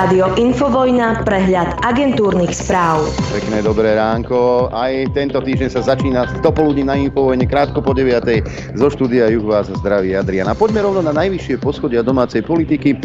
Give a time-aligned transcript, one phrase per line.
[0.00, 3.04] Rádio Infovojna, prehľad agentúrnych správ.
[3.36, 4.72] Pekné dobré ránko.
[4.72, 8.80] Aj tento týždeň sa začína do poludní na Infovojne, krátko po 9.
[8.80, 10.48] Zo štúdia Juh vás zdraví Adrian.
[10.48, 12.96] A poďme rovno na najvyššie poschodia domácej politiky.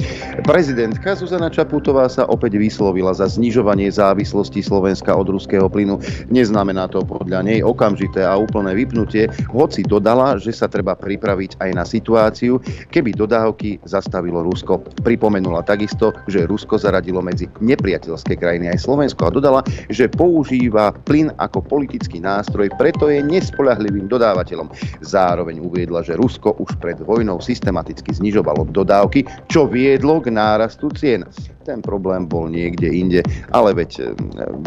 [0.47, 5.99] Prezidentka Zuzana Čaputová sa opäť vyslovila za znižovanie závislosti Slovenska od ruského plynu.
[6.31, 11.69] Neznamená to podľa nej okamžité a úplné vypnutie, hoci dodala, že sa treba pripraviť aj
[11.75, 12.55] na situáciu,
[12.87, 14.79] keby dodávky zastavilo Rusko.
[15.03, 21.33] Pripomenula takisto, že Rusko zaradilo medzi nepriateľské krajiny aj Slovensko a dodala, že používa plyn
[21.41, 24.69] ako politický nástroj, preto je nespoľahlivým dodávateľom.
[25.01, 31.25] Zároveň uviedla, že Rusko už pred vojnou systematicky znižovalo dodávky, čo viedlo k nárastu cien.
[31.65, 34.03] Ten problém bol niekde inde, ale veď e,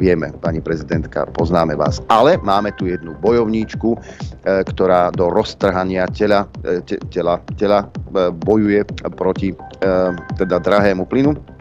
[0.02, 2.02] vieme, pani prezidentka, poznáme vás.
[2.10, 3.98] Ale máme tu jednu bojovníčku, e,
[4.66, 6.82] ktorá do roztrhania tela, e,
[7.14, 7.86] tela, tela
[8.42, 8.82] bojuje
[9.14, 9.54] proti
[10.34, 11.57] teda drahému plynu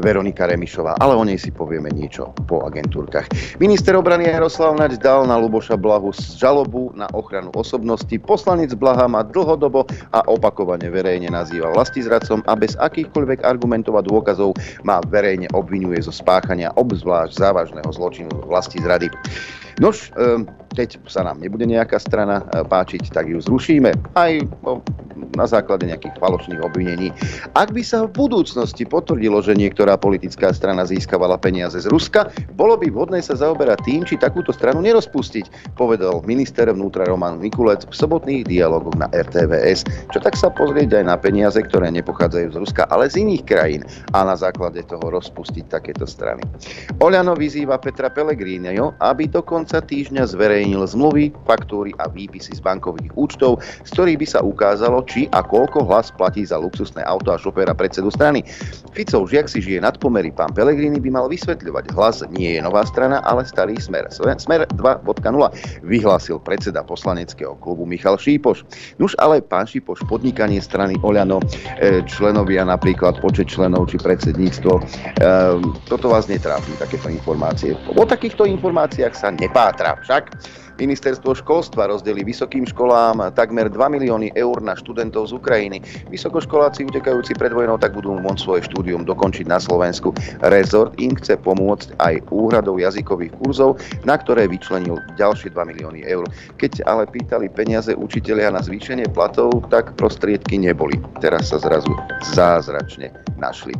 [0.00, 3.28] Veronika Remišová, ale o nej si povieme niečo po agentúrkach.
[3.58, 8.12] Minister obrany Jaroslav Naď dal na Luboša Blahu žalobu na ochranu osobnosti.
[8.20, 14.54] Poslanec Blaha má dlhodobo a opakovane verejne nazýva vlastizradcom a bez akýchkoľvek argumentov a dôkazov
[14.84, 19.08] má verejne obvinuje zo spáchania obzvlášť závažného zločinu vlasti zrady.
[19.76, 23.92] Nož, ehm, keď sa nám nebude nejaká strana e, páčiť, tak ju zrušíme.
[24.16, 24.32] Aj
[25.36, 27.12] na základe nejakých falošných obvinení.
[27.56, 32.76] Ak by sa v budúcnosti potvrdilo, že niektorá politická strana získavala peniaze z Ruska, bolo
[32.76, 37.94] by vhodné sa zaoberať tým, či takúto stranu nerozpustiť, povedal minister vnútra Roman Mikulec v
[37.94, 39.84] sobotných dialogoch na RTVS.
[40.12, 43.82] Čo tak sa pozrieť aj na peniaze, ktoré nepochádzajú z Ruska, ale z iných krajín
[44.16, 46.40] a na základe toho rozpustiť takéto strany.
[47.00, 53.10] Oľano vyzýva Petra Pellegriniho, aby dokonca konca týždňa zverejnil zmluvy, faktúry a výpisy z bankových
[53.18, 57.36] účtov, z ktorých by sa ukázalo, či a koľko hlas platí za luxusné auto a
[57.42, 58.46] šoféra predsedu strany.
[58.94, 60.30] Ficov žiak si žije nad pomery.
[60.30, 61.98] Pán Pelegrini by mal vysvetľovať.
[61.98, 64.06] Hlas nie je nová strana, ale starý smer.
[64.14, 65.02] Smer 2.0
[65.82, 68.62] vyhlásil predseda poslaneckého klubu Michal Šípoš.
[69.02, 71.42] Nuž ale pán Šípoš, podnikanie strany Oľano,
[71.82, 74.82] e, členovia napríklad počet členov či predsedníctvo, e,
[75.90, 77.74] toto vás netrápi, takéto informácie.
[77.98, 79.96] O takýchto informáciách sa nepáči nepátra.
[80.00, 80.22] Však
[80.76, 85.80] Ministerstvo školstva rozdeli vysokým školám takmer 2 milióny eur na študentov z Ukrajiny.
[86.12, 90.12] Vysokoškoláci utekajúci pred vojnou tak budú môcť svoje štúdium dokončiť na Slovensku.
[90.44, 96.28] Rezort im chce pomôcť aj úhradou jazykových kurzov, na ktoré vyčlenil ďalšie 2 milióny eur.
[96.60, 101.00] Keď ale pýtali peniaze učiteľia na zvýšenie platov, tak prostriedky neboli.
[101.24, 101.90] Teraz sa zrazu
[102.36, 103.72] zázračne našli.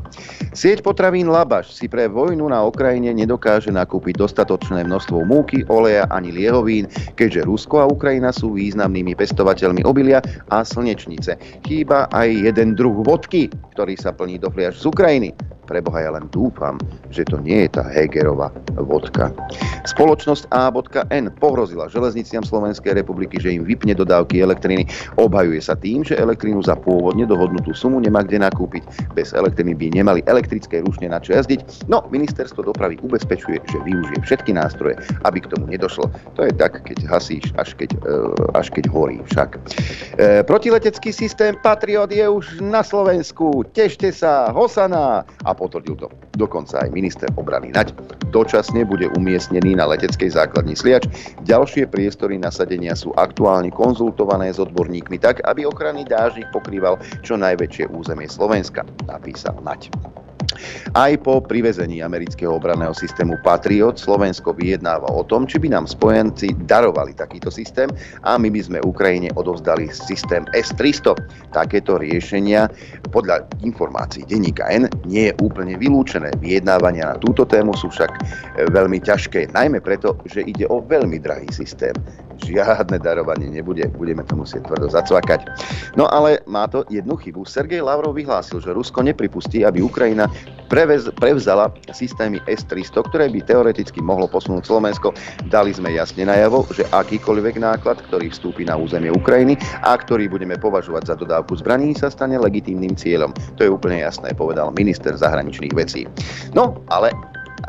[0.52, 6.32] Sieť potravín Labaš si pre vojnu na Ukrajine nedokáže nakúpiť dostatočné množstvo múky, oleja ani
[6.32, 11.38] liehovín, keďže Rusko a Ukrajina sú významnými pestovateľmi obilia a slnečnice.
[11.66, 15.30] Chýba aj jeden druh vodky, ktorý sa plní do fliaž z Ukrajiny.
[15.66, 16.78] Preboha ja len dúfam,
[17.10, 19.34] že to nie je tá Hegerová vodka.
[19.82, 24.86] Spoločnosť A.N pohrozila železniciam Slovenskej republiky, že im vypne dodávky elektriny.
[25.18, 28.86] Obhajuje sa tým, že elektrínu za pôvodne dohodnutú sumu nemá kde nakúpiť.
[29.18, 31.90] Bez elektriny by nemali elektrické rušne na čo jazdiť.
[31.90, 34.94] No, ministerstvo dopravy ubezpečuje, že využije všetky nástroje,
[35.26, 36.06] aby k tomu nedošlo.
[36.38, 38.18] To je tak, keď hasíš, až keď, e,
[38.56, 39.56] až keď horí však.
[40.16, 43.64] E, protiletecký systém Patriot je už na Slovensku.
[43.72, 47.96] Tešte sa, Hosana a potvrdil to dokonca aj minister obrany Naď.
[48.34, 51.08] Dočasne bude umiestnený na leteckej základni Sliač.
[51.48, 57.88] Ďalšie priestory nasadenia sú aktuálne konzultované s odborníkmi tak, aby ochranný dážnik pokrýval čo najväčšie
[57.94, 59.88] územie Slovenska, napísal Naď.
[60.96, 66.54] Aj po privezení amerického obranného systému Patriot Slovensko vyjednáva o tom, či by nám spojenci
[66.64, 67.90] darovali takýto systém
[68.24, 71.16] a my by sme Ukrajine odovzdali systém S-300.
[71.52, 72.70] Takéto riešenia
[73.10, 76.32] podľa informácií denníka N nie je úplne vylúčené.
[76.40, 78.10] Vyjednávania na túto tému sú však
[78.72, 81.92] veľmi ťažké, najmä preto, že ide o veľmi drahý systém
[82.42, 85.48] žiadne darovanie nebude, budeme to musieť tvrdo zacvakať.
[85.96, 87.48] No ale má to jednu chybu.
[87.48, 90.28] Sergej Lavrov vyhlásil, že Rusko nepripustí, aby Ukrajina
[90.68, 95.14] prevez, prevzala systémy S-300, ktoré by teoreticky mohlo posunúť Slovensko.
[95.48, 99.56] Dali sme jasne najavo, že akýkoľvek náklad, ktorý vstúpi na územie Ukrajiny
[99.86, 103.30] a ktorý budeme považovať za dodávku zbraní, sa stane legitímnym cieľom.
[103.56, 106.04] To je úplne jasné, povedal minister zahraničných vecí.
[106.52, 107.14] No, ale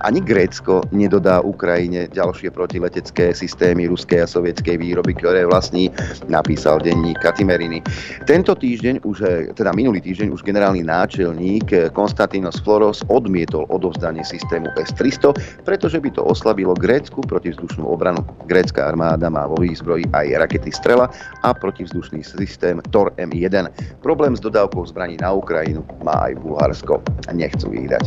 [0.05, 5.89] ani Grécko nedodá Ukrajine ďalšie protiletecké systémy ruskej a sovietskej výroby, ktoré vlastní,
[6.29, 7.81] napísal denník Katimeriny.
[8.29, 9.17] Tento týždeň, už,
[9.57, 15.33] teda minulý týždeň, už generálny náčelník Konstantinos Floros odmietol odovzdanie systému S-300,
[15.65, 18.21] pretože by to oslabilo grécku protivzdušnú obranu.
[18.45, 21.09] Grécka armáda má vo výzbroji aj rakety Strela
[21.41, 23.71] a protivzdušný systém Tor M1.
[24.05, 27.01] Problém s dodávkou zbraní na Ukrajinu má aj Bulharsko.
[27.33, 28.03] Nechcú ich dať.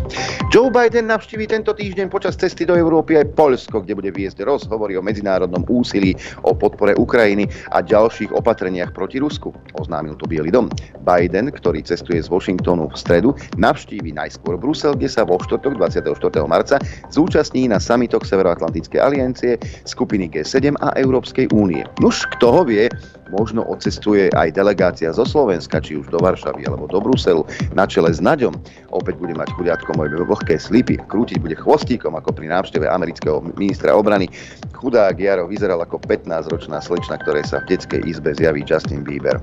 [0.54, 5.00] Joe Biden navštíví tento týždeň počas cesty do Európy aj Poľsko, kde bude viesť rozhovory
[5.00, 6.12] o medzinárodnom úsilí
[6.44, 9.48] o podpore Ukrajiny a ďalších opatreniach proti Rusku.
[9.80, 10.68] Oznámil to Bielý dom.
[11.08, 16.04] Biden, ktorý cestuje z Washingtonu v stredu, navštívi najskôr Brusel, kde sa vo štvrtok 24.
[16.44, 16.76] marca
[17.08, 19.56] zúčastní na samitoch Severoatlantickej aliancie,
[19.88, 21.80] skupiny G7 a Európskej únie.
[22.04, 22.92] Nuž, kto ho vie,
[23.30, 28.10] možno odcestuje aj delegácia zo Slovenska, či už do Varšavy alebo do Bruselu, na čele
[28.10, 28.52] s Naďom.
[28.90, 33.94] Opäť bude mať chudiatko moje vlhké slipy, krútiť bude chvostíkom ako pri návšteve amerického ministra
[33.94, 34.26] obrany.
[34.74, 39.38] Chudák Jaro vyzeral ako 15-ročná slečna, ktoré sa v detskej izbe zjaví Justin Bieber.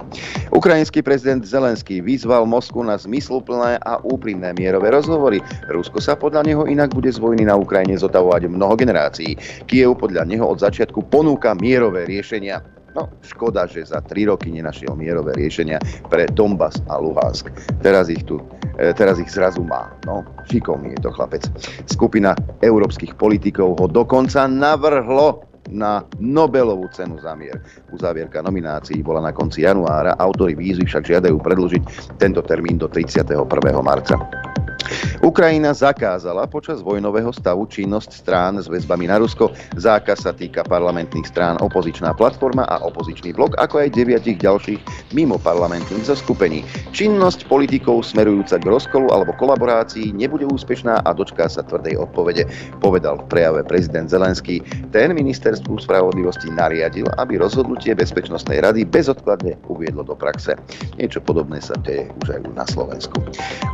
[0.51, 5.39] Ukrajinský prezident Zelenský vyzval Moskvu na zmysluplné a úprimné mierové rozhovory.
[5.71, 9.39] Rusko sa podľa neho inak bude z vojny na Ukrajine zotavovať mnoho generácií.
[9.63, 12.59] Kiev podľa neho od začiatku ponúka mierové riešenia.
[12.97, 15.77] No, škoda, že za tri roky nenašiel mierové riešenia
[16.09, 17.53] pre Donbass a Luhansk.
[17.85, 18.41] Teraz ich tu
[18.81, 19.93] e, teraz ich zrazu má.
[20.09, 21.45] No, šikovný je to chlapec.
[21.85, 22.33] Skupina
[22.65, 27.61] európskych politikov ho dokonca navrhlo na Nobelovú cenu za mier.
[27.93, 31.83] Uzávierka nominácií bola na konci januára, autory výzvy však žiadajú predlžiť
[32.17, 33.45] tento termín do 31.
[33.85, 34.17] marca.
[35.25, 39.51] Ukrajina zakázala počas vojnového stavu činnosť strán s väzbami na Rusko.
[39.75, 45.35] Zákaz sa týka parlamentných strán opozičná platforma a opozičný blok, ako aj deviatich ďalších mimo
[45.41, 46.63] parlamentných zoskupení.
[46.95, 52.47] Činnosť politikov smerujúca k rozkolu alebo kolaborácii nebude úspešná a dočká sa tvrdej odpovede,
[52.79, 54.63] povedal v prejave prezident Zelenský.
[54.95, 60.55] Ten ministerstvu spravodlivosti nariadil, aby rozhodnutie Bezpečnostnej rady bezodkladne uviedlo do praxe.
[60.95, 63.19] Niečo podobné sa deje už aj na Slovensku.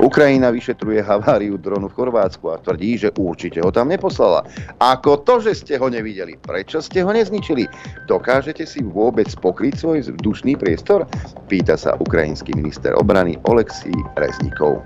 [0.01, 4.45] Ukrajina vyšetruje haváriu dronu v Chorvátsku a tvrdí, že určite ho tam neposlala.
[4.83, 6.37] Ako to, že ste ho nevideli?
[6.37, 7.65] Prečo ste ho nezničili?
[8.05, 11.07] Dokážete si vôbec pokryť svoj vzdušný priestor?
[11.47, 14.83] Pýta sa ukrajinský minister obrany Oleksij Reznikov.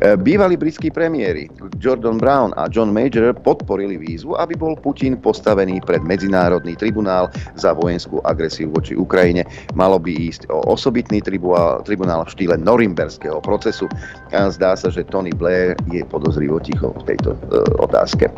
[0.00, 1.50] E, bývalí britskí premiéry
[1.82, 7.26] Jordan Brown a John Major podporili výzvu, aby bol Putin postavený pred Medzinárodný tribunál
[7.58, 9.42] za vojenskú agresiu voči Ukrajine.
[9.74, 13.90] Malo by ísť o osobitný tribunál v štýle norimberského procesu.
[14.30, 17.38] Zdá sa, že Tony Blair je podozrivo ticho v tejto e,
[17.82, 18.30] otázke.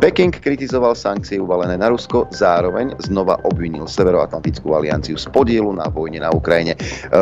[0.00, 6.24] Peking kritizoval sankcie uvalené na Rusko, zároveň znova obvinil Severoatlantickú alianciu z podielu na vojne
[6.24, 6.74] na Ukrajine.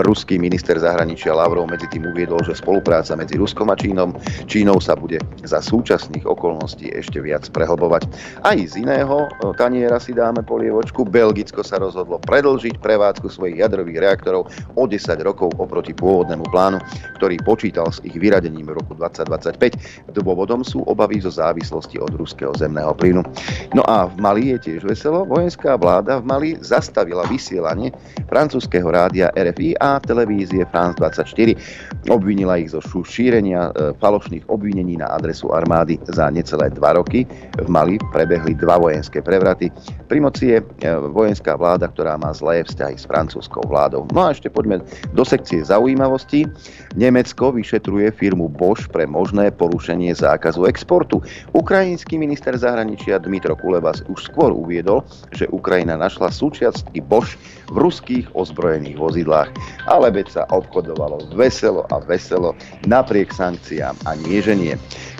[0.07, 4.15] Ruský minister zahraničia Lavrov medzi tým uviedol, že spolupráca medzi Ruskom a Čínom,
[4.47, 8.07] Čínou sa bude za súčasných okolností ešte viac prehlbovať.
[8.47, 9.29] Aj z iného e,
[9.59, 11.03] taniera si dáme polievočku.
[11.03, 14.47] Belgicko sa rozhodlo predlžiť prevádzku svojich jadrových reaktorov
[14.79, 16.79] o 10 rokov oproti pôvodnému plánu,
[17.19, 20.13] ktorý počítal s ich vyradením v roku 20 2025.
[20.15, 23.23] Dôvodom sú obavy zo závislosti od ruského zemného plynu.
[23.73, 25.25] No a v Mali je tiež veselo.
[25.25, 27.91] Vojenská vláda v Mali zastavila vysielanie
[28.29, 31.57] francúzského rádia RFI a televízie France 24.
[32.13, 37.25] Obvinila ich zo šírenia e, falošných obvinení na adresu armády za necelé dva roky.
[37.57, 39.73] V Mali prebehli dva vojenské prevraty.
[40.07, 44.05] Pri moci je e, vojenská vláda, ktorá má zlé vzťahy s francúzskou vládou.
[44.13, 44.85] No a ešte poďme
[45.17, 46.45] do sekcie zaujímavostí.
[46.95, 51.25] Nemecko vyšetruje firmu Bosch pre možné porušenie zákazu exportu.
[51.57, 55.03] Ukrajinský minister zahraničia Dmitro Kuleba už skôr uviedol,
[55.33, 57.35] že Ukrajina našla súčiastky Bosch
[57.73, 59.53] v ruských ozbrojených vozidlách.
[59.89, 62.57] Ale veď sa obchodovalo veselo a veselo
[62.89, 64.75] napriek sankciám a nie že nie.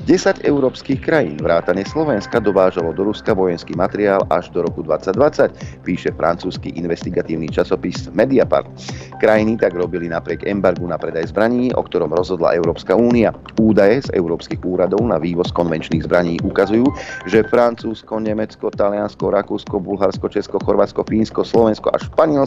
[0.09, 6.09] 10 európskych krajín vrátane Slovenska dovážalo do Ruska vojenský materiál až do roku 2020, píše
[6.17, 8.73] francúzsky investigatívny časopis Mediapart.
[9.21, 13.37] Krajiny tak robili napriek embargu na predaj zbraní, o ktorom rozhodla Európska únia.
[13.61, 16.89] Údaje z európskych úradov na vývoz konvenčných zbraní ukazujú,
[17.29, 22.38] že Francúzsko, Nemecko, Taliansko, Rakúsko, Bulharsko, Česko, Chorvátsko, Fínsko, Slovensko a Španielsko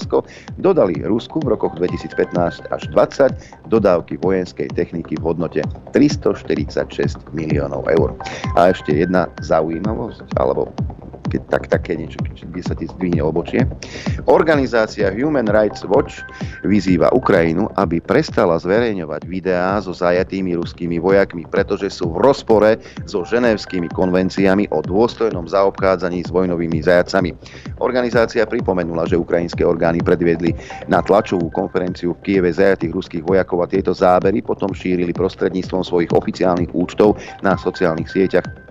[0.61, 7.87] dodali Rusku v rokoch 2015 až 2020 dodávky vojenskej techniky v hodnote 346 miliónov miliónov
[7.97, 8.09] eur.
[8.59, 10.69] A ešte jedna zaujímavosť, alebo
[11.29, 13.67] keď tak, také niečo, kde sa ti zdvihne obočie.
[14.25, 16.25] Organizácia Human Rights Watch
[16.65, 23.21] vyzýva Ukrajinu, aby prestala zverejňovať videá so zajatými ruskými vojakmi, pretože sú v rozpore so
[23.21, 27.35] ženevskými konvenciami o dôstojnom zaobchádzaní s vojnovými zajacami.
[27.83, 30.55] Organizácia pripomenula, že ukrajinské orgány predviedli
[30.89, 36.11] na tlačovú konferenciu v Kieve zajatých ruských vojakov a tieto zábery potom šírili prostredníctvom svojich
[36.15, 38.70] oficiálnych účtov na sociálnych sieťach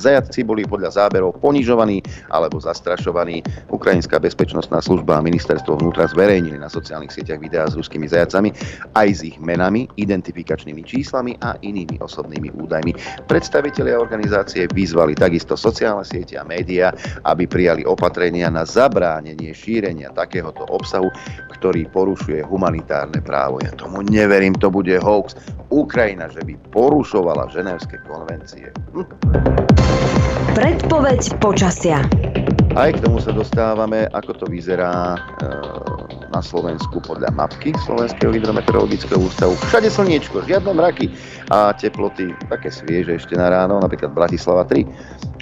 [0.00, 2.00] Zajatci boli podľa záberov ponižovaní
[2.32, 3.44] alebo zastrašovaní.
[3.68, 8.52] Ukrajinská bezpečnostná služba a ministerstvo vnútra zverejnili na sociálnych sieťach videá s ruskými zajacami
[8.96, 12.92] aj s ich menami, identifikačnými číslami a inými osobnými údajmi.
[13.28, 16.92] Predstavitelia organizácie vyzvali takisto sociálne siete a médiá,
[17.28, 21.12] aby prijali opatrenia na zabránenie šírenia takéhoto obsahu,
[21.60, 23.60] ktorý porušuje humanitárne právo.
[23.60, 25.36] Ja tomu neverím, to bude hoax.
[25.70, 28.74] Ukrajina, že by porušovala ženevské konvencie.
[28.96, 29.69] Hm.
[30.54, 32.04] Predpoveď počasia.
[32.78, 35.18] Aj k tomu sa dostávame, ako to vyzerá e,
[36.30, 39.58] na Slovensku podľa mapky Slovenského hydrometeorologického ústavu.
[39.66, 41.10] Všade slniečko, žiadne mraky
[41.50, 44.86] a teploty také svieže ešte na ráno, napríklad Bratislava 3,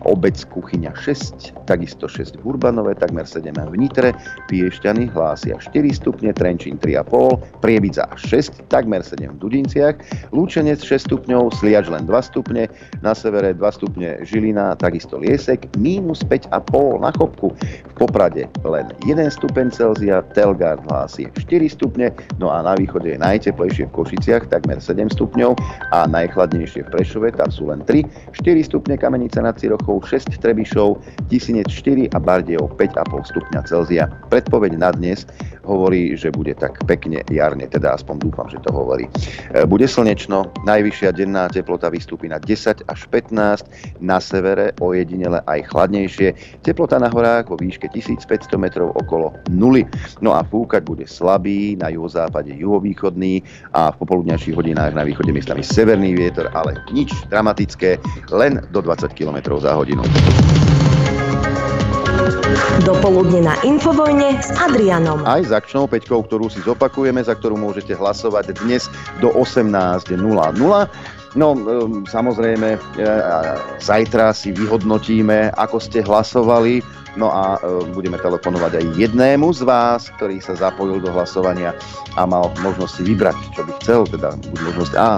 [0.06, 4.14] Obec Kuchyňa 6, takisto 6 v Urbanove, takmer 7 v Nitre,
[4.46, 9.96] Piešťany hlásia 4 stupne, Trenčín 3,5, Prievidza 6, takmer 7 v Dudinciach,
[10.30, 12.70] Lúčenec 6 stupňov, Sliač len 2 stupne,
[13.02, 19.18] na severe 2 stupne Žilina, takisto Liesek, mínus 5,5 na Chopku, v Poprade len 1
[19.34, 24.78] stupeň Celzia, Telgard hlási 4 stupne, no a na východe je najteplejšie v Košiciach, takmer
[24.78, 25.58] 7 stupňov
[25.90, 28.04] a najchladnejšie v Prešove, tam sú len 3,
[28.36, 31.00] 4 stupne Kamenica nad Cirochou, Čechov 6 Trebišov,
[31.32, 34.04] Tisinec 4 a Bardejov 5,5 stupňa Celzia.
[34.28, 35.24] Predpoveď na dnes
[35.68, 39.04] hovorí, že bude tak pekne jarne, teda aspoň dúfam, že to hovorí.
[39.52, 43.68] E, bude slnečno, najvyššia denná teplota vystúpi na 10 až 15,
[44.00, 46.32] na severe ojedinele aj chladnejšie,
[46.64, 49.84] teplota na horách vo výške 1500 metrov okolo nuly.
[50.24, 53.44] No a fúkať bude slabý, na juhozápade juhovýchodný
[53.76, 58.00] a v popoludňajších hodinách na východe miestami severný vietor, ale nič dramatické,
[58.32, 60.00] len do 20 km za hodinu.
[62.84, 65.24] Dopoludne na Infovojne s Adrianom.
[65.24, 68.92] Aj s akčnou peťkou, ktorú si zopakujeme, za ktorú môžete hlasovať dnes
[69.24, 70.16] do 18.00.
[71.36, 72.78] No, um, samozrejme, e,
[73.84, 76.80] zajtra si vyhodnotíme, ako ste hlasovali.
[77.20, 81.76] No a e, budeme telefonovať aj jednému z vás, ktorý sa zapojil do hlasovania
[82.16, 85.10] a mal možnosť si vybrať, čo by chcel, teda možnosť A,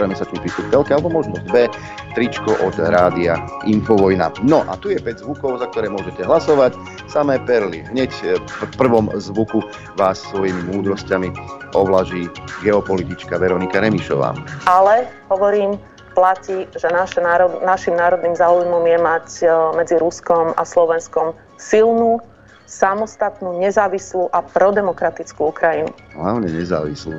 [0.00, 1.68] trojmesačný prístup telke, alebo možnosť B,
[2.16, 3.36] tričko od rádia
[3.68, 4.32] Infovojna.
[4.40, 6.72] No a tu je 5 zvukov, za ktoré môžete hlasovať.
[7.12, 7.84] Samé perly.
[7.92, 9.60] Hneď e, v prvom zvuku
[10.00, 11.28] vás svojimi múdrosťami
[11.76, 12.32] ovlaží
[12.64, 14.32] geopolitička Veronika Remišová.
[14.64, 15.76] Ale, hovorím,
[16.16, 22.24] platí, že naše národ, našim národným záujmom je mať e, medzi Ruskom a Slovenskom silnú,
[22.64, 25.90] samostatnú, nezávislú a prodemokratickú Ukrajinu.
[26.14, 27.18] Hlavne nezávislú.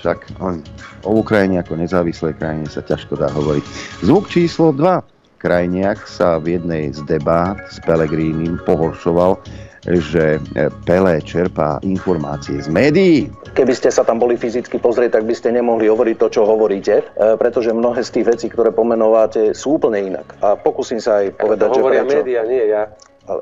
[0.00, 0.40] Však
[1.04, 3.64] o Ukrajine ako nezávislej krajine sa ťažko dá hovoriť.
[4.00, 5.04] Zvuk číslo 2.
[5.40, 9.40] Krajniak sa v jednej z debát s Pelegrínim pohoršoval,
[9.88, 10.36] že
[10.84, 13.32] Pelé čerpá informácie z médií.
[13.56, 17.00] Keby ste sa tam boli fyzicky pozrieť, tak by ste nemohli hovoriť to, čo hovoríte,
[17.00, 17.04] e,
[17.40, 20.36] pretože mnohé z tých vecí, ktoré pomenováte, sú úplne inak.
[20.44, 22.20] A pokúsim sa aj povedať, to že hovoria prečo.
[22.20, 22.92] médiá, nie ja.
[23.24, 23.40] Ale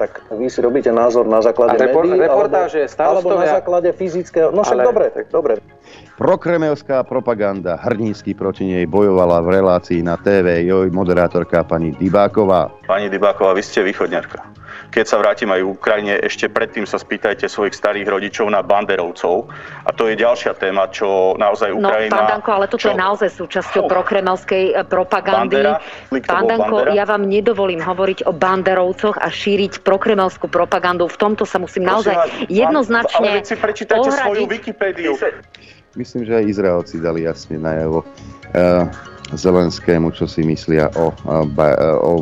[0.00, 3.92] tak vy si robíte názor na základe a repor- médií, reportáže, alebo, alebo na základe
[3.92, 4.48] fyzického...
[4.48, 4.84] No však ale...
[4.88, 5.52] dobre, tak dobre.
[6.16, 12.72] Prokremelská propaganda hrdínsky proti nej bojovala v relácii na TV joj moderátorka pani Dybáková.
[12.88, 14.40] Pani Dybáková, vy ste východňarka.
[14.90, 19.46] Keď sa vrátim aj v Ukrajine, ešte predtým sa spýtajte svojich starých rodičov na banderovcov.
[19.86, 22.10] A to je ďalšia téma, čo naozaj no, Ukrajina...
[22.10, 22.90] No, pán Danko, ale toto čo?
[22.90, 23.90] je naozaj súčasťou oh.
[23.90, 25.62] prokremelskej eh, propagandy.
[25.62, 25.74] Bandera?
[26.26, 31.06] Pán Danko, ja vám nedovolím hovoriť o banderovcoch a šíriť prokremelskú propagandu.
[31.06, 34.26] V tomto sa musím naozaj vás, jednoznačne Ale si prečítajte ohradiť.
[34.26, 35.12] svoju Wikipédiu.
[35.98, 38.06] Myslím, že aj Izraelci dali jasne najavo.
[38.54, 38.86] Uh,
[39.34, 41.14] Zelenskému, čo si myslia o,
[42.02, 42.12] o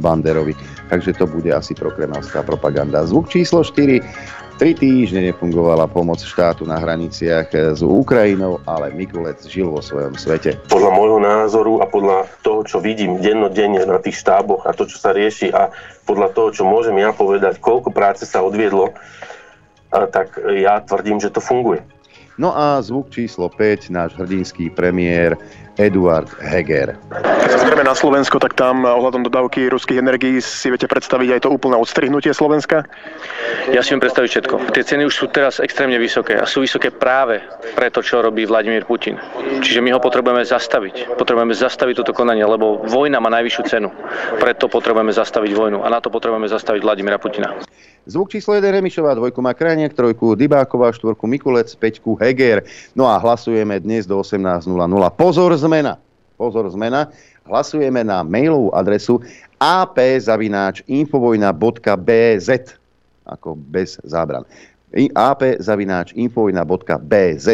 [0.00, 0.56] Banderovi.
[0.88, 3.04] Takže to bude asi prokremelská propaganda.
[3.04, 4.00] Zvuk číslo 4.
[4.54, 10.54] Tri týždne nefungovala pomoc štátu na hraniciach s Ukrajinou, ale Mikulec žil vo svojom svete.
[10.70, 15.02] Podľa môjho názoru a podľa toho, čo vidím dennodenne na tých štáboch a to, čo
[15.02, 15.74] sa rieši a
[16.06, 18.94] podľa toho, čo môžem ja povedať, koľko práce sa odviedlo,
[19.90, 21.82] tak ja tvrdím, že to funguje.
[22.38, 25.34] No a zvuk číslo 5, náš hrdinský premiér
[25.76, 26.94] Eduard Heger.
[27.10, 31.40] Keď sa zrieme na Slovensko, tak tam ohľadom dodávky ruských energií si viete predstaviť aj
[31.44, 32.86] to úplné odstrihnutie Slovenska?
[33.68, 34.54] Ja si viem predstaviť všetko.
[34.70, 37.42] Tie ceny už sú teraz extrémne vysoké a sú vysoké práve
[37.74, 39.18] pre to, čo robí Vladimír Putin.
[39.60, 41.18] Čiže my ho potrebujeme zastaviť.
[41.18, 43.90] Potrebujeme zastaviť toto konanie, lebo vojna má najvyššiu cenu.
[44.38, 47.56] Preto potrebujeme zastaviť vojnu a na to potrebujeme zastaviť Vladimíra Putina.
[48.04, 52.60] Zvuk číslo 1 Remišová, dvojku má Krajniak, trojku Dybáková, štvorku Mikulec, peťku Heger.
[52.92, 54.68] No a hlasujeme dnes do 18.00.
[55.16, 55.96] Pozor, zmena.
[56.36, 57.08] Pozor, zmena.
[57.48, 59.24] Hlasujeme na mailovú adresu
[59.56, 62.48] ap.infovojna.bz
[63.24, 64.44] ako bez zábran.
[64.94, 67.46] ap.infovojna.bz.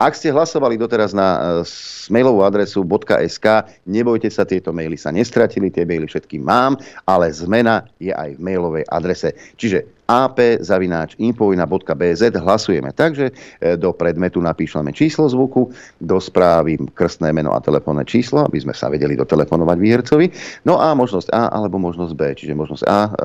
[0.00, 1.68] Ak ste hlasovali doteraz na e,
[2.08, 2.88] mailovú adresu
[3.28, 8.38] .sk, nebojte sa, tieto maily sa nestratili, tie maily všetky mám, ale zmena je aj
[8.38, 9.36] v mailovej adrese.
[9.60, 12.94] Čiže ap.infovina.bz hlasujeme.
[12.94, 13.32] Takže e,
[13.74, 18.86] do predmetu napíšeme číslo zvuku, do správy krstné meno a telefónne číslo, aby sme sa
[18.86, 20.30] vedeli dotelefonovať výhercovi.
[20.62, 22.22] No a možnosť A alebo možnosť B.
[22.38, 23.18] Čiže možnosť A, e,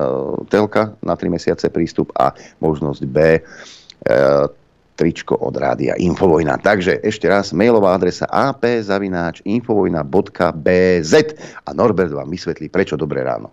[0.50, 3.40] telka na 3 mesiace prístup a možnosť B, e,
[4.92, 6.60] tričko od rádia Infovojna.
[6.60, 11.12] Takže ešte raz, mailová adresa ap.infovojna.bz
[11.64, 13.48] a Norbert vám vysvetlí, prečo dobré ráno.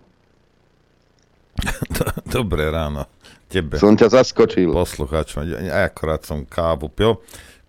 [2.30, 3.19] Dobré ráno
[3.50, 3.82] tebe.
[3.82, 4.70] Som ťa zaskočil.
[4.70, 5.42] Poslucháčom.
[5.66, 7.18] Ja akorát som kávu pil.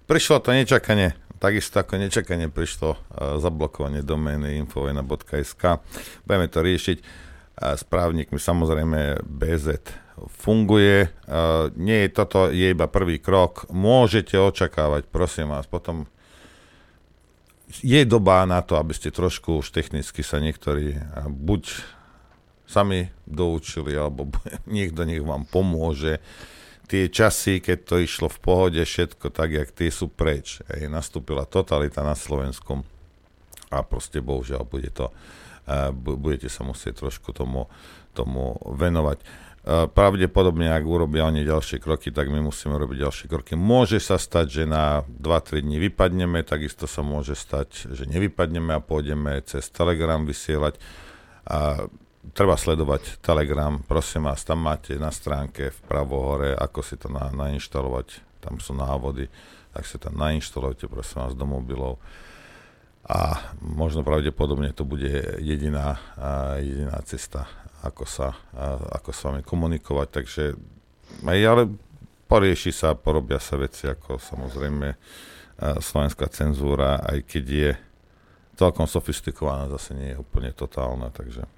[0.05, 1.17] Prišlo to nečakanie.
[1.41, 5.81] Takisto ako nečakanie prišlo uh, zablokovanie domény infovena.sk.
[6.21, 6.97] Budeme to riešiť.
[7.01, 9.81] Uh, správnikmi samozrejme BZ
[10.29, 11.09] funguje.
[11.25, 13.65] Uh, nie je toto je iba prvý krok.
[13.73, 16.05] Môžete očakávať, prosím vás, potom
[17.81, 20.99] je doba na to, aby ste trošku už technicky sa niektorí
[21.31, 21.63] buď
[22.71, 24.31] sami doučili, alebo
[24.71, 26.23] niekto nech vám pomôže.
[26.87, 30.59] Tie časy, keď to išlo v pohode, všetko tak, jak tie sú preč.
[30.71, 32.83] Ej, nastúpila totalita na Slovensku
[33.71, 37.71] a proste bohužiaľ bude to, uh, budete sa musieť trošku tomu,
[38.11, 39.23] tomu venovať.
[39.61, 43.55] Uh, pravdepodobne, ak urobia oni ďalšie kroky, tak my musíme robiť ďalšie kroky.
[43.55, 48.83] Môže sa stať, že na 2-3 dní vypadneme, takisto sa môže stať, že nevypadneme a
[48.83, 50.75] pôjdeme cez Telegram vysielať.
[51.47, 51.87] Uh,
[52.33, 57.33] treba sledovať Telegram, prosím vás, tam máte na stránke vpravo hore, ako si to na,
[57.33, 59.25] nainštalovať, tam sú návody,
[59.73, 61.97] tak si to nainštalujte, prosím vás, do mobilov.
[63.09, 65.97] A možno pravdepodobne to bude jediná,
[66.61, 67.49] jediná cesta,
[67.81, 68.37] ako sa,
[68.93, 70.43] ako s vami komunikovať, takže
[71.25, 71.65] ale
[72.29, 74.95] porieši sa, porobia sa veci, ako samozrejme
[75.81, 77.71] slovenská cenzúra, aj keď je
[78.55, 81.49] celkom sofistikovaná, zase nie je úplne totálna, takže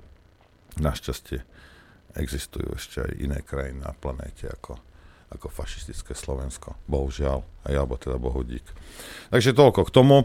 [0.80, 1.40] Našťastie
[2.18, 4.78] existujú ešte aj iné krajiny na planéte ako,
[5.34, 6.78] ako fašistické Slovensko.
[6.86, 8.66] Bohužiaľ, aj alebo teda bohudík.
[9.34, 10.18] Takže toľko k tomu.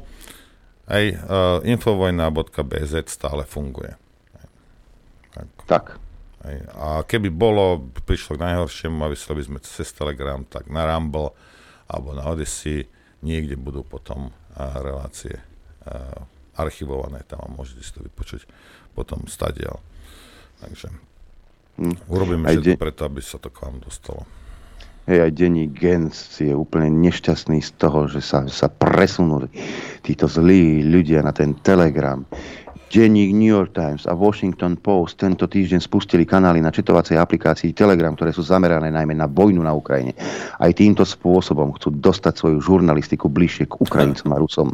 [0.88, 3.93] Aj uh, infovojna.bz stále funguje.
[5.37, 5.49] Tak.
[5.69, 5.85] tak.
[6.40, 11.37] Aj, a keby bolo, prišlo k najhoršiemu a vyslali sme cez Telegram, tak na Rumble
[11.93, 12.88] alebo na Odyssey
[13.21, 16.25] niekde budú potom uh, relácie uh,
[16.57, 18.49] archivované, tam môžete si to vypočuť
[18.97, 19.78] potom stadiaľ.
[20.58, 20.88] Takže
[21.78, 21.97] hm.
[22.10, 24.23] urobíme aj všetko de- preto, aby sa to k vám dostalo.
[25.08, 29.49] Hej, aj denní Gens je úplne nešťastný z toho, že sa, sa presunuli
[30.04, 32.21] títo zlí ľudia na ten Telegram.
[32.89, 38.17] Denník New York Times a Washington Post tento týždeň spustili kanály na četovacej aplikácii Telegram,
[38.17, 40.17] ktoré sú zamerané najmä na vojnu na Ukrajine.
[40.57, 44.69] Aj týmto spôsobom chcú dostať svoju žurnalistiku bližšie k Ukrajincom a Rusom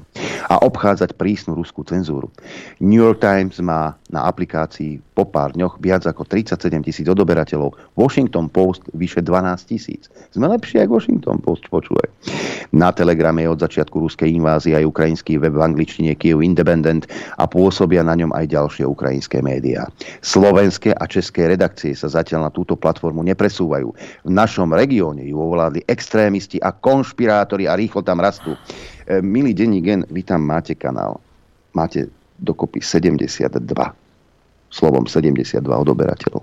[0.46, 2.30] a obchádzať prísnu ruskú cenzúru.
[2.78, 7.74] New York Times má na aplikácii po pár dňoch viac ako 37 tisíc odoberateľov.
[7.98, 10.06] Washington Post vyše 12 tisíc.
[10.30, 12.06] Sme lepšie ako Washington Post, počúvaj.
[12.70, 17.10] Na Telegrame je od začiatku ruskej invázie aj ukrajinský web v angličtine Kiev Independent
[17.42, 19.88] a pôsobia na ňom aj ďalšie ukrajinské médiá.
[20.20, 23.88] Slovenské a české redakcie sa zatiaľ na túto platformu nepresúvajú.
[24.24, 28.54] V našom regióne ju ovládli extrémisti a konšpirátori a rýchlo tam rastú.
[29.08, 31.18] E, milý denní gen, vy tam máte kanál.
[31.72, 33.56] Máte dokopy 72
[34.74, 36.42] slovom 72 odoberateľov.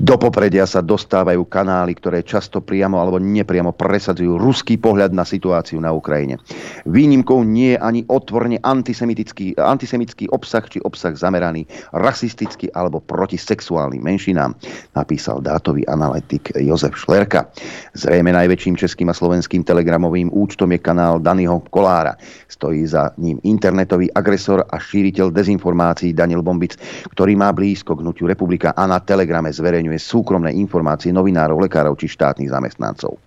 [0.00, 5.80] Do popredia sa dostávajú kanály, ktoré často priamo alebo nepriamo presadzujú ruský pohľad na situáciu
[5.80, 6.40] na Ukrajine.
[6.88, 14.00] Výnimkou nie je ani otvorne antisemitický, antisemitský obsah či obsah zameraný rasisticky alebo proti sexuálnym
[14.00, 14.56] menšinám,
[14.96, 17.48] napísal dátový analytik Jozef Šlerka.
[17.92, 22.16] Zrejme najväčším českým a slovenským telegramovým účtom je kanál Daniho Kolára.
[22.48, 26.78] Stojí za ním internetový agresor a šíriteľ dezinformácií Daniel Bombic,
[27.12, 31.98] ktorý má blízko k hnutiu Republika a na telegrame zverejňuje zverejňuje súkromné informácie novinárov, lekárov
[31.98, 33.18] či štátnych zamestnancov.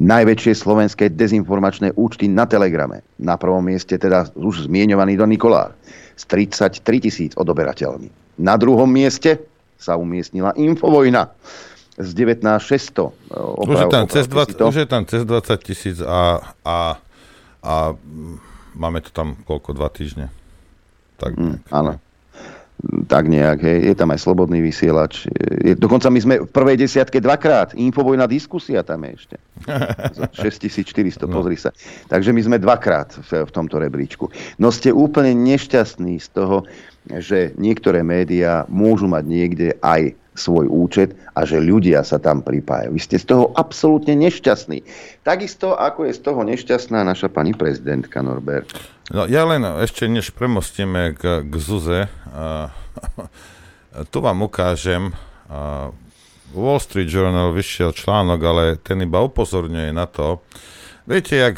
[0.00, 3.04] Najväčšie slovenské dezinformačné účty na Telegrame.
[3.20, 5.76] Na prvom mieste teda už zmienovaný Don Nikolár
[6.16, 8.08] s 33 tisíc odoberateľmi.
[8.40, 9.36] Na druhom mieste
[9.76, 11.28] sa umiestnila Infovojna
[12.00, 13.68] z 19 600.
[13.68, 16.96] už, je tam cez 20, už je tam cez 20 tisíc a, a,
[17.60, 17.74] a
[18.72, 20.32] máme to tam koľko, dva týždne.
[21.20, 22.00] Tak, mm, áno
[23.06, 23.78] tak nejak, hej.
[23.90, 25.30] je tam aj slobodný vysielač.
[25.62, 27.78] Je, dokonca my sme v prvej desiatke dvakrát.
[27.78, 29.36] Infovojná diskusia tam je ešte.
[30.34, 31.30] 6400, no.
[31.30, 31.70] pozri sa.
[32.10, 34.26] Takže my sme dvakrát v, v tomto rebríčku.
[34.58, 36.66] No ste úplne nešťastní z toho,
[37.06, 42.96] že niektoré médiá môžu mať niekde aj svoj účet a že ľudia sa tam pripájajú.
[42.96, 44.80] Vy ste z toho absolútne nešťastní.
[45.20, 48.72] Takisto, ako je z toho nešťastná naša pani prezidentka Norbert.
[49.12, 52.08] No ja len ešte než premostíme k, k Zuze,
[54.12, 55.92] tu vám ukážem, uh,
[56.52, 60.44] Wall Street Journal vyšiel článok, ale ten iba upozorňuje na to,
[61.08, 61.56] viete, jak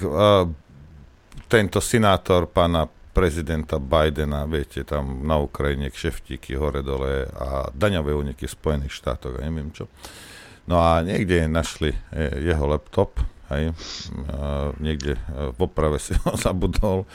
[1.51, 8.57] tento sinátor pána prezidenta Bidena, viete, tam na Ukrajine kšeftíky hore-dole a daňové úniky v
[8.59, 9.87] Spojených štátoch a neviem čo.
[10.67, 11.99] No a niekde našli e,
[12.43, 13.23] jeho laptop,
[13.55, 13.71] hej,
[14.83, 15.21] niekde e,
[15.55, 17.07] v oprave si ho zabudol.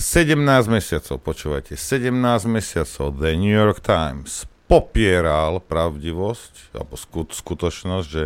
[0.00, 0.40] 17
[0.72, 2.16] mesiacov, počúvajte, 17
[2.48, 6.96] mesiacov The New York Times popieral pravdivosť alebo
[7.28, 8.24] skutočnosť, že,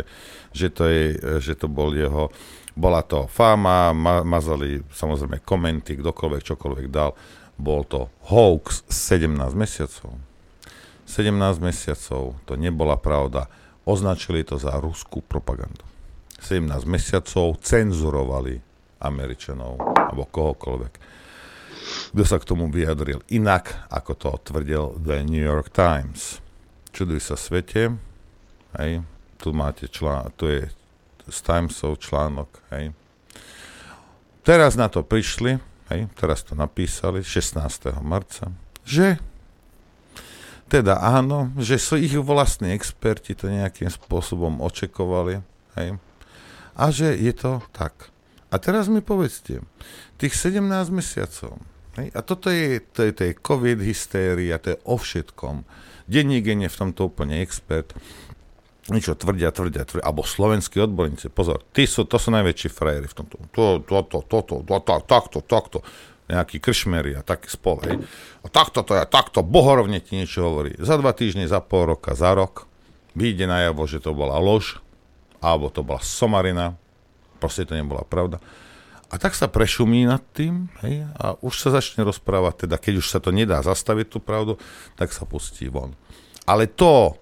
[0.55, 1.05] že, to je,
[1.43, 2.31] že to bol jeho
[2.77, 7.17] bola to fáma, ma, mazali samozrejme komenty, kdokoľvek čokoľvek dal.
[7.57, 10.13] Bol to hoax 17 mesiacov.
[11.09, 13.49] 17 mesiacov, to nebola pravda.
[13.89, 15.81] Označili to za ruskú propagandu.
[16.37, 18.61] 17 mesiacov cenzurovali
[19.01, 20.93] Američanov alebo kohokoľvek.
[22.13, 26.43] Kto sa k tomu vyjadril inak, ako to tvrdil The New York Times.
[26.93, 27.95] Čuduj sa svete,
[28.77, 29.01] hej,
[29.41, 30.69] tu máte člán, tu je
[31.27, 32.95] z Timesov článok, hej.
[34.47, 35.59] Teraz na to prišli,
[35.91, 37.59] hej, teraz to napísali 16.
[37.99, 38.51] marca,
[38.87, 39.19] že
[40.67, 45.43] teda áno, že sú ich vlastní experti to nejakým spôsobom očekovali,
[45.79, 45.99] hej,
[46.75, 48.11] a že je to tak.
[48.47, 49.63] A teraz mi povedzte,
[50.15, 51.59] tých 17 mesiacov,
[51.99, 55.67] hej, a toto je, to je, to je COVID hystéria, to je o všetkom.
[56.07, 57.91] Denník je v tomto úplne expert
[58.93, 63.15] niečo tvrdia, tvrdia, tvrdia, alebo slovenskí odborníci, pozor, tí sú, to sú najväčší frajeri v
[63.15, 63.35] tomto.
[63.51, 65.79] To, to, to, to, to, to, to, takto, takto,
[66.27, 68.03] nejakí kršmery a taký spol, hej.
[68.43, 70.75] A takto to je, takto, bohorovne ti niečo hovorí.
[70.75, 72.67] Za dva týždne, za pol roka, za rok
[73.15, 74.83] vyjde najavo, že to bola lož,
[75.39, 76.75] alebo to bola somarina,
[77.39, 78.43] proste to nebola pravda.
[79.07, 83.07] A tak sa prešumí nad tým, hej, a už sa začne rozprávať, teda keď už
[83.07, 84.59] sa to nedá zastaviť tú pravdu,
[84.99, 85.95] tak sa pustí von.
[86.43, 87.15] Ale to,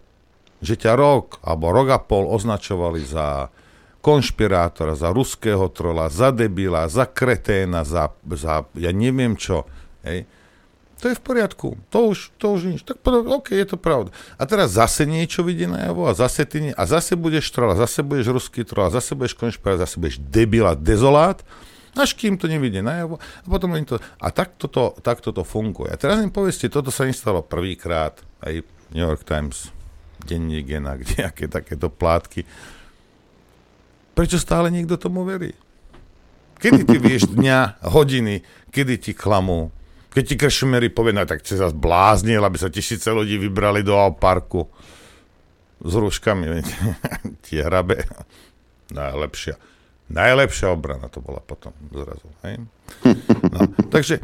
[0.65, 3.53] že ťa rok alebo rok a pol označovali za
[4.05, 9.65] konšpirátora, za ruského trola, za debila, za kreténa, za, za ja neviem čo.
[10.05, 10.29] Hej.
[11.01, 11.67] To je v poriadku.
[11.89, 12.81] To už, to už nič.
[12.85, 14.13] Tak OK, je to pravda.
[14.37, 18.05] A teraz zase niečo vidí najavo a zase ty a zase budeš troll, a zase
[18.05, 21.41] budeš ruský troll, a zase budeš konšpirátor, zase budeš debila, dezolát,
[21.97, 23.17] až kým to nevidie najavo.
[23.17, 23.97] A potom im to...
[24.21, 25.89] A takto to, takto to funguje.
[25.91, 28.21] A teraz im povedzte, toto sa nestalo prvýkrát.
[28.39, 28.53] Aj
[28.93, 29.74] New York Times
[30.25, 32.43] denník je na nejaké takéto plátky.
[34.15, 35.53] Prečo stále niekto tomu verí?
[36.55, 39.69] Kedy ty vieš dňa, hodiny, kedy ti klamú?
[40.15, 43.91] Keď ti kršmery povie, no tak si sa zbláznil, aby sa tisíce ľudí vybrali do
[44.15, 44.71] parku
[45.83, 46.47] s rúškami.
[47.45, 48.07] Tie hrabe.
[48.95, 49.59] Najlepšia.
[50.15, 52.31] Najlepšia obrana to bola potom zrazu.
[52.47, 52.63] Hej?
[53.51, 53.59] No,
[53.91, 54.23] takže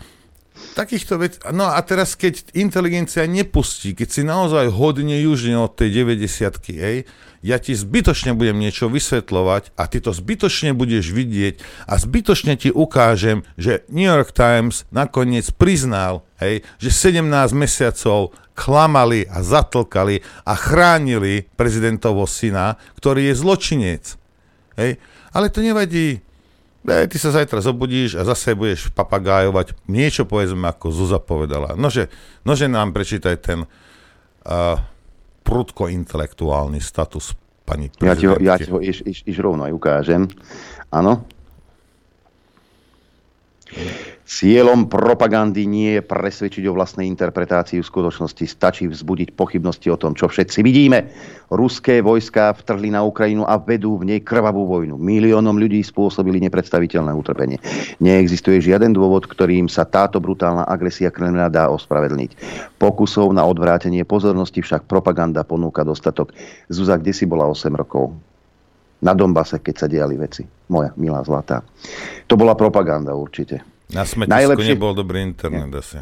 [0.73, 1.37] takýchto vecí.
[1.51, 6.97] No a teraz, keď inteligencia nepustí, keď si naozaj hodne južne od tej 90 ej,
[7.41, 11.57] ja ti zbytočne budem niečo vysvetľovať a ty to zbytočne budeš vidieť
[11.89, 17.25] a zbytočne ti ukážem, že New York Times nakoniec priznal, hej, že 17
[17.57, 24.03] mesiacov klamali a zatlkali a chránili prezidentovo syna, ktorý je zločinec.
[24.77, 25.01] Hej.
[25.31, 26.21] Ale to nevadí,
[26.81, 31.77] Ne, ty sa zajtra zobudíš a zase budeš papagájovať niečo, povedzme, ako Zuza povedala.
[31.77, 32.09] Nože,
[32.41, 34.81] nože nám prečítaj ten uh,
[35.45, 37.37] prudko-intelektuálny status
[37.69, 38.09] pani prezidentky.
[38.09, 40.25] Ja ti ho, ja ti ho iš, iš, iš rovno aj ukážem.
[40.89, 41.21] Áno.
[44.31, 48.47] Cieľom propagandy nie je presvedčiť o vlastnej interpretácii v skutočnosti.
[48.47, 51.11] Stačí vzbudiť pochybnosti o tom, čo všetci vidíme.
[51.51, 54.95] Ruské vojska vtrhli na Ukrajinu a vedú v nej krvavú vojnu.
[54.95, 57.59] Miliónom ľudí spôsobili nepredstaviteľné utrpenie.
[57.99, 62.31] Neexistuje žiaden dôvod, ktorým sa táto brutálna agresia Kremľa dá ospravedlniť.
[62.79, 66.31] Pokusov na odvrátenie pozornosti však propaganda ponúka dostatok.
[66.71, 68.15] Zuzak, kde si bola 8 rokov?
[69.03, 70.47] Na Dombase, keď sa diali veci.
[70.71, 71.59] Moja milá zlatá.
[72.31, 73.70] To bola propaganda určite.
[73.91, 74.71] Na smetisku Najlepšie...
[74.75, 75.99] nebol dobrý internet asi.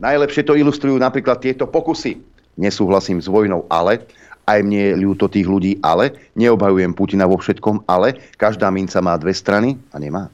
[0.00, 2.20] Najlepšie to ilustrujú napríklad tieto pokusy.
[2.60, 4.04] Nesúhlasím s vojnou, ale
[4.48, 9.16] aj mne je ľúto tých ľudí, ale neobhajujem Putina vo všetkom, ale každá minca má
[9.16, 10.28] dve strany a nemá.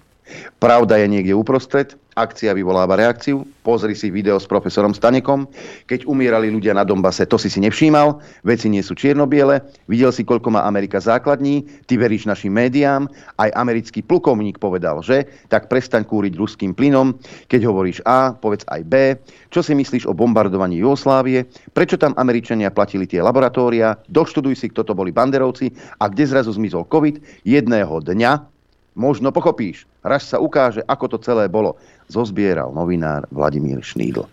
[0.58, 3.44] Pravda je niekde uprostred Akcia vyvoláva reakciu.
[3.60, 5.44] Pozri si video s profesorom Stanekom.
[5.84, 8.16] Keď umierali ľudia na Dombase, to si si nevšímal.
[8.40, 9.60] Veci nie sú čiernobiele.
[9.84, 11.68] Videl si, koľko má Amerika základní.
[11.84, 13.04] Ty veríš našim médiám.
[13.36, 17.20] Aj americký plukovník povedal, že tak prestaň kúriť ruským plynom.
[17.52, 19.20] Keď hovoríš A, povedz aj B.
[19.52, 21.44] Čo si myslíš o bombardovaní Jugoslávie?
[21.76, 23.92] Prečo tam Američania platili tie laboratória?
[24.08, 25.68] Doštuduj si, kto to boli banderovci
[26.00, 27.44] a kde zrazu zmizol COVID.
[27.44, 28.56] Jedného dňa
[28.96, 29.84] Možno pochopíš.
[30.00, 31.76] Raz sa ukáže, ako to celé bolo.
[32.06, 34.26] Zozbieral novinár Vladimír Šnídl.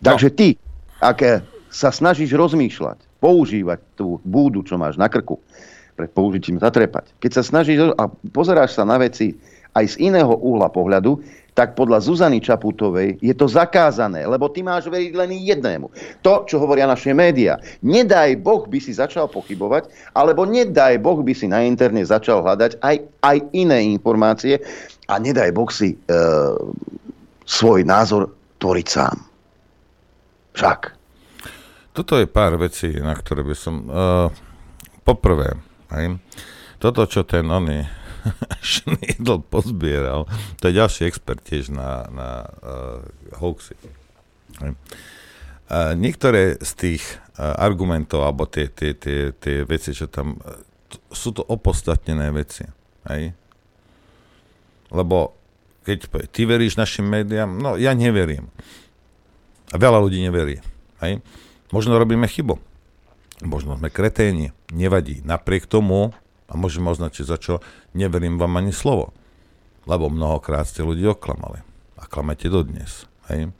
[0.00, 0.48] Takže ty,
[1.02, 5.36] ak sa snažíš rozmýšľať, používať tú búdu, čo máš na krku,
[5.94, 7.12] pred použitím zatrepať.
[7.20, 9.36] Keď sa snažíš a pozeráš sa na veci
[9.76, 11.20] aj z iného uhla pohľadu,
[11.54, 15.90] tak podľa Zuzany Čaputovej je to zakázané, lebo ty máš veriť len jednému.
[16.22, 17.58] To, čo hovoria naše médiá.
[17.82, 22.80] Nedaj Boh by si začal pochybovať, alebo nedaj Boh by si na interne začal hľadať
[22.80, 24.62] aj, aj iné informácie
[25.10, 25.96] a nedaj Boh si e,
[27.46, 28.30] svoj názor
[28.62, 29.16] tvoriť sám.
[30.54, 30.80] Však.
[31.90, 33.74] Toto je pár vecí, na ktoré by som...
[33.90, 34.30] Uh,
[35.02, 35.58] poprvé,
[35.90, 36.22] aj,
[36.78, 37.99] toto, čo ten oný
[38.64, 40.28] Schneidl pozbieral.
[40.60, 42.28] To je ďalší expert tiež na, na
[42.62, 43.00] uh,
[43.40, 43.76] hoaxy.
[44.60, 47.02] Uh, niektoré z tých
[47.38, 50.36] uh, argumentov, alebo tie, tie, tie, tie veci, čo tam...
[50.42, 50.60] Uh,
[51.14, 52.66] sú to opostatnené veci.
[53.06, 53.32] Hej?
[54.90, 55.38] Lebo
[55.86, 58.50] keď ty veríš našim médiám, no ja neverím.
[59.70, 60.58] A veľa ľudí neverí.
[60.98, 61.22] Hej?
[61.70, 62.58] Možno robíme chybu.
[63.46, 64.50] Možno sme kreténi.
[64.74, 65.22] Nevadí.
[65.24, 66.12] Napriek tomu
[66.50, 67.62] a môžem označiť za čo,
[67.94, 69.14] neverím vám ani slovo.
[69.86, 71.62] Lebo mnohokrát ste ľudí oklamali.
[71.96, 73.06] A klamete dodnes.
[73.30, 73.54] Hej.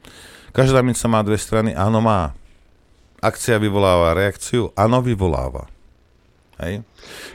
[0.51, 2.35] Každá minca má dve strany, áno má.
[3.23, 5.71] Akcia vyvoláva reakciu, áno vyvoláva.
[6.59, 6.83] Hej.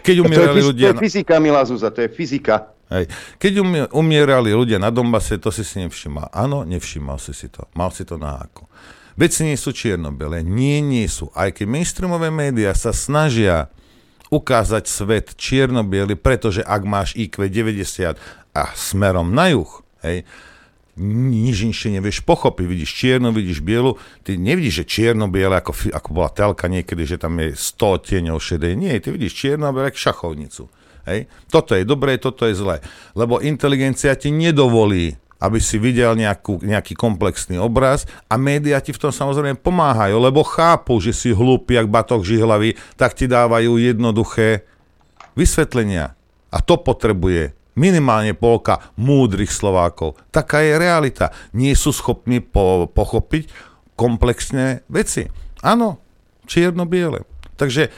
[0.03, 0.87] Keď umierali to je, ľudia...
[0.91, 2.75] To je fyzika, Milá Zuza, to je fyzika.
[2.91, 3.09] Hej.
[3.41, 6.29] Keď umierali ľudia na Dombase, to si si nevšimal.
[6.29, 7.65] Áno, nevšimal si si to.
[7.73, 8.69] Mal si to na ako.
[9.15, 10.11] Veci nie sú čierno
[10.43, 11.31] Nie, nie sú.
[11.31, 13.71] Aj keď mainstreamové médiá sa snažia
[14.35, 15.87] ukázať svet čierno
[16.19, 18.19] pretože ak máš IQ 90
[18.51, 19.71] a smerom na juh,
[20.03, 20.27] hej,
[20.99, 22.65] nič inšie nevieš pochopiť.
[22.71, 27.35] Vidíš čierno, vidíš bielu, ty nevidíš, že čierno-biele, ako, ako bola telka niekedy, že tam
[27.39, 28.73] je 100 tieňov šedej.
[28.79, 30.63] Nie, ty vidíš čierno-biele ako šachovnicu.
[31.03, 31.27] Hej?
[31.51, 32.79] Toto je dobré, toto je zlé.
[33.11, 39.01] Lebo inteligencia ti nedovolí aby si videl nejakú, nejaký komplexný obraz a médiá ti v
[39.07, 44.63] tom samozrejme pomáhajú, lebo chápu, že si hlúpy, jak batok žihlavý, tak ti dávajú jednoduché
[45.35, 46.15] vysvetlenia.
[46.49, 50.15] A to potrebuje minimálne polka múdrych Slovákov.
[50.31, 51.35] Taká je realita.
[51.51, 53.51] Nie sú schopní po, pochopiť
[53.99, 55.27] komplexné veci.
[55.59, 55.99] Áno,
[56.47, 57.27] čierno-biele.
[57.59, 57.91] Takže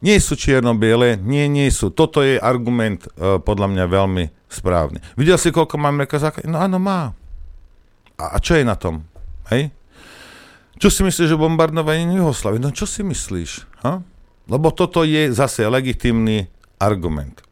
[0.00, 1.92] nie sú čierno-biele, nie, nie sú.
[1.92, 4.98] Toto je argument uh, podľa mňa veľmi správny.
[5.16, 6.48] Videl si, koľko má Amerika základní?
[6.48, 7.12] No áno, má.
[8.16, 9.04] A, a čo je na tom?
[9.52, 9.72] Hej?
[10.80, 12.56] Čo si myslíš o bombardovaní Juhoslavy?
[12.56, 13.84] No čo si myslíš?
[13.84, 14.00] Ha?
[14.48, 16.48] Lebo toto je zase legitimný
[16.80, 17.44] argument.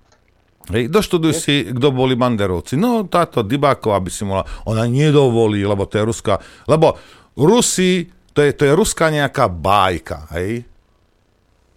[0.68, 2.76] Hej, doštuduj si, kto boli banderovci.
[2.76, 6.96] No táto Dybáková by si mohla, ona nedovolí, lebo to je ruská, lebo
[7.38, 8.04] Rusi,
[8.36, 10.66] to je, to je ruská nejaká bájka, hej?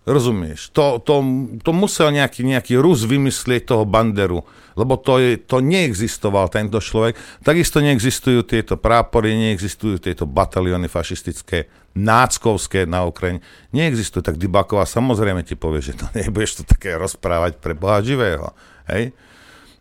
[0.04, 0.74] Rozumieš?
[0.74, 1.22] To, to,
[1.62, 4.42] to musel nejaký, nejaký Rus vymyslieť toho Banderu
[4.76, 7.20] lebo to, je, to neexistoval tento človek.
[7.44, 13.44] Takisto neexistujú tieto prápory, neexistujú tieto batalióny fašistické, náckovské na Ukrajine.
[13.76, 14.24] Neexistujú.
[14.24, 18.56] Tak Dybaková samozrejme ti povie, že to nebudeš to také rozprávať pre Boha živého.
[18.88, 19.12] Hej?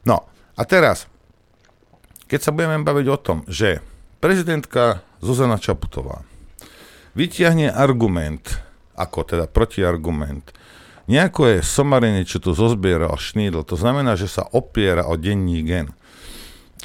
[0.02, 0.26] No
[0.58, 1.06] a teraz,
[2.26, 3.78] keď sa budeme baviť o tom, že
[4.18, 6.26] prezidentka Zuzana Čaputová
[7.14, 8.62] vytiahne argument,
[9.00, 10.52] ako teda protiargument,
[11.10, 15.90] Nejako je somarenie, čo tu zozbieral Šnídl, to znamená, že sa opiera o denní gen.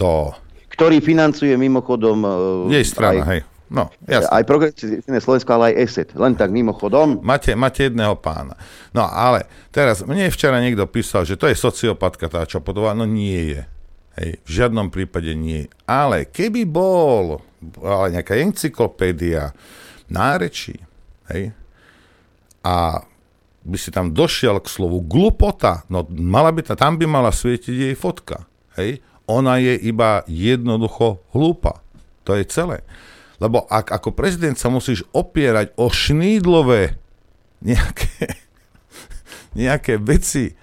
[0.02, 0.34] To...
[0.74, 2.26] Ktorý financuje mimochodom...
[2.66, 3.42] Uh, Jej strana, aj, hej.
[3.70, 4.34] No, jasne.
[4.34, 6.10] Aj progresívne Slovensko, ale aj ESET.
[6.18, 7.22] Len tak mimochodom.
[7.22, 8.58] Máte, máte jedného pána.
[8.98, 12.98] No ale teraz, mne včera niekto písal, že to je sociopatka tá Čapotová.
[12.98, 13.62] No nie je.
[14.18, 15.70] Hej, v žiadnom prípade nie.
[15.86, 17.46] Ale keby bol
[17.82, 19.54] ale nejaká encyklopédia
[20.10, 20.78] nárečí,
[21.34, 21.54] hej,
[22.66, 23.06] a
[23.66, 27.90] by si tam došiel k slovu glupota, no mala by ta, tam by mala svietiť
[27.90, 28.50] jej fotka.
[28.78, 29.06] Hej?
[29.30, 31.82] Ona je iba jednoducho hlúpa.
[32.26, 32.82] To je celé.
[33.38, 36.98] Lebo ak ako prezident sa musíš opierať o šnídlové
[37.62, 38.38] nejaké,
[39.60, 40.54] nejaké veci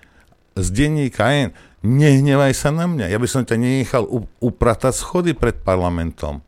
[0.54, 1.50] z denníka N,
[1.82, 3.10] nehnevaj sa na mňa.
[3.10, 4.06] Ja by som ťa nenechal
[4.38, 6.42] upratať schody pred parlamentom.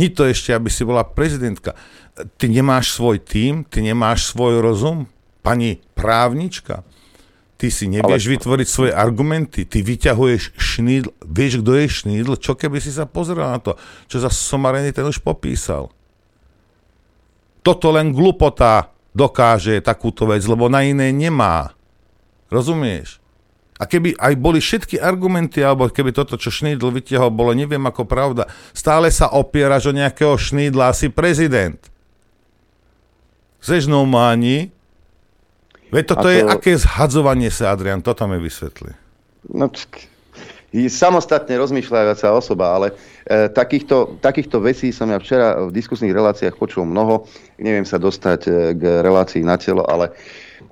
[0.00, 1.76] Ni to ešte, aby si bola prezidentka.
[2.40, 5.04] Ty nemáš svoj tým, ty nemáš svoj rozum,
[5.44, 6.88] pani právnička,
[7.60, 8.32] Ty si nevieš Ale...
[8.40, 9.68] vytvoriť svoje argumenty.
[9.68, 11.12] Ty vyťahuješ šnídl.
[11.20, 12.32] Vieš, kto je šnídl?
[12.40, 13.76] Čo keby si sa pozrel na to?
[14.08, 15.92] Čo za somarený ten už popísal?
[17.60, 21.76] Toto len glupota dokáže takúto vec, lebo na iné nemá.
[22.48, 23.19] Rozumieš?
[23.80, 28.04] A keby aj boli všetky argumenty, alebo keby toto, čo Šnídl vytiahol, bolo neviem ako
[28.04, 28.44] pravda,
[28.76, 31.80] stále sa opieraš o nejakého Šnídla, asi prezident.
[33.64, 34.68] Chceš normálni,
[35.90, 36.32] Veď toto to...
[36.32, 38.94] je aké zhadzovanie sa, Adrian, toto mi vysvetli.
[39.50, 39.66] No,
[40.86, 42.94] samostatne rozmýšľajúca osoba, ale
[43.26, 47.26] e, takýchto, takýchto vecí som ja včera v diskusných reláciách počul mnoho.
[47.58, 50.14] Neviem sa dostať e, k relácii na telo, ale e,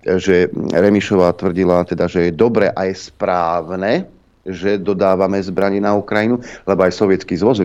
[0.04, 4.06] že Remišová tvrdila teda, že je dobre a je správne,
[4.48, 7.60] že dodávame zbranie na Ukrajinu, lebo aj sovietský zvoz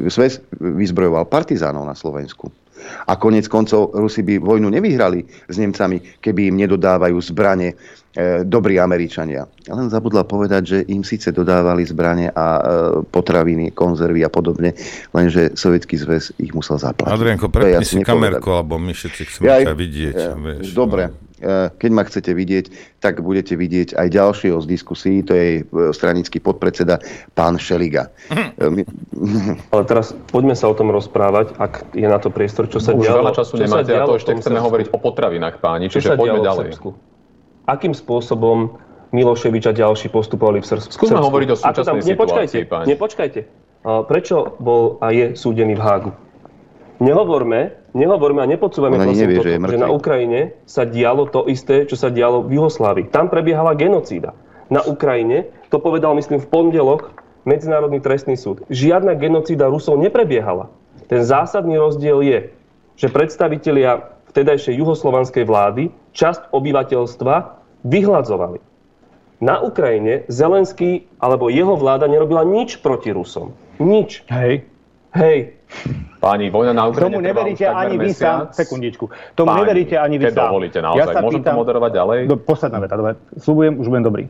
[0.60, 2.52] vyzbrojoval partizánov na Slovensku.
[3.08, 7.80] A konec koncov Rusi by vojnu nevyhrali s Nemcami, keby im nedodávajú zbranie
[8.46, 9.50] dobrí Američania.
[9.66, 12.62] Len zabudla povedať, že im síce dodávali zbranie a e,
[13.10, 14.78] potraviny, konzervy a podobne,
[15.16, 17.10] lenže Sovietský zväz ich musel zaplatiť.
[17.10, 20.14] Adrianko, prepni si kamerku, alebo my všetci chceme ja, ťa vidieť.
[20.14, 21.34] Ja, vieš, dobre, no.
[21.44, 22.66] E, keď ma chcete vidieť,
[23.02, 27.02] tak budete vidieť aj ďalšieho z diskusí, to je e, stranický podpredseda
[27.34, 28.14] pán Šeliga.
[28.30, 28.84] Mhm.
[29.74, 33.10] Ale teraz poďme sa o tom rozprávať, ak je na to priestor, čo sa Už
[33.10, 33.26] dialo.
[33.26, 36.70] veľa času nemáte a to ešte chceme hovoriť o potravinách, páni, čiže poďme ďalej.
[37.64, 38.76] Akým spôsobom
[39.14, 40.92] Miloševič a ďalší postupovali v Srbsku?
[40.92, 42.86] Skúsme hovoriť o súčasnej tam, nepočkajte, situácii, páni.
[42.92, 43.40] Nepočkajte.
[43.84, 46.12] Prečo bol a je súdený v Hágu?
[47.04, 52.00] Nehovorme, nehovorme a nepodsúvame nevie, to, že, že na Ukrajine sa dialo to isté, čo
[52.00, 53.12] sa dialo v Juhoslávii.
[53.12, 54.32] Tam prebiehala genocída.
[54.72, 57.12] Na Ukrajine, to povedal myslím v pondelok
[57.44, 60.72] Medzinárodný trestný súd, žiadna genocída Rusov neprebiehala.
[61.12, 62.40] Ten zásadný rozdiel je,
[62.96, 67.36] že predstavitelia vtedajšej juhoslovanskej vlády časť obyvateľstva
[67.86, 68.58] vyhľadzovali.
[69.46, 73.54] Na Ukrajine Zelenský alebo jeho vláda nerobila nič proti Rusom.
[73.78, 74.26] Nič.
[74.34, 74.66] Hej.
[75.14, 75.54] Hej,
[76.24, 79.12] Páni, vojna na Ukrajine Tomu neveríte ani vy sám, sekundičku.
[79.36, 80.48] Tomu Páni, neveríte ani vy sám.
[80.48, 82.20] dovolíte naozaj, ja môžem pýtam, to moderovať ďalej?
[82.32, 83.20] Do, posledná veta, dobre.
[83.36, 84.24] Slúbujem, už budem dobrý.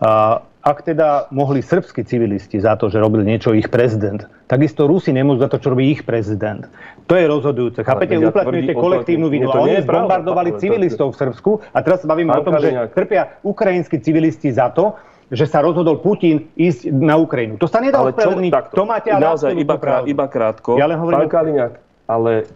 [0.00, 5.08] Uh, ak teda mohli srbskí civilisti za to, že robil niečo ich prezident, takisto Rusi
[5.08, 6.68] nemôžu za to, čo robí ich prezident.
[7.08, 7.80] To je rozhodujúce.
[7.80, 9.48] Chápete, uplatňujete kolektívnu vinu.
[9.48, 13.96] A oni zbombardovali civilistov v Srbsku a teraz sa bavíme o tom, že trpia ukrajinskí
[14.04, 15.00] civilisti za to,
[15.30, 17.54] že sa rozhodol Putin ísť na Ukrajinu.
[17.62, 18.74] To sa nedá ospravedlniť.
[18.74, 20.74] To máte ale naozaj iba, krát, iba krátko.
[20.74, 21.22] Ja len hovorím...
[21.24, 21.72] Pán Kaliňák,
[22.10, 22.50] ale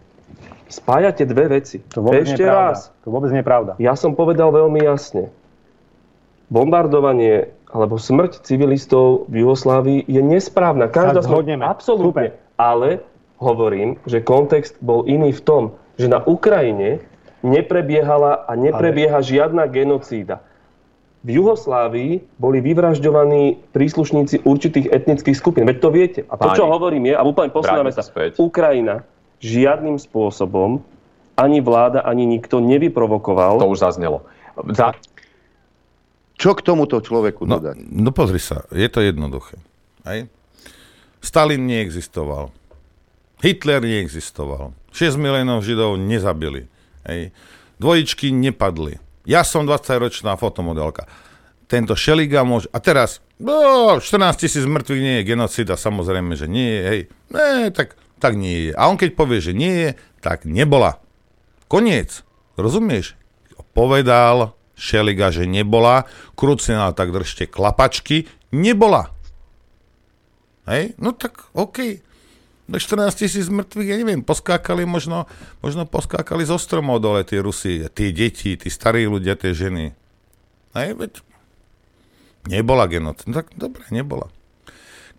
[0.67, 1.79] spájate dve veci.
[1.95, 2.91] To vôbec Ešte raz.
[3.07, 3.73] To vôbec nie je pravda.
[3.79, 5.31] Ja som povedal veľmi jasne.
[6.51, 10.91] Bombardovanie alebo smrť civilistov v Jugoslávii je nesprávna.
[10.91, 11.67] Každá zhodneme.
[11.67, 12.35] Absolútne.
[12.35, 12.43] Super.
[12.55, 13.03] Ale
[13.43, 15.63] hovorím, že kontext bol iný v tom,
[15.99, 17.03] že na Ukrajine
[17.43, 19.27] neprebiehala a neprebieha ale...
[19.27, 20.43] žiadna genocída
[21.25, 25.65] v Juhoslávii boli vyvražďovaní príslušníci určitých etnických skupín.
[25.65, 26.21] Veď to viete.
[26.29, 28.05] A to, čo hovorím je, a úplne posledná veta,
[28.37, 29.09] Ukrajina
[29.41, 30.85] žiadnym spôsobom
[31.35, 33.59] ani vláda, ani nikto nevyprovokoval.
[33.59, 34.29] To už zaznelo.
[34.77, 34.95] Za...
[36.37, 37.75] Čo k tomuto človeku no, dodať?
[37.89, 39.59] No pozri sa, je to jednoduché.
[40.05, 40.29] Aj?
[41.25, 42.53] Stalin neexistoval.
[43.41, 44.77] Hitler neexistoval.
[44.93, 46.69] 6 miliónov Židov nezabili.
[47.09, 47.33] Hej.
[47.81, 49.01] Dvojičky nepadli.
[49.25, 51.09] Ja som 20-ročná fotomodelka.
[51.65, 52.69] Tento Šeliga môže...
[52.77, 57.01] A teraz, no, 14 tisíc mŕtvych nie je genocida, samozrejme, že nie je, hej.
[57.33, 58.73] Ne, tak, tak nie je.
[58.77, 61.01] A on keď povie, že nie je, tak nebola.
[61.73, 62.21] Koniec.
[62.61, 63.17] Rozumieš?
[63.75, 66.07] Povedal Šeliga, že nebola.
[66.37, 68.29] Krucinál, tak držte klapačky.
[68.53, 69.11] Nebola.
[70.69, 70.95] Hej?
[71.01, 72.05] No tak, OK.
[72.64, 75.29] 14 tisíc mŕtvych, ja neviem, poskákali možno,
[75.61, 79.92] možno poskákali zo stromov dole tie Rusy, tie deti, tí starí ľudia, tie ženy.
[80.72, 81.12] Hej, veď
[82.48, 83.29] nebola genocída.
[83.29, 84.33] No tak dobre, nebola.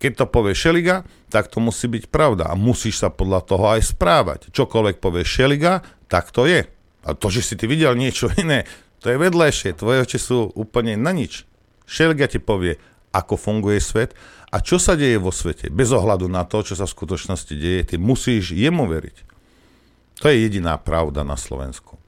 [0.02, 3.96] Keď to povie Šeliga, tak to musí byť pravda a musíš sa podľa toho aj
[3.96, 4.40] správať.
[4.52, 6.68] Čokoľvek povie Šeliga, tak to je.
[7.06, 8.66] A to, že si ty videl niečo iné,
[9.00, 9.78] to je vedlejšie.
[9.78, 11.46] Tvoje oči sú úplne na nič.
[11.86, 12.82] Šeliga ti povie,
[13.14, 14.18] ako funguje svet
[14.56, 17.82] a čo sa deje vo svete, bez ohľadu na to, čo sa v skutočnosti deje,
[17.84, 19.18] ty musíš jemu veriť.
[20.24, 22.00] To je jediná pravda na Slovensku.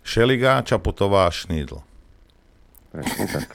[0.00, 1.84] Šeliga, Čaputová, Šnídl.
[2.96, 3.52] tak.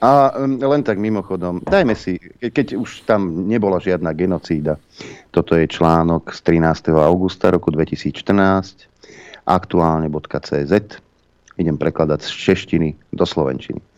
[0.00, 4.80] A len tak mimochodom, dajme si, keď už tam nebola žiadna genocída,
[5.28, 6.96] toto je článok z 13.
[6.96, 8.88] augusta roku 2014,
[9.44, 10.72] aktuálne.cz,
[11.60, 13.89] idem prekladať z češtiny do slovenčiny.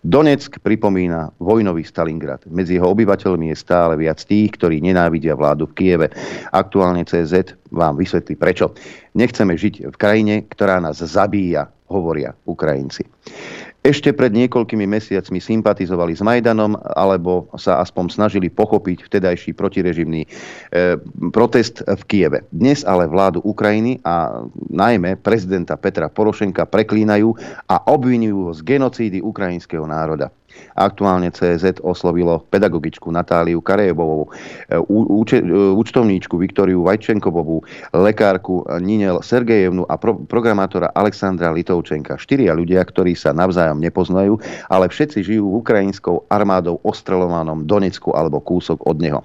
[0.00, 2.48] Donetsk pripomína vojnový Stalingrad.
[2.48, 6.08] Medzi jeho obyvateľmi je stále viac tých, ktorí nenávidia vládu v Kieve.
[6.50, 8.72] Aktuálne CZ vám vysvetlí prečo.
[9.12, 13.04] Nechceme žiť v krajine, ktorá nás zabíja, hovoria Ukrajinci
[13.80, 20.28] ešte pred niekoľkými mesiacmi sympatizovali s Majdanom alebo sa aspoň snažili pochopiť vtedajší protirežimný e,
[21.32, 22.38] protest v Kieve.
[22.52, 27.32] Dnes ale vládu Ukrajiny a najmä prezidenta Petra Porošenka preklínajú
[27.72, 30.28] a obvinujú ho z genocídy ukrajinského národa.
[30.76, 34.30] Aktuálne CZ oslovilo pedagogičku Natáliu Karejebovú,
[34.68, 34.76] e,
[35.76, 42.16] účtovníčku Viktoriu Vajčenkovovú, lekárku Ninel Sergejevnu a pro- programátora Alexandra Litovčenka.
[42.16, 44.38] Štyria ľudia, ktorí sa navzájom nepoznajú,
[44.72, 49.20] ale všetci žijú ukrajinskou armádou ostrelovanom Donecku alebo kúsok od neho.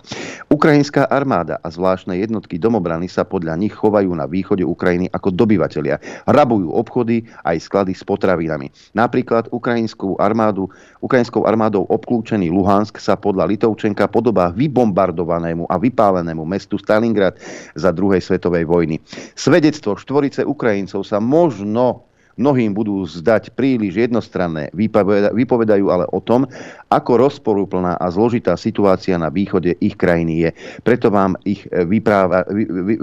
[0.52, 5.98] Ukrajinská armáda a zvláštne jednotky domobrany sa podľa nich chovajú na východe Ukrajiny ako dobyvatelia.
[6.28, 8.70] Rabujú obchody aj sklady s potravinami.
[8.98, 10.70] Napríklad ukrajinskú armádu,
[11.26, 17.42] ukrajinskou armádou obklúčený Luhansk sa podľa Litovčenka podobá vybombardovanému a vypálenému mestu Stalingrad
[17.74, 19.02] za druhej svetovej vojny.
[19.34, 22.06] Svedectvo štvorice Ukrajincov sa možno
[22.38, 24.70] mnohým budú zdať príliš jednostranné,
[25.34, 26.46] vypovedajú ale o tom,
[26.94, 30.50] ako rozporúplná a zložitá situácia na východe ich krajiny je.
[30.86, 32.96] Preto vám ich vypráva, vy, vy,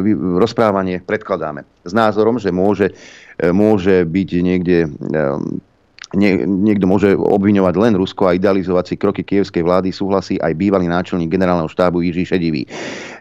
[0.00, 2.96] vy, rozprávanie predkladáme s názorom, že môže,
[3.52, 4.88] môže byť niekde
[6.14, 10.86] nie, niekto môže obviňovať len Rusko a idealizovať si kroky kievskej vlády, súhlasí aj bývalý
[10.86, 12.62] náčelník generálneho štábu Jiří Šedivý.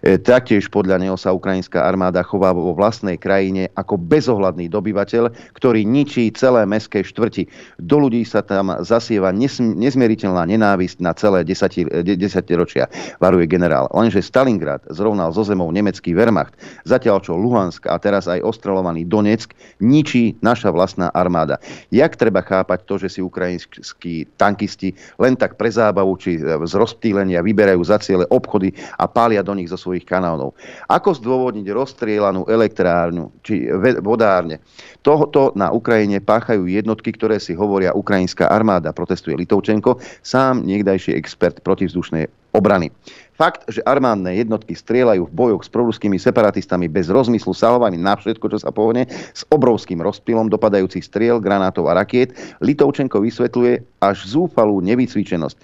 [0.06, 5.82] E, taktiež podľa neho sa ukrajinská armáda chová vo vlastnej krajine ako bezohľadný dobyvateľ, ktorý
[5.82, 7.50] ničí celé mestské štvrti.
[7.82, 12.86] Do ľudí sa tam zasieva nezmieriteľná nenávisť na celé desaťročia,
[13.18, 13.90] varuje generál.
[13.96, 16.54] Lenže Stalingrad zrovnal zo zemou nemecký Wehrmacht,
[16.86, 21.58] zatiaľ čo Luhansk a teraz aj ostrelovaný Donetsk ničí naša vlastná armáda.
[21.90, 27.40] Jak treba chápať to, že si ukrajinskí tankisti len tak pre zábavu či z rozptýlenia
[27.40, 30.52] vyberajú za ciele obchody a pália do nich zo svojich kanónov.
[30.92, 33.72] Ako zdôvodniť rozstrielanú elektrárnu či
[34.04, 34.60] vodárne?
[35.06, 41.62] Tohoto na Ukrajine páchajú jednotky, ktoré si hovoria ukrajinská armáda, protestuje Litovčenko, sám niekdajší expert
[41.62, 42.90] protivzdušnej obrany.
[43.36, 48.48] Fakt, že armádne jednotky strieľajú v bojoch s proruskými separatistami bez rozmyslu salovaní na všetko,
[48.48, 52.32] čo sa pohne, s obrovským rozpilom dopadajúcich striel, granátov a rakiet,
[52.64, 55.58] Litovčenko vysvetľuje až zúfalú nevycvičenosť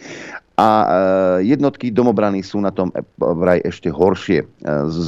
[0.61, 0.85] a e,
[1.49, 4.43] jednotky domobrany sú na tom e, vraj ešte horšie.
[4.43, 4.47] E,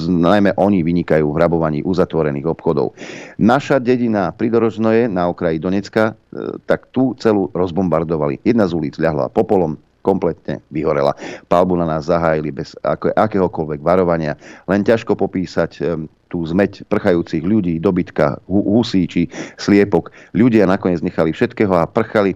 [0.09, 2.97] najmä oni vynikajú v hrabovaní uzatvorených obchodov.
[3.37, 6.17] Naša dedina Pridorožnoje na okraji Donecka,
[6.65, 8.41] tak tú celú rozbombardovali.
[8.41, 11.15] Jedna z ulic ľahla popolom, kompletne vyhorela.
[11.47, 12.75] Palbu na nás zahájili bez
[13.15, 14.35] akéhokoľvek varovania.
[14.67, 15.79] Len ťažko popísať
[16.27, 20.11] tú zmeť prchajúcich ľudí, dobytka, husí či sliepok.
[20.35, 22.35] Ľudia nakoniec nechali všetkého a prchali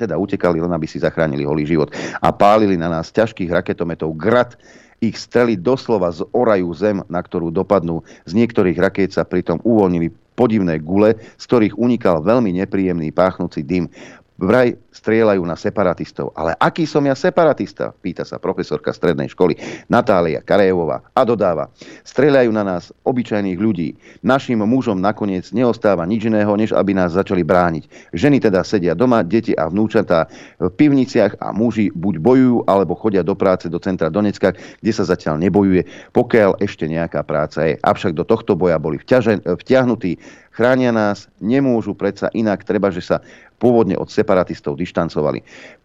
[0.00, 1.92] teda utekali len, aby si zachránili holý život.
[2.24, 4.56] A pálili na nás ťažkých raketometov grad.
[5.04, 8.00] Ich strely doslova zorajú zem, na ktorú dopadnú.
[8.24, 13.92] Z niektorých rakét sa pritom uvoľnili podivné gule, z ktorých unikal veľmi nepríjemný páchnúci dym
[14.40, 16.32] vraj strieľajú na separatistov.
[16.36, 17.92] Ale aký som ja separatista?
[17.92, 19.56] Pýta sa profesorka strednej školy
[19.88, 21.72] Natália Karejová a dodáva.
[22.04, 23.96] Strieľajú na nás obyčajných ľudí.
[24.20, 28.12] Našim mužom nakoniec neostáva nič iného, než aby nás začali brániť.
[28.12, 30.28] Ženy teda sedia doma, deti a vnúčatá
[30.60, 35.08] v pivniciach a muži buď bojujú, alebo chodia do práce do centra Donecka, kde sa
[35.08, 37.80] zatiaľ nebojuje, pokiaľ ešte nejaká práca je.
[37.80, 40.12] Avšak do tohto boja boli vťahnutí
[40.52, 43.24] chránia nás, nemôžu predsa inak, treba, že sa
[43.62, 45.38] pôvodne od separatistov dištancovali.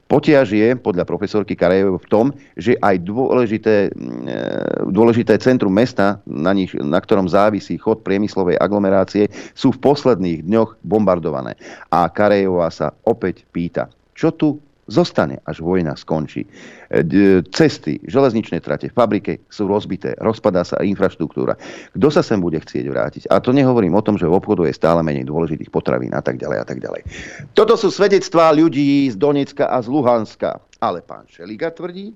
[0.09, 2.25] Potiaž je podľa profesorky Karajevej v tom,
[2.57, 4.41] že aj dôležité, mm, e,
[4.89, 10.79] dôležité centrum mesta, na, nich, na ktorom závisí chod priemyslovej aglomerácie, sú v posledných dňoch
[10.81, 11.59] bombardované.
[11.91, 14.57] A Karajevá sa opäť pýta, čo tu
[14.87, 16.47] zostane, až vojna skončí.
[16.87, 17.03] E,
[17.51, 21.59] cesty, železničné trate, fabrike sú rozbité, rozpadá sa infraštruktúra.
[21.93, 23.23] Kto sa sem bude chcieť vrátiť?
[23.27, 26.39] A to nehovorím o tom, že v obchodu je stále menej dôležitých potravín a tak
[26.39, 27.03] ďalej a tak ďalej.
[27.51, 30.63] Toto sú svedectvá ľudí z Donecka a z Luhanska.
[30.79, 32.15] Ale pán Šeliga tvrdí,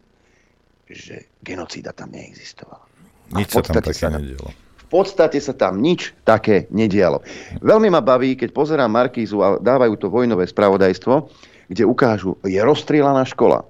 [0.87, 2.83] že genocída tam neexistovala.
[3.31, 4.51] Nič sa tam také sa nedialo.
[4.75, 7.23] V podstate sa tam nič také nedialo.
[7.63, 11.31] Veľmi ma baví, keď pozerám Markízu a dávajú to vojnové spravodajstvo,
[11.71, 13.63] kde ukážu, je rozstrielaná škola.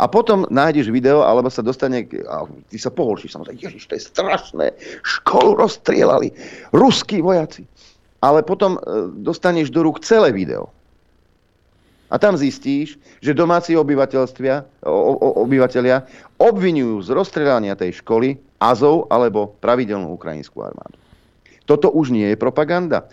[0.00, 4.06] A potom nájdeš video, alebo sa dostane, a ty sa poholšíš, samozrejme, ježiš, to je
[4.08, 4.66] strašné,
[5.04, 6.32] školu rozstrielali,
[6.72, 7.68] ruskí vojaci.
[8.24, 8.80] Ale potom e,
[9.20, 10.72] dostaneš do rúk celé video.
[12.10, 16.08] A tam zistíš, že domáci obyvateľstvia, o, o, obyvateľia
[16.40, 20.96] obvinujú z rozstrelania tej školy Azov alebo pravidelnú ukrajinskú armádu.
[21.68, 23.06] Toto už nie je propaganda.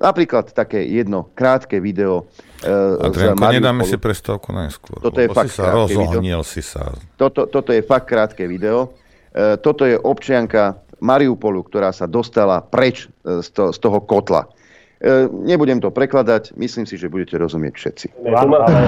[0.00, 2.26] Napríklad také jedno krátke video
[2.64, 4.98] uh, Adrianko, nedáme si prestávku najskôr.
[4.98, 6.90] Toto je fakt si sa rozohnil si sa.
[7.14, 8.96] Toto, toto je fakt krátke video.
[9.32, 14.50] Uh, toto je občianka Mariupolu, ktorá sa dostala preč uh, z, to, z toho kotla.
[15.01, 18.05] Э, nebudem to prekladať, myslím si, že budete rozumieť všetci.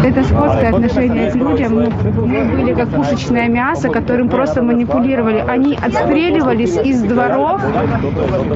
[0.02, 1.86] Это скотское отношение к людям.
[1.86, 1.86] Мы,
[2.26, 5.46] мы были как пушечное мясо, которым просто манипулировали.
[5.46, 7.62] Они отстреливались из дворов,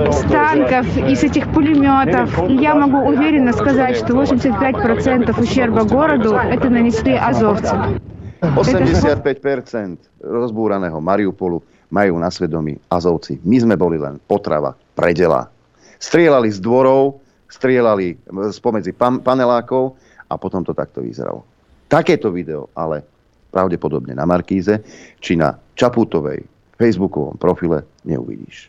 [0.10, 2.34] с танков, из этих пулеметов.
[2.50, 8.02] И я могу уверенно сказать, что 85% ущерба городу это нанесли азовцы.
[8.41, 11.62] 85% rozbúraného Mariupolu
[11.94, 13.38] majú na svedomí Azovci.
[13.46, 15.54] My sme boli len potrava, predela.
[16.02, 18.21] Strieľali z dvorov, strieľali
[18.53, 19.97] spomedzi pan- panelákov
[20.29, 21.43] a potom to takto vyzeralo.
[21.89, 23.01] Takéto video ale
[23.49, 24.85] pravdepodobne na Markíze
[25.19, 26.45] či na Čaputovej
[26.77, 28.69] facebookovom profile neuvidíš.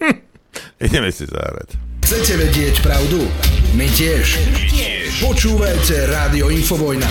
[0.00, 0.16] Hm,
[0.88, 1.76] ideme si zahrať.
[2.08, 3.20] Chcete vedieť pravdu?
[3.76, 4.40] My tiež.
[4.48, 5.12] My tiež.
[5.28, 7.10] Počúvajte Rádio Infovojna.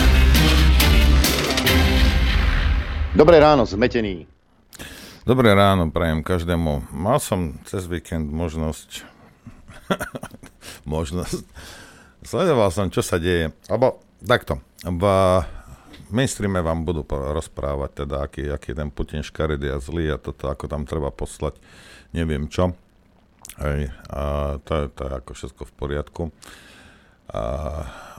[3.14, 4.26] Dobré ráno, zmetený.
[5.22, 6.90] Dobré ráno, prajem každému.
[6.98, 9.06] Mal som cez víkend možnosť
[10.86, 11.44] možnosť.
[12.26, 13.54] Sledoval som, čo sa deje.
[13.70, 15.04] Alebo takto, v
[16.10, 20.48] mainstreame vám budú rozprávať, teda, aký, aký je ten Putin škaredý a zlý a toto,
[20.48, 21.60] ako tam treba poslať,
[22.16, 22.74] neviem čo.
[23.58, 24.22] Hej, a
[24.62, 26.24] to, to je ako všetko v poriadku.
[27.32, 27.42] A,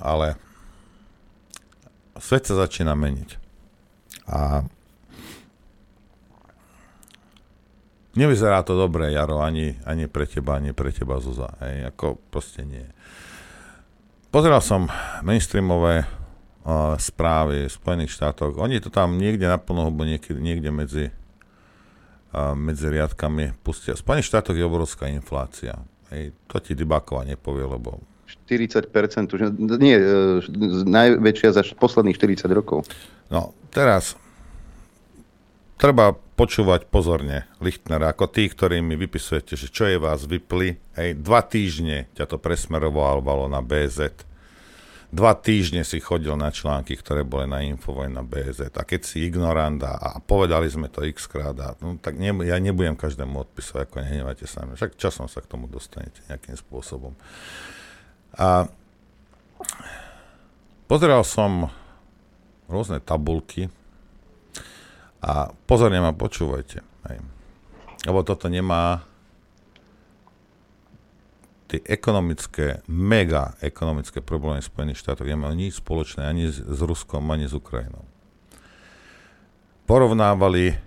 [0.03, 0.37] ale
[2.19, 3.31] svet sa začína meniť.
[4.29, 4.67] A
[8.19, 11.55] Nevyzerá to dobre, Jaro, ani, ani pre teba, ani pre teba, Zuza.
[11.63, 12.83] Hej, ako proste nie.
[14.35, 14.91] Pozeral som
[15.23, 18.59] mainstreamové uh, správy v Spojených štátoch.
[18.59, 21.05] Oni to tam niekde na plnohubu, niekde, niekde medzi,
[22.35, 23.95] uh, medzi riadkami pustia.
[23.95, 25.79] V Spojených štátoch je obrovská inflácia.
[26.11, 28.03] Hej, to ti Dybákova nepovie, lebo
[28.51, 29.41] 40%, už,
[29.79, 30.43] nie, uh,
[30.91, 32.83] najväčšia za posledných 40 rokov.
[33.31, 34.19] No, teraz
[35.79, 40.79] treba počúvať pozorne Lichtnera, ako tí, ktorí mi vypisujete, že čo je vás vypli.
[40.99, 44.27] Hej, dva týždne ťa to presmerovalo na BZ.
[45.09, 48.77] Dva týždne si chodil na články, ktoré boli na Infovoj na BZ.
[48.77, 52.61] A keď si ignorant a, povedali sme to x krát, a, no, tak ne, ja
[52.61, 54.69] nebudem každému odpisovať, ako nehnevajte sa.
[54.69, 57.17] Však časom sa k tomu dostanete nejakým spôsobom.
[58.37, 58.69] A
[60.85, 61.73] pozeral som
[62.69, 63.73] rôzne tabulky,
[65.19, 66.79] a pozorne ma počúvajte.
[67.11, 67.19] Hej.
[68.07, 69.03] Lebo toto nemá
[71.69, 77.53] tie ekonomické, mega ekonomické problémy Spojených štátov nemajú nič spoločné ani s, Ruskom, ani s
[77.53, 78.09] Ukrajinou.
[79.85, 80.81] Porovnávali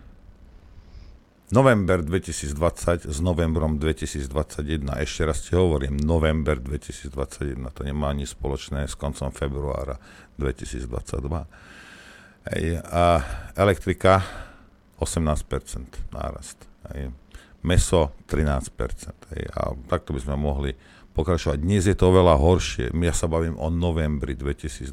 [1.53, 5.05] november 2020 s novembrom 2021.
[5.05, 7.61] Ešte raz ti hovorím, november 2021.
[7.75, 10.01] To nemá nič spoločné s koncom februára
[10.39, 10.89] 2022
[12.42, 13.22] Hej, a
[13.54, 14.26] elektrika
[14.98, 16.58] 18% nárast.
[16.89, 17.14] Hej.
[17.62, 19.14] Meso 13%.
[19.38, 19.46] Hej.
[19.54, 20.74] A takto by sme mohli
[21.14, 21.62] pokračovať.
[21.62, 22.89] Dnes je to oveľa horšie.
[22.98, 24.89] Ja sa bavím o novembri 2021.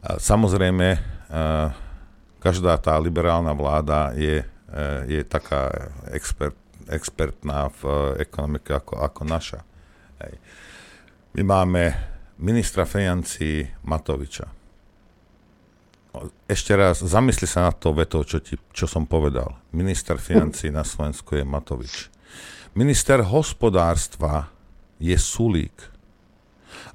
[0.00, 0.96] A samozrejme,
[2.40, 4.80] každá tá liberálna vláda je, e,
[5.12, 6.56] je taká expert,
[6.88, 9.60] expertná v ekonomike ako, ako naša.
[10.24, 10.40] Hej.
[11.36, 11.82] My máme
[12.40, 14.56] ministra financí Matoviča
[16.48, 19.56] ešte raz, zamysli sa na to vetou, čo, ti, čo som povedal.
[19.74, 22.08] Minister financí na Slovensku je Matovič.
[22.76, 24.52] Minister hospodárstva
[25.00, 25.76] je Sulík.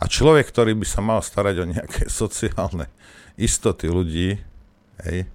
[0.01, 2.89] A človek, ktorý by sa mal starať o nejaké sociálne
[3.37, 4.37] istoty ľudí,
[5.05, 5.29] hej,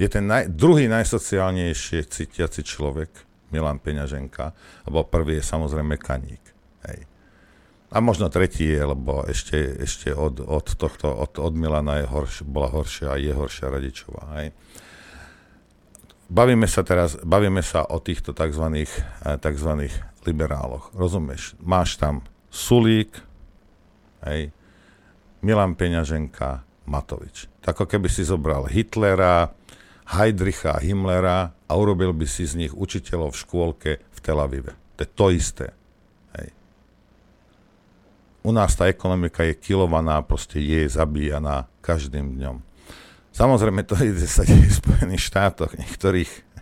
[0.00, 3.10] je ten naj, druhý najsociálnejšie cítiaci človek,
[3.52, 4.56] Milan Peňaženka,
[4.88, 6.40] alebo prvý je samozrejme Kaník.
[6.88, 7.11] Hej.
[7.92, 12.40] A možno tretí je, lebo ešte, ešte od, od tohto, od, od Milana je horš,
[12.48, 14.22] bola horšia a je horšia Radičová.
[14.40, 14.56] Hej.
[16.32, 18.88] Bavíme sa teraz, bavíme sa o týchto tzv.
[19.20, 19.70] tzv.
[20.24, 20.88] liberáloch.
[20.96, 21.52] Rozumieš?
[21.60, 23.12] Máš tam Sulík,
[24.24, 24.56] hej,
[25.44, 27.52] Milan Peňaženka, Matovič.
[27.60, 29.52] Tak ako keby si zobral Hitlera,
[30.08, 34.72] Heidricha Himmlera a urobil by si z nich učiteľov v škôlke v Tel Avive.
[34.96, 35.66] To je to isté.
[38.42, 42.58] U nás tá ekonomika je kilovaná, proste je zabíjaná každým dňom.
[43.32, 46.52] Samozrejme, to ide sa deje v Spojených štátoch, niektorých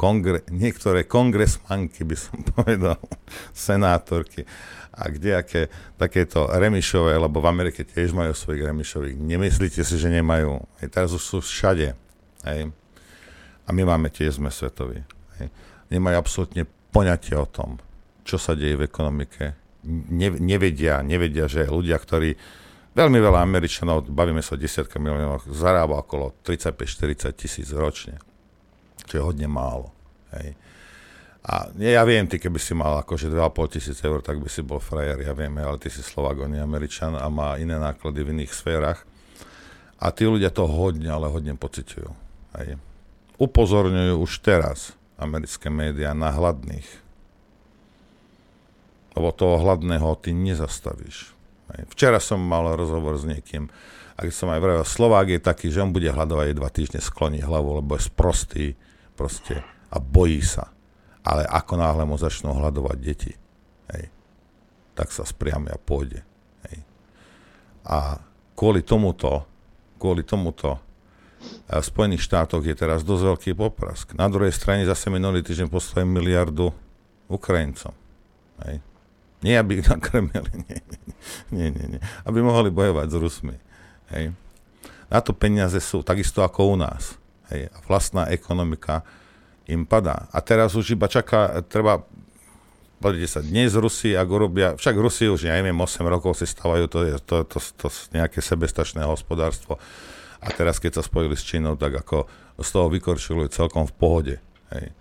[0.00, 2.98] kongre, niektoré kongresmanky, by som povedal,
[3.52, 4.48] senátorky
[4.90, 5.68] a kdejaké
[6.00, 9.16] takéto remišové, lebo v Amerike tiež majú svojich remišových.
[9.16, 10.60] Nemyslíte si, že nemajú.
[10.82, 11.94] Aj teraz už sú všade.
[12.48, 12.74] Hej.
[13.64, 15.04] A my máme tiež, sme svetoví.
[15.38, 15.48] Hej.
[15.94, 17.78] Nemajú absolútne poňatie o tom,
[18.26, 22.36] čo sa deje v ekonomike, nevedia, nevedia, že ľudia, ktorí
[22.92, 28.20] veľmi veľa Američanov, bavíme sa o desiatka miliónov, zarába okolo 35-40 tisíc ročne,
[29.08, 29.94] čo je hodne málo.
[30.36, 30.54] Hej.
[31.40, 34.76] A ja viem, ty keby si mal akože 2,5 tisíc eur, tak by si bol
[34.76, 38.32] frajer, ja viem, ale ty si Slovak, on je Američan a má iné náklady v
[38.36, 39.00] iných sférach.
[40.00, 42.10] A tí ľudia to hodne, ale hodne pociťujú.
[42.60, 42.76] Hej.
[43.40, 46.88] Upozorňujú už teraz americké médiá na hladných.
[49.16, 51.34] Lebo toho hladného ty nezastavíš.
[51.90, 53.70] Včera som mal rozhovor s niekým,
[54.20, 57.80] a som aj vravel, Slovák je taký, že on bude hľadovať dva týždne, skloní hlavu,
[57.80, 58.66] lebo je sprostý
[59.16, 60.68] proste a bojí sa
[61.24, 63.32] ale ako náhle mu začnú hľadovať deti,
[63.92, 64.04] hej,
[64.96, 66.24] tak sa spriamia a pôjde.
[66.68, 66.78] Hej.
[67.84, 68.20] A
[68.56, 69.44] kvôli tomuto,
[70.00, 70.80] kvôli tomuto
[71.68, 74.12] v Spojených štátoch je teraz dosť veľký poprask.
[74.12, 76.68] Na druhej strane zase minulý týždeň poslali miliardu
[77.32, 77.96] Ukrajincom.
[78.68, 78.84] Hej.
[79.40, 80.80] Nie, aby nakrmili, nie,
[81.50, 82.00] nie, nie, nie.
[82.24, 83.56] Aby mohli bojovať s Rusmi.
[84.12, 84.36] Hej.
[85.10, 87.16] Na to peniaze sú takisto ako u nás.
[87.50, 87.72] Hej.
[87.88, 89.02] Vlastná ekonomika
[89.66, 90.28] im padá.
[90.30, 92.04] A teraz už iba čaká, treba
[93.00, 96.84] Pozrite sa, dnes Rusi, ak urobia, však Rusi už, ja neviem, 8 rokov si stavajú
[96.84, 99.80] to, to, to, to, to nejaké sebestačné hospodárstvo.
[100.36, 102.28] A teraz, keď sa spojili s Čínou, tak ako
[102.60, 104.36] z toho vykorčilujú celkom v pohode.
[104.76, 104.92] Hej.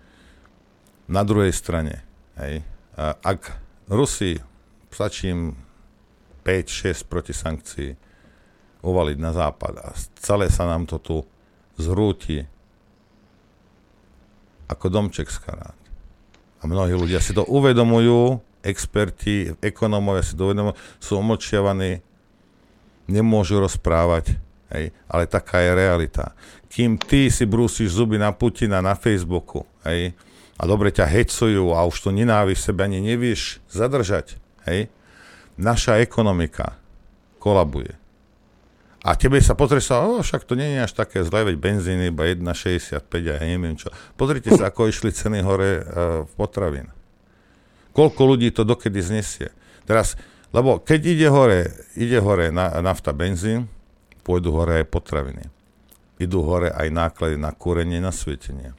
[1.11, 2.07] Na druhej strane,
[2.39, 2.63] hej,
[3.19, 3.59] ak
[3.89, 4.37] Rusi
[4.93, 5.33] stačí
[6.45, 7.91] 5-6 proti sankcií
[8.85, 9.87] uvaliť na západ a
[10.21, 11.17] celé sa nám to tu
[11.75, 12.45] zrúti
[14.69, 15.41] ako domček z.
[16.59, 22.03] A mnohí ľudia si to uvedomujú, experti, ekonómovia si to uvedomujú, sú omlčiavaní,
[23.09, 24.37] nemôžu rozprávať,
[24.75, 26.37] hej, ale taká je realita.
[26.69, 30.13] Kým ty si brúsiš zuby na Putina na Facebooku, hej,
[30.59, 34.35] a dobre ťa hecujú a už to nenávisť sebe ani nevieš zadržať,
[34.67, 34.91] hej,
[35.55, 36.75] naša ekonomika
[37.39, 37.95] kolabuje.
[38.99, 42.03] A tebe sa pozrie sa, o, však to nie je až také zlé, veď benzín
[42.03, 42.99] iba 1,65
[43.31, 43.87] a ja neviem čo.
[44.19, 46.91] Pozrite sa, ako išli ceny hore uh, v potravín.
[47.95, 49.55] Koľko ľudí to dokedy znesie.
[49.87, 50.19] Teraz,
[50.51, 53.71] lebo keď ide hore, ide hore na, nafta, benzín,
[54.27, 55.47] pôjdu hore aj potraviny.
[56.19, 58.75] Idú hore aj náklady na kúrenie, na svietenie.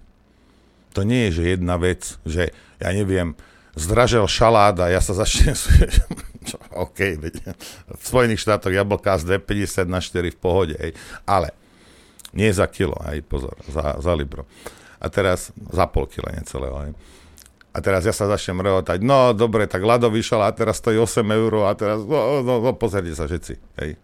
[0.95, 2.51] To nie je, že jedna vec, že
[2.82, 3.38] ja neviem,
[3.78, 5.55] zdražel šalát a ja sa začnem
[6.84, 10.97] OK, v Spojených štátoch jablká z 2,50 na 4 v pohode, hej.
[11.28, 11.55] ale
[12.34, 14.47] nie za kilo, aj pozor, za, za libro.
[15.01, 16.93] A teraz za pol kila necelého, hej.
[17.70, 21.22] A teraz ja sa začnem rehotať, no dobre, tak ľado vyšal a teraz stojí 8
[21.22, 23.95] eur a teraz, no, no, no pozrite sa všetci, hej.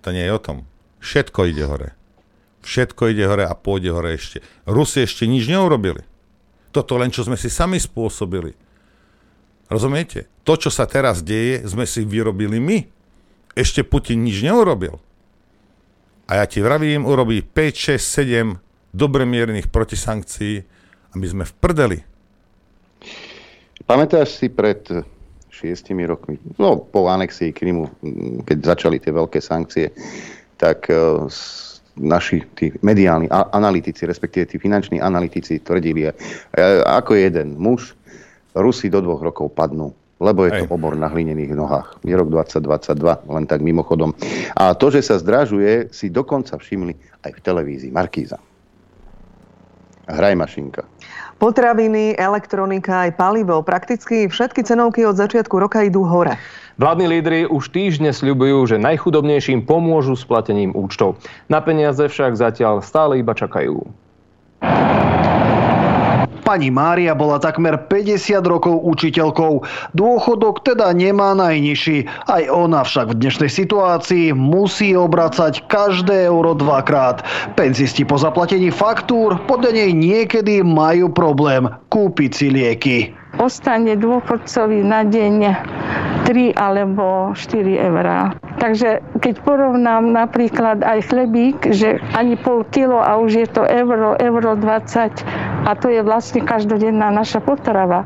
[0.00, 0.64] To nie je o tom.
[1.04, 1.92] Všetko ide hore.
[2.64, 4.40] Všetko ide hore a pôjde hore ešte.
[4.64, 6.04] Rusi ešte nič neurobili.
[6.70, 8.54] Toto len, čo sme si sami spôsobili.
[9.70, 10.26] Rozumiete?
[10.42, 12.78] To, čo sa teraz deje, sme si vyrobili my.
[13.54, 14.98] Ešte Putin nič neurobil.
[16.30, 20.62] A ja ti vravím, urobí 5, 6, 7 dobremiernych protisankcií
[21.10, 21.98] a my sme v prdeli.
[23.86, 24.86] Pamätáš si pred
[25.50, 27.90] šiestimi rokmi, no po anexii Krymu,
[28.46, 29.90] keď začali tie veľké sankcie,
[30.54, 31.26] tak uh,
[31.96, 36.12] naši tí mediálni analytici, respektíve tí finanční analytici tvrdili, uh,
[36.86, 37.96] ako jeden muž
[38.54, 41.96] Rusi do dvoch rokov padnú lebo je to obor na hlinených nohách.
[42.04, 44.12] Je rok 2022, len tak mimochodom.
[44.52, 46.92] A to, že sa zdražuje, si dokonca všimli
[47.24, 48.36] aj v televízii Markíza.
[50.10, 50.84] Hraj mašinka.
[51.40, 56.36] Potraviny, elektronika aj palivo, prakticky všetky cenovky od začiatku roka idú hore.
[56.80, 61.20] Vládni lídry už týždne sľubujú, že najchudobnejším pomôžu s platením účtov.
[61.52, 63.84] Na peniaze však zatiaľ stále iba čakajú.
[66.40, 69.60] Pani Mária bola takmer 50 rokov učiteľkou.
[69.92, 72.08] Dôchodok teda nemá najnižší.
[72.32, 77.20] Aj ona však v dnešnej situácii musí obracať každé euro dvakrát.
[77.60, 85.06] Penzisti po zaplatení faktúr podľa nej niekedy majú problém kúpiť si lieky ostane dôchodcovi na
[85.06, 85.34] deň
[86.26, 88.34] 3 alebo 4 eurá.
[88.60, 94.14] Takže keď porovnám napríklad aj chlebík, že ani pol kilo a už je to euro,
[94.20, 98.04] euro 20 a to je vlastne každodenná naša potrava.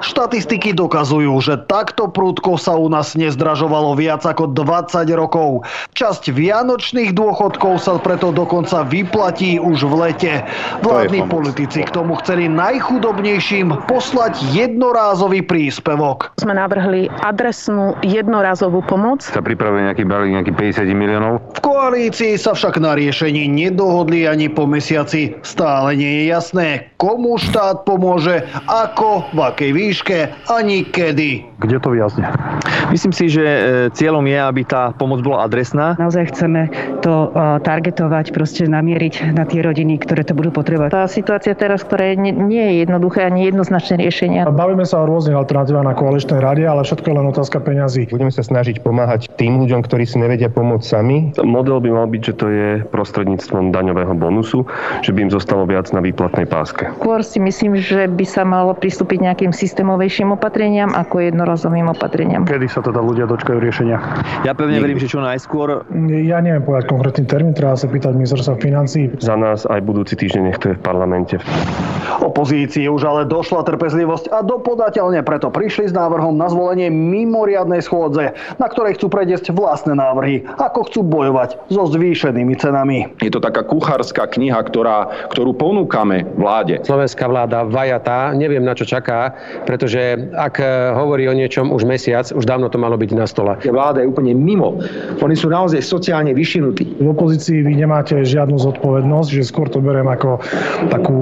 [0.00, 5.68] Štatistiky dokazujú, že takto prudko sa u nás nezdražovalo viac ako 20 rokov.
[5.92, 10.32] Časť vianočných dôchodkov sa preto dokonca vyplatí už v lete.
[10.80, 16.32] Vládni politici k tomu chceli najchudobnejším poslať jednorázový príspevok.
[16.40, 19.20] Sme navrhli adresnú jednorázovú pomoc.
[19.20, 21.44] Sa pripravuje nejaký balík, nejaký 50 miliónov.
[21.52, 25.36] V koalícii sa však na riešení nedohodli ani po mesiaci.
[25.44, 28.40] Stále nie je jasné, komu štát pomôže,
[28.72, 31.60] ako, v akej výške ani kedy.
[31.60, 32.24] Kde to viazne?
[32.88, 33.60] Myslím si, že e,
[33.92, 35.92] cieľom je, aby tá pomoc bola adresná.
[36.00, 36.72] Naozaj chceme
[37.04, 40.88] to e, targetovať, proste namieriť na tie rodiny, ktoré to budú potrebovať.
[40.88, 43.52] Tá situácia teraz, ktorá je, nie je jednoduché ani
[43.90, 44.42] jednoznačné riešenia.
[44.50, 48.06] Bavíme sa o rôznych alternatívach na koaličnej rade, ale všetko je len otázka peňazí.
[48.10, 51.34] Budeme sa snažiť pomáhať tým ľuďom, ktorí si nevedia pomôcť sami.
[51.42, 54.66] Model by mal byť, že to je prostredníctvom daňového bonusu,
[55.02, 56.90] že by im zostalo viac na výplatnej páske.
[57.02, 62.46] Skôr si myslím, že by sa malo pristúpiť nejakým systémovejším opatreniam ako jednorazovým opatreniam.
[62.46, 63.98] Kedy sa teda ľudia dočkajú riešenia?
[64.46, 65.82] Ja pevne verím, že čo najskôr.
[66.10, 69.10] Ja neviem povedať konkrétny termín, treba sa pýtať ministerstva financí.
[69.18, 71.36] Za nás aj budúci týždeň nech to je v parlamente.
[72.20, 78.36] Opozícii už ale došla trpezlivosť a dopodateľne preto prišli s návrhom na zvolenie mimoriadnej schôdze,
[78.60, 83.08] na ktorej chcú prediesť vlastné návrhy, ako chcú bojovať so zvýšenými cenami.
[83.24, 86.84] Je to taká kuchárska kniha, ktorá, ktorú ponúkame vláde.
[86.84, 89.32] Slovenská vláda vajatá, neviem na čo čaká,
[89.64, 90.60] pretože ak
[91.00, 93.56] hovorí o niečom už mesiac, už dávno to malo byť na stole.
[93.64, 94.76] Vláda je úplne mimo.
[95.24, 97.00] Oni sú naozaj sociálne vyšinutí.
[97.00, 100.36] V opozícii vy nemáte žiadnu zodpovednosť, že skôr to beriem ako
[100.92, 101.16] takú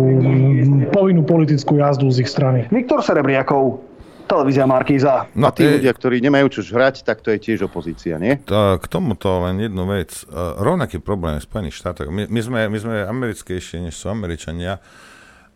[0.91, 2.48] povinnú politickú jazdu z ich strany.
[2.73, 3.89] Viktor Serebriakov,
[4.29, 5.25] televízia Markíza.
[5.33, 8.37] No, a tí ľudia, ktorí nemajú čo žrať, tak to je tiež opozícia, nie?
[8.45, 10.13] To, k tomuto len jednu vec.
[10.29, 12.13] Uh, rovnaký problém v Spojených štátoch.
[12.13, 14.85] My, my, sme, my sme americkejšie, než sú Američania.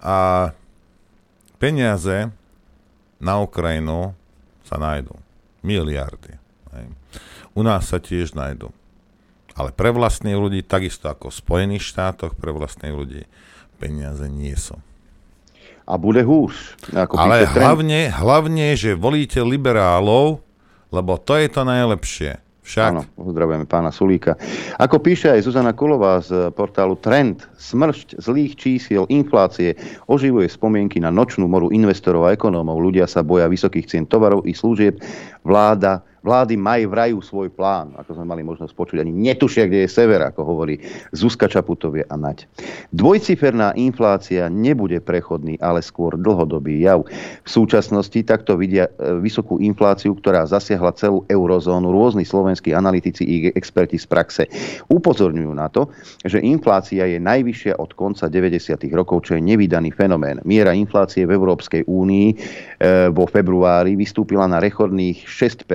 [0.00, 0.50] A
[1.60, 2.32] peniaze
[3.20, 4.16] na Ukrajinu
[4.64, 5.14] sa nájdú.
[5.62, 6.40] Miliardy.
[6.74, 6.86] Hej.
[7.52, 8.72] U nás sa tiež nájdú.
[9.52, 13.28] Ale pre vlastných ľudí, takisto ako v Spojených štátoch, pre vlastných ľudí
[13.76, 14.80] peniaze nie sú
[15.92, 16.72] a bude húš.
[16.88, 20.40] Ako Ale hlavne, hlavne, že volíte liberálov,
[20.88, 22.40] lebo to je to najlepšie.
[22.62, 22.94] Však.
[22.94, 24.38] Áno, pozdravujeme pána Sulíka.
[24.78, 29.74] Ako píše aj Zuzana Kulová z portálu Trend, smršť zlých čísiel, inflácie
[30.06, 32.78] oživuje spomienky na nočnú moru investorov a ekonómov.
[32.78, 35.02] Ľudia sa boja vysokých cien tovarov i služieb.
[35.42, 39.02] Vláda Vlády majú vrajú svoj plán, ako sme mali možnosť počuť.
[39.02, 40.78] Ani netušia, kde je sever, ako hovorí
[41.10, 42.46] Zuzka Čaputovie a Nať.
[42.94, 47.02] Dvojciferná inflácia nebude prechodný, ale skôr dlhodobý jav.
[47.42, 51.90] V súčasnosti takto vidia e, vysokú infláciu, ktorá zasiahla celú eurozónu.
[51.90, 54.42] Rôzni slovenskí analytici i experti z praxe
[54.94, 55.90] upozorňujú na to,
[56.22, 58.78] že inflácia je najvyššia od konca 90.
[58.94, 60.38] rokov, čo je nevydaný fenomén.
[60.46, 62.34] Miera inflácie v Európskej únii e,
[63.10, 65.66] vo februári vystúpila na rekordných 6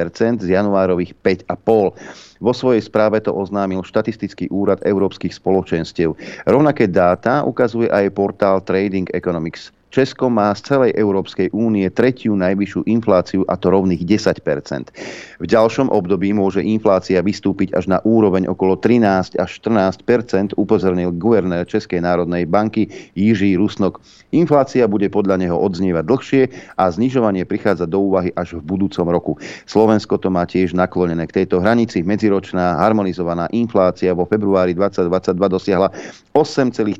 [0.42, 2.42] z januárových 5,5.
[2.42, 6.18] Vo svojej správe to oznámil štatistický úrad európskych spoločenstiev.
[6.46, 9.77] Rovnaké dáta ukazuje aj portál Trading Economics.
[9.88, 14.92] Česko má z celej Európskej únie tretiu najvyššiu infláciu a to rovných 10%
[15.40, 21.64] V ďalšom období môže inflácia vystúpiť až na úroveň okolo 13 až 14% upozornil guvernér
[21.64, 24.04] Českej národnej banky Jiří Rusnok.
[24.36, 26.42] Inflácia bude podľa neho odznievať dlhšie
[26.76, 29.34] a znižovanie prichádza do úvahy až v budúcom roku.
[29.64, 32.04] Slovensko to má tiež naklonené k tejto hranici.
[32.04, 35.90] Medziročná harmonizovaná inflácia vo februári 2022 dosiahla
[36.36, 37.00] 8,3%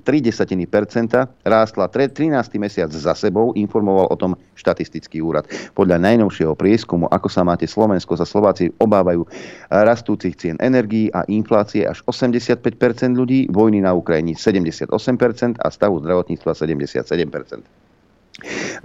[1.44, 2.32] rástla 13.
[2.58, 5.50] mesiac za sebou, informoval o tom štatistický úrad.
[5.74, 9.26] Podľa najnovšieho prieskumu, ako sa máte Slovensko, sa Slováci obávajú
[9.74, 12.62] rastúcich cien energií a inflácie až 85%
[13.18, 17.87] ľudí, vojny na Ukrajine 78% a stavu zdravotníctva 77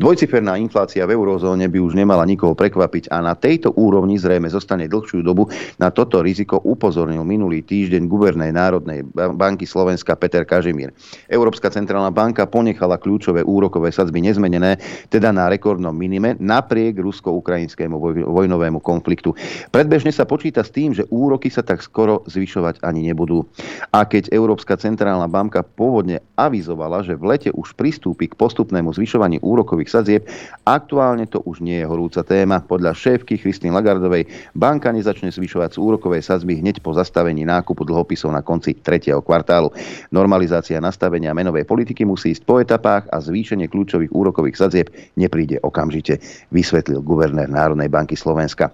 [0.00, 4.88] Dvojciferná inflácia v eurozóne by už nemala nikoho prekvapiť a na tejto úrovni zrejme zostane
[4.88, 5.52] dlhšiu dobu.
[5.76, 10.96] Na toto riziko upozornil minulý týždeň guvernej Národnej banky Slovenska Peter Kažimír.
[11.28, 14.80] Európska centrálna banka ponechala kľúčové úrokové sadzby nezmenené,
[15.12, 19.36] teda na rekordnom minime, napriek rusko-ukrajinskému vojnovému konfliktu.
[19.68, 23.44] Predbežne sa počíta s tým, že úroky sa tak skoro zvyšovať ani nebudú.
[23.92, 29.41] A keď Európska centrálna banka pôvodne avizovala, že v lete už pristúpi k postupnému zvyšovaniu
[29.42, 30.22] úrokových sadzieb.
[30.62, 32.62] Aktuálne to už nie je horúca téma.
[32.62, 38.40] Podľa šéfky Christine Lagardovej banka nezačne zvyšovať úrokové sadzby hneď po zastavení nákupu dlhopisov na
[38.40, 39.12] konci 3.
[39.18, 39.74] kvartálu.
[40.14, 44.86] Normalizácia nastavenia menovej politiky musí ísť po etapách a zvýšenie kľúčových úrokových sadzieb
[45.18, 46.22] nepríde okamžite,
[46.54, 48.70] vysvetlil guvernér Národnej banky Slovenska.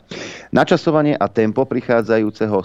[0.53, 2.61] Načasovanie a tempo prichádzajúceho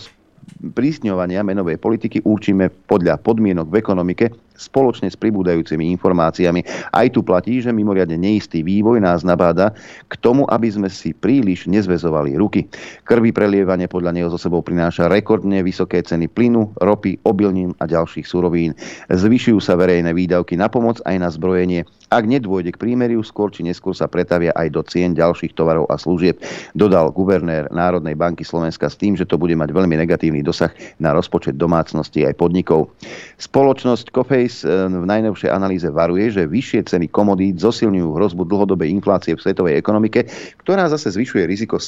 [0.75, 4.25] prísňovania menovej politiky určíme podľa podmienok v ekonomike
[4.57, 6.61] spoločne s pribúdajúcimi informáciami.
[6.93, 9.73] Aj tu platí, že mimoriadne neistý vývoj nás nabáda
[10.07, 12.69] k tomu, aby sme si príliš nezvezovali ruky.
[13.03, 18.25] Krvi prelievanie podľa neho zo sebou prináša rekordne vysoké ceny plynu, ropy, obilnín a ďalších
[18.25, 18.77] surovín.
[19.09, 21.83] Zvyšujú sa verejné výdavky na pomoc aj na zbrojenie.
[22.13, 25.97] Ak nedôjde k prímeriu, skôr či neskôr sa pretavia aj do cien ďalších tovarov a
[25.97, 26.37] služieb,
[26.77, 30.69] dodal guvernér Národnej banky Slovenska s tým, že to bude mať veľmi negatívny dosah
[31.01, 32.93] na rozpočet domácnosti aj podnikov.
[33.41, 39.33] Spoločnosť Coface Moody's v najnovšej analýze varuje, že vyššie ceny komodít zosilňujú hrozbu dlhodobej inflácie
[39.33, 40.29] v svetovej ekonomike,
[40.61, 41.81] ktorá zase zvyšuje riziko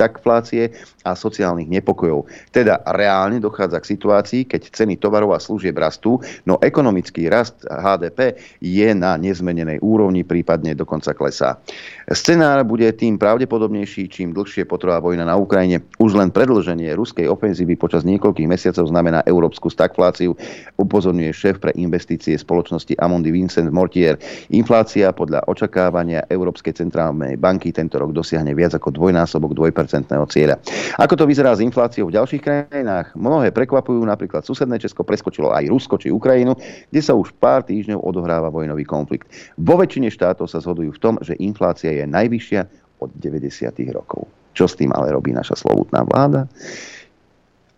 [0.00, 0.72] stagflácie
[1.04, 2.24] a sociálnych nepokojov.
[2.48, 6.16] Teda reálne dochádza k situácii, keď ceny tovarov a služieb rastú,
[6.48, 11.60] no ekonomický rast HDP je na nezmenenej úrovni, prípadne dokonca klesá.
[12.08, 15.84] Scenár bude tým pravdepodobnejší, čím dlhšie potrvá vojna na Ukrajine.
[16.00, 20.32] Už len predlženie ruskej ofenzívy počas niekoľkých mesiacov znamená európsku stagfláciu,
[20.80, 24.16] upozorňuje šéf pre investície spoločnosti Amundi Vincent Mortier.
[24.48, 29.89] Inflácia podľa očakávania Európskej centrálnej banky tento rok dosiahne viac ako dvojnásobok 2%
[30.30, 30.56] cieľa.
[30.96, 33.12] Ako to vyzerá s infláciou v ďalších krajinách?
[33.18, 36.54] Mnohé prekvapujú, napríklad susedné Česko preskočilo aj Rusko či Ukrajinu,
[36.88, 39.26] kde sa už pár týždňov odohráva vojnový konflikt.
[39.58, 42.60] Vo väčšine štátov sa zhodujú v tom, že inflácia je najvyššia
[43.02, 43.50] od 90.
[43.90, 44.30] rokov.
[44.54, 46.46] Čo s tým ale robí naša slovutná vláda?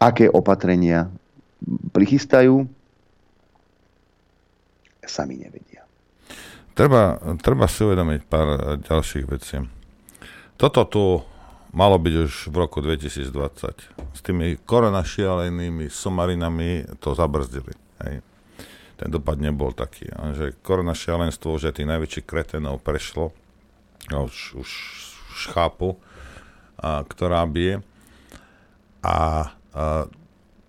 [0.02, 1.08] Aké opatrenia
[1.94, 2.66] prichystajú?
[5.02, 5.82] Sami nevedia.
[6.72, 9.60] Treba, treba si uvedomiť pár ďalších vecí.
[10.56, 11.04] Toto tu
[11.72, 14.12] malo byť už v roku 2020.
[14.12, 17.72] S tými koronašialenými somarinami to zabrzdili.
[18.04, 18.20] Hej.
[19.00, 20.06] Ten dopad nebol taký.
[20.12, 23.32] Že koronašialenstvo už tých najväčších kretenov prešlo.
[24.12, 24.70] Už, už,
[25.32, 25.96] už chápu,
[26.76, 27.80] a, ktorá bije.
[29.02, 29.84] A, a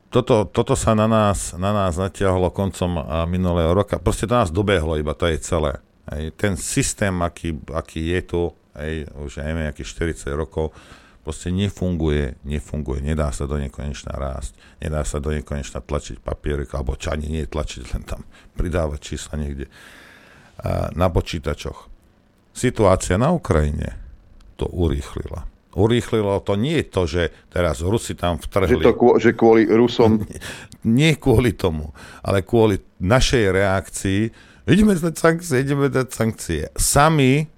[0.07, 3.97] toto, toto sa na nás, na nás natiahlo koncom minulého roka.
[3.99, 5.81] Proste to nás dobehlo, iba to je celé.
[6.13, 6.37] Hej.
[6.37, 8.41] Ten systém, aký, aký je tu,
[8.79, 10.73] hej, už neviem, nejakých 40 rokov,
[11.23, 16.99] proste nefunguje, nefunguje, nedá sa do nekonečna rásť, nedá sa do nekonečna tlačiť papierik, alebo
[16.99, 18.21] čo ani nie tlačiť, len tam
[18.59, 19.71] pridávať čísla niekde
[20.93, 21.89] na počítačoch.
[22.53, 23.97] Situácia na Ukrajine
[24.59, 25.49] to urýchlila.
[25.73, 28.77] Urýchlilo to nie je to, že teraz Rusi tam vtrhli.
[28.77, 30.21] Že, to, že kvôli Rusom?
[30.85, 31.89] Nie kvôli tomu,
[32.21, 34.21] ale kvôli našej reakcii.
[34.69, 36.69] Ideme dať sankcie, ideme dať sankcie.
[36.77, 37.49] Sami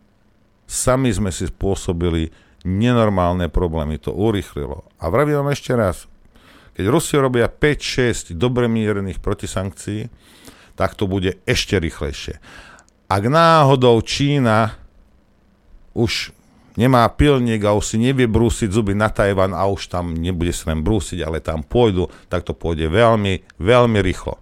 [0.65, 2.33] Sami sme si spôsobili
[2.65, 4.01] nenormálne problémy.
[4.01, 4.83] To urychlilo.
[4.97, 6.09] A vravím vám ešte raz,
[6.75, 10.11] keď Rusi robia 5-6 dobre mierených protisankcií,
[10.75, 12.41] tak to bude ešte rýchlejšie.
[13.07, 14.75] Ak náhodou Čína
[15.95, 16.35] už
[16.75, 20.75] nemá pilník a už si nevie brúsiť zuby na Tajvan a už tam nebude sa
[20.75, 24.35] len brúsiť, ale tam pôjdu, tak to pôjde veľmi, veľmi rýchlo.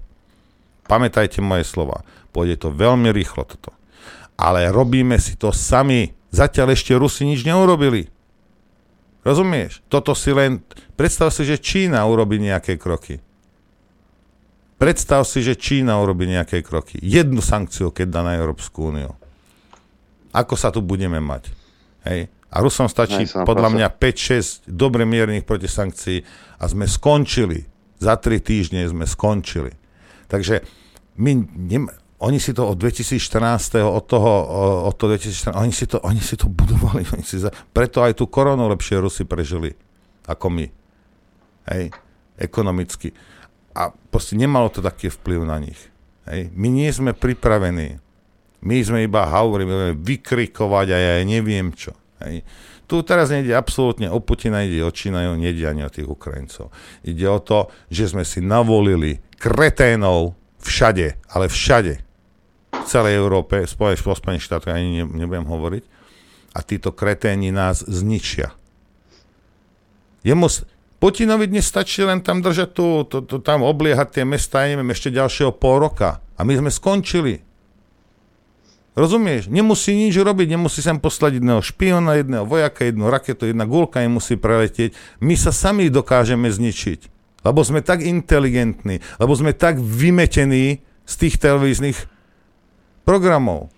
[0.89, 2.01] Pamätajte moje slova.
[2.34, 3.78] Pôjde to veľmi rýchlo toto
[4.38, 6.13] ale robíme si to sami.
[6.34, 8.09] Zatiaľ ešte Rusi nič neurobili.
[9.23, 9.86] Rozumieš?
[9.88, 10.65] Toto si len...
[10.97, 13.23] Predstav si, že Čína urobí nejaké kroky.
[14.81, 16.99] Predstav si, že Čína urobí nejaké kroky.
[16.99, 19.15] Jednu sankciu, keď dá na Európsku úniu.
[20.36, 21.53] Ako sa tu budeme mať?
[22.03, 22.27] Hej?
[22.53, 26.21] A Rusom stačí Aj, podľa mňa 5-6 dobre miernych protisankcií
[26.59, 27.65] a sme skončili.
[27.97, 29.71] Za 3 týždne sme skončili.
[30.27, 30.65] Takže
[31.17, 31.47] my,
[32.24, 33.84] oni si to od 2014.
[33.84, 34.32] od toho,
[34.88, 38.15] od toho 2014, oni si to, oni si to budovali, oni si za, preto aj
[38.15, 39.76] tú koronu lepšie Rusi prežili
[40.24, 40.65] ako my.
[41.67, 41.91] Hej,
[42.39, 43.11] ekonomicky.
[43.76, 45.80] A proste nemalo to taký vplyv na nich.
[46.32, 46.47] Hej.
[46.55, 47.99] My nie sme pripravení.
[48.63, 51.91] My sme iba hovoríme, vykrikovať a ja neviem čo.
[52.24, 52.47] Hej.
[52.88, 56.71] Tu teraz nejde absolútne o Putina, ide o Čína, nejde ani o tých Ukrajincov.
[57.03, 62.12] Ide o to, že sme si navolili kreténov všade, ale všade
[62.74, 65.84] v celej Európe, spojených po Spojených štátoch, ani nebudem hovoriť,
[66.53, 68.53] a títo kreténi nás zničia.
[70.26, 70.47] Jemu,
[71.03, 74.95] Putinovi dnes stačí len tam držať tu, to, to, tam obliehať tie mesta, ja neviem,
[74.95, 76.24] ešte ďalšieho pol roka.
[76.39, 77.43] A my sme skončili.
[78.95, 79.51] Rozumieš?
[79.51, 84.39] Nemusí nič robiť, nemusí sem poslať jedného špiona, jedného vojaka, jednu raketu, jedna gulka nemusí
[84.39, 84.95] preletieť.
[85.19, 87.11] My sa sami dokážeme zničiť.
[87.43, 91.99] Lebo sme tak inteligentní, lebo sme tak vymetení z tých televíznych
[93.06, 93.72] programov.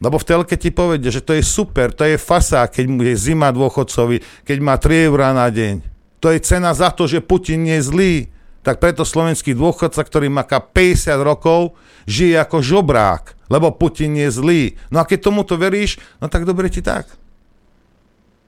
[0.00, 3.12] Lebo v telke ti povedia, že to je super, to je fasa, keď mu je
[3.20, 5.84] zima dôchodcovi, keď má 3 eurá na deň.
[6.24, 8.14] To je cena za to, že Putin je zlý.
[8.60, 14.62] Tak preto slovenský dôchodca, ktorý má 50 rokov, žije ako žobrák, lebo Putin je zlý.
[14.92, 17.08] No a keď tomuto veríš, no tak dobre ti tak.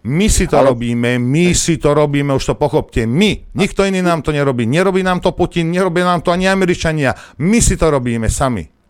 [0.04, 0.74] My si to Ale...
[0.74, 3.54] robíme, my si to robíme, už to pochopte, my.
[3.54, 4.66] Nikto iný nám to nerobí.
[4.68, 7.14] Nerobí nám to Putin, nerobí nám to ani Američania.
[7.38, 8.81] My si to robíme sami.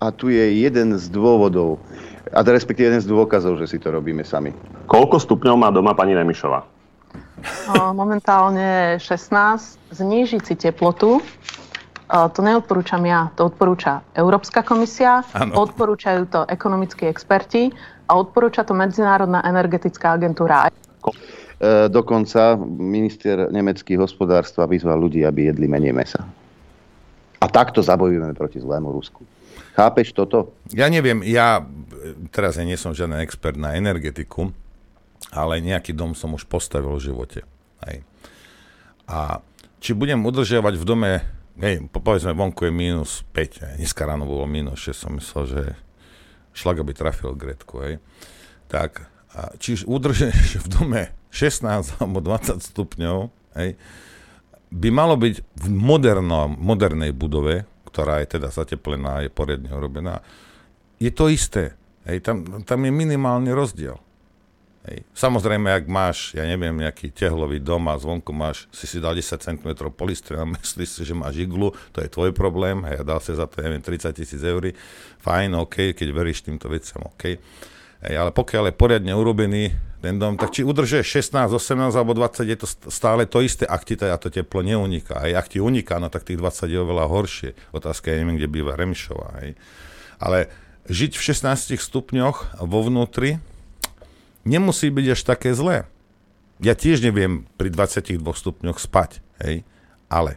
[0.00, 1.76] A tu je jeden z dôvodov,
[2.32, 4.54] a to respektíve jeden z dôkazov, že si to robíme sami.
[4.88, 6.64] Koľko stupňov má doma pani Remišová?
[7.92, 9.92] Momentálne 16.
[9.92, 11.20] Znížiť si teplotu.
[12.10, 15.62] To neodporúčam ja, to odporúča Európska komisia, ano.
[15.62, 17.70] odporúčajú to ekonomickí experti
[18.10, 20.66] a odporúča to Medzinárodná energetická agentúra.
[20.66, 26.26] E, dokonca minister nemecký hospodárstva vyzval ľudí, aby jedli menej mesa.
[27.38, 29.22] A takto zabojujeme proti zlému Rusku.
[29.74, 30.54] Chápeš toto?
[30.74, 31.62] Ja neviem, ja
[32.34, 34.50] teraz ja nie som žiaden expert na energetiku,
[35.30, 37.40] ale nejaký dom som už postavil v živote.
[37.86, 38.02] Hej.
[39.06, 39.44] A
[39.80, 41.12] či budem udržiavať v dome,
[41.60, 43.74] hej, povedzme, vonku je minus 5, hej.
[43.80, 45.62] dneska ráno bolo minus 6, som myslel, že
[46.52, 47.94] šlaga by trafil Gretku, hej.
[48.68, 51.02] Tak, a či udržíš v dome
[51.32, 53.18] 16 alebo 20 stupňov,
[53.56, 53.78] hej,
[54.70, 60.22] by malo byť v modernom, modernej budove, ktorá je teda zateplená, je poriadne urobená,
[61.02, 61.74] je to isté.
[62.06, 63.98] Hej, tam, tam je minimálny rozdiel.
[64.88, 65.04] Hej.
[65.12, 69.36] Samozrejme, ak máš, ja neviem, nejaký tehlový dom a zvonku máš, si si dal 10
[69.36, 73.20] cm polystre a myslíš si, že máš iglu, to je tvoj problém, hej, a dal
[73.20, 74.72] si za to, neviem, 30 tisíc eur,
[75.20, 77.36] fajn, OK, keď veríš týmto veciam, OK.
[78.00, 82.48] Hej, ale pokiaľ je poriadne urobený ten dom, tak či udržeš 16, 18 alebo 20,
[82.48, 85.20] je to stále to isté, ak ti teda to teplo neuniká.
[85.20, 87.50] Aj ak ti uniká, no tak tých 20 je oveľa horšie.
[87.76, 89.44] Otázka je, neviem, kde býva Remišová.
[89.44, 89.60] Hej.
[90.16, 90.48] Ale
[90.88, 93.44] žiť v 16 stupňoch vo vnútri
[94.48, 95.84] nemusí byť až také zlé.
[96.60, 99.64] Ja tiež neviem pri 22 stupňoch spať, hej,
[100.12, 100.36] ale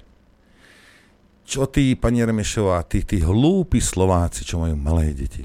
[1.43, 5.43] čo tí, pani Remešová, tí, tí hlúpi Slováci, čo majú malé deti,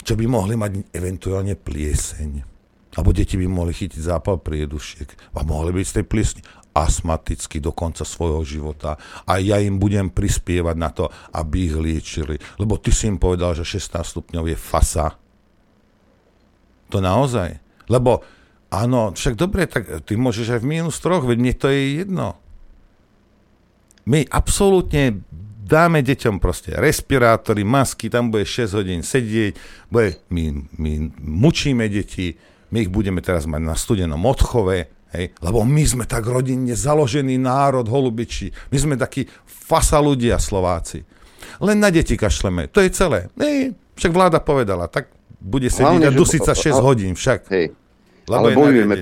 [0.00, 2.49] čo by mohli mať eventuálne plieseň,
[2.98, 7.74] alebo deti by mohli chytiť zápal priedušiek a mohli byť z tej pliesni astmaticky do
[7.74, 8.94] konca svojho života
[9.26, 12.38] a ja im budem prispievať na to, aby ich liečili.
[12.62, 15.18] Lebo ty si im povedal, že 16 stupňov je fasa.
[16.90, 17.58] To naozaj.
[17.90, 18.22] Lebo
[18.70, 22.38] áno, však dobre, tak ty môžeš aj v minus troch, veď mne to je jedno.
[24.06, 25.22] My absolútne
[25.70, 29.54] dáme deťom proste respirátory, masky, tam bude 6 hodín sedieť,
[29.86, 32.34] bude, my, my mučíme deti,
[32.70, 37.38] my ich budeme teraz mať na studenom odchove, hej, lebo my sme tak rodinne založený
[37.38, 41.02] národ holubiči, my sme takí fasa ľudia Slováci.
[41.60, 43.28] Len na deti kašleme, to je celé.
[43.36, 45.10] Hej, však vláda povedala, tak
[45.40, 47.48] bude sedieť a dusiť sa 6 hodín však.
[47.52, 47.72] Hej,
[48.28, 48.94] lebo ale bojujeme,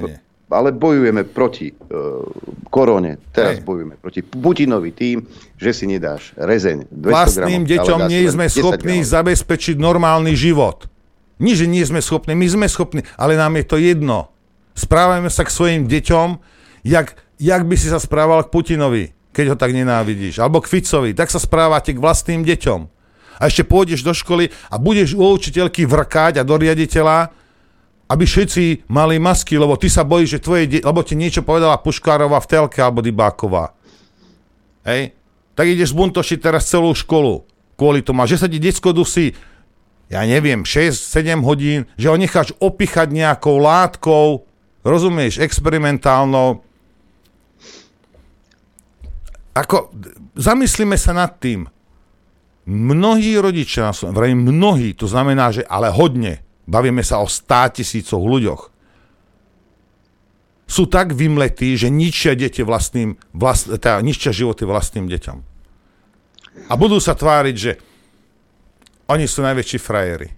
[0.49, 2.25] ale bojujeme proti uh,
[2.73, 3.67] korone, teraz Hej.
[3.69, 5.25] bojujeme proti Putinovi tým,
[5.61, 9.13] že si nedáš rezeň 200 Vlastným gramov, deťom nie sme schopní gramov.
[9.13, 10.89] zabezpečiť normálny život.
[11.39, 14.35] Nie, že nie sme schopní, my sme schopní, ale nám je to jedno.
[14.75, 16.29] Správajme sa k svojim deťom,
[16.83, 20.43] jak, jak by si sa správal k Putinovi, keď ho tak nenávidíš.
[20.43, 22.81] Alebo k Ficovi, tak sa správate k vlastným deťom.
[23.39, 27.31] A ešte pôjdeš do školy a budeš u učiteľky vrkať a do riaditeľa,
[28.11, 31.79] aby všetci mali masky, lebo ty sa bojíš, že tvoje de- lebo ti niečo povedala
[31.79, 33.79] Puškárova v telke alebo Dybáková.
[34.89, 35.15] Hej?
[35.55, 37.45] Tak ideš zbuntošiť teraz celú školu
[37.79, 38.27] kvôli tomu.
[38.27, 39.37] Že sa ti detsko dusí,
[40.09, 44.49] ja neviem, 6-7 hodín, že ho necháš opichať nejakou látkou,
[44.81, 46.65] rozumieš, experimentálnou.
[49.53, 49.93] Ako,
[50.33, 51.69] zamyslíme sa nad tým.
[52.69, 58.63] Mnohí rodičia, vrajím mnohí, to znamená, že ale hodne, bavíme sa o 100 tisícoch ľuďoch,
[60.69, 65.39] sú tak vymletí, že ničia deti vlastným, vlast, teda ničia životy vlastným deťom.
[66.69, 67.81] A budú sa tváriť, že
[69.09, 70.29] oni sú najväčší frajeri.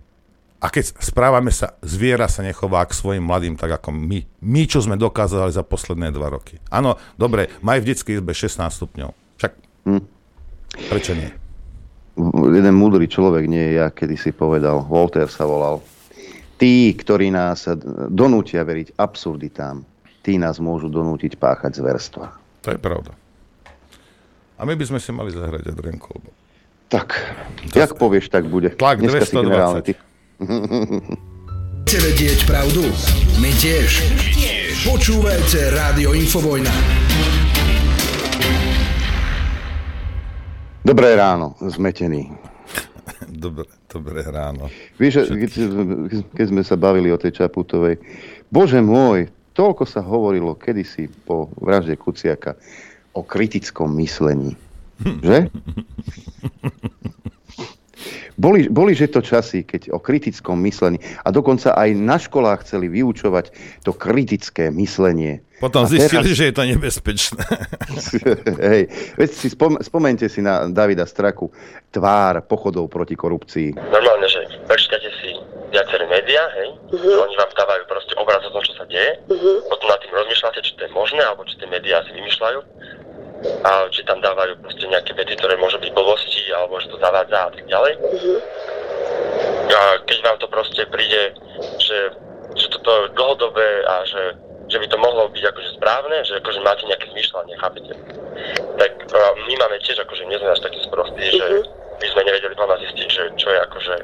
[0.60, 4.20] A keď správame sa, zviera sa nechová k svojim mladým tak ako my.
[4.44, 6.60] My, čo sme dokázali za posledné dva roky.
[6.68, 9.10] Áno, dobre, maj v detskej izbe 16 stupňov.
[9.40, 9.52] Však
[9.88, 10.04] hm.
[10.92, 11.32] prečo nie?
[12.52, 15.80] Jeden múdry človek, nie ja, kedy si povedal, Voltaire sa volal,
[16.60, 17.64] tí, ktorí nás
[18.12, 19.80] donútia veriť absurditám,
[20.20, 22.36] tí nás môžu donútiť páchať zverstva.
[22.68, 23.16] To je pravda.
[24.60, 26.39] A my by sme si mali zahrať Adrian Kolbo.
[26.90, 27.14] Tak,
[27.70, 28.74] to jak povieš, tak bude.
[28.74, 29.94] Tlak Dneska 220.
[31.86, 32.82] Chce vedieť pravdu?
[33.38, 34.02] My tiež.
[34.82, 36.74] Počúvajte Rádio Infovojna.
[40.82, 42.26] Dobré ráno, zmetený.
[43.46, 44.66] Dobre, dobré ráno.
[44.98, 45.50] Vieš, keď,
[46.34, 48.02] keď sme sa bavili o tej Čaputovej,
[48.50, 52.58] bože môj, toľko sa hovorilo kedysi po vražde Kuciaka
[53.14, 54.58] o kritickom myslení.
[55.00, 55.38] Že?
[58.40, 62.88] Boli, boli že to časy, keď o kritickom myslení a dokonca aj na školách chceli
[62.88, 63.52] vyučovať
[63.84, 65.44] to kritické myslenie.
[65.60, 66.40] Potom a zistili, teraz...
[66.40, 67.44] že je to nebezpečné.
[68.72, 68.82] Hej,
[69.20, 71.52] veď si spom- spomente si na Davida Straku
[71.92, 73.76] tvár pochodov proti korupcii.
[73.76, 75.36] Normálne, že prečítate si
[75.68, 77.28] viaceré médiá, hej, uh-huh.
[77.28, 79.68] oni vám dávajú proste obraz o tom, čo sa deje, uh-huh.
[79.68, 82.58] potom nad tým rozmýšľate, či to je možné, alebo či tie médiá si vymýšľajú
[83.64, 87.48] a či tam dávajú proste nejaké vety, ktoré môžu byť blbosti, alebo že to zavádza
[87.48, 87.92] a tak ďalej.
[87.96, 88.38] Uh-huh.
[89.70, 91.32] A keď vám to proste príde,
[91.80, 91.98] že,
[92.58, 94.22] že toto je dlhodobé a že,
[94.68, 97.92] že by to mohlo byť akože správne, že akože máte nejaké zmýšľanie, chápete?
[98.76, 101.64] Tak uh, my máme tiež akože, nie sme až takí sprostí, že
[102.00, 103.94] by sme nevedeli hlavne zistiť, že čo je akože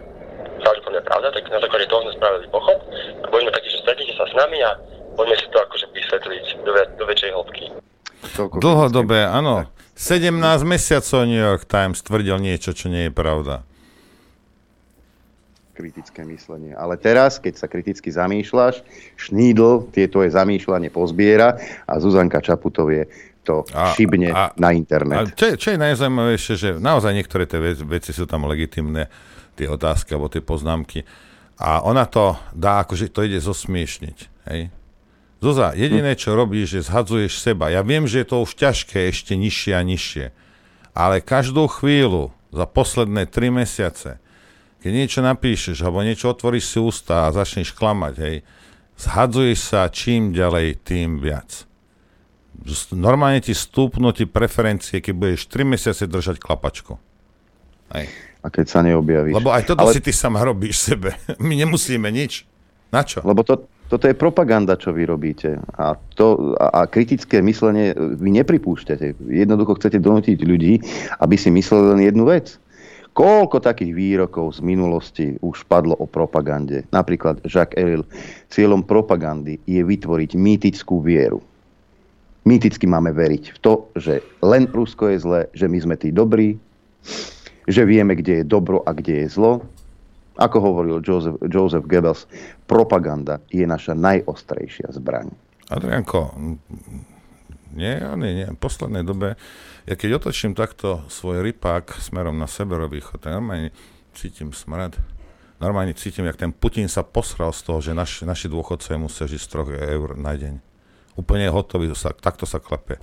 [0.64, 2.78] pravdepodobne pravda, tak na základe toho sme spravili pochod
[3.20, 4.72] a boli sme takí, že stretnite sa s nami a
[5.16, 7.64] poďme si to akože vysvetliť do, do väčšej hĺbky.
[8.34, 9.68] Dlhodobé, áno.
[9.96, 10.36] 17
[10.68, 13.64] mesiacov New York Times tvrdil niečo, čo nie je pravda
[15.76, 16.72] kritické myslenie.
[16.72, 18.80] Ale teraz, keď sa kriticky zamýšľaš,
[19.20, 23.04] Šnídl tie tvoje zamýšľanie pozbiera a Zuzanka Čaputovie
[23.44, 25.30] to a, šibne a, na internet.
[25.30, 29.06] A čo, čo je najzaujímavejšie, že naozaj niektoré tie veci, veci sú tam legitimné,
[29.54, 31.04] tie otázky alebo tie poznámky.
[31.60, 34.18] A ona to dá, akože to ide zosmiešniť.
[34.50, 34.72] Hej?
[35.37, 37.68] Zuza, jediné, čo robíš, že zhadzuješ seba.
[37.68, 40.26] Ja viem, že je to už ťažké, ešte nižšie a nižšie.
[40.97, 44.16] Ale každú chvíľu za posledné tri mesiace
[44.87, 48.37] keď niečo napíšeš, alebo niečo otvoríš si ústa a začneš klamať, hej,
[48.95, 51.66] zhadzuješ sa čím ďalej, tým viac.
[52.95, 57.03] Normálne ti stúpnú ti preferencie, keď budeš 3 mesiace držať klapačku.
[57.99, 58.07] Hej.
[58.43, 59.34] A keď sa neobjavíš.
[59.34, 59.91] Lebo aj toto Ale...
[59.91, 61.18] si ty sama robíš sebe.
[61.43, 62.47] My nemusíme nič.
[62.95, 63.22] Na čo?
[63.26, 65.59] Lebo to, toto je propaganda, čo vy robíte.
[65.78, 69.18] A, to, a, a kritické myslenie vy nepripúšťate.
[69.30, 70.82] Jednoducho chcete donútiť ľudí,
[71.22, 72.59] aby si mysleli len jednu vec.
[73.16, 76.84] Koľko takých výrokov z minulosti už padlo o propagande?
[76.93, 78.05] Napríklad Jacques Ellul.
[78.53, 81.41] Cieľom propagandy je vytvoriť mýtickú vieru.
[82.45, 86.61] Mýticky máme veriť v to, že len Rusko je zlé, že my sme tí dobrí,
[87.66, 89.64] že vieme, kde je dobro a kde je zlo.
[90.37, 92.28] Ako hovoril Joseph, Joseph Goebbels,
[92.68, 95.32] propaganda je naša najostrejšia zbraň.
[95.72, 96.37] Adrianko,
[97.76, 98.47] nie, nie, nie.
[98.53, 99.37] V poslednej dobe
[99.87, 103.70] ja keď otočím takto svoj rypák smerom na severovýchod, tak normálne
[104.18, 104.99] cítim smrad.
[105.62, 109.41] Normálne cítim, jak ten Putin sa posral z toho, že naš, naši dôchodcovia musia žiť
[109.41, 110.59] z 3 eur na deň.
[111.16, 112.99] Úplne hotový, sa, takto sa klepe.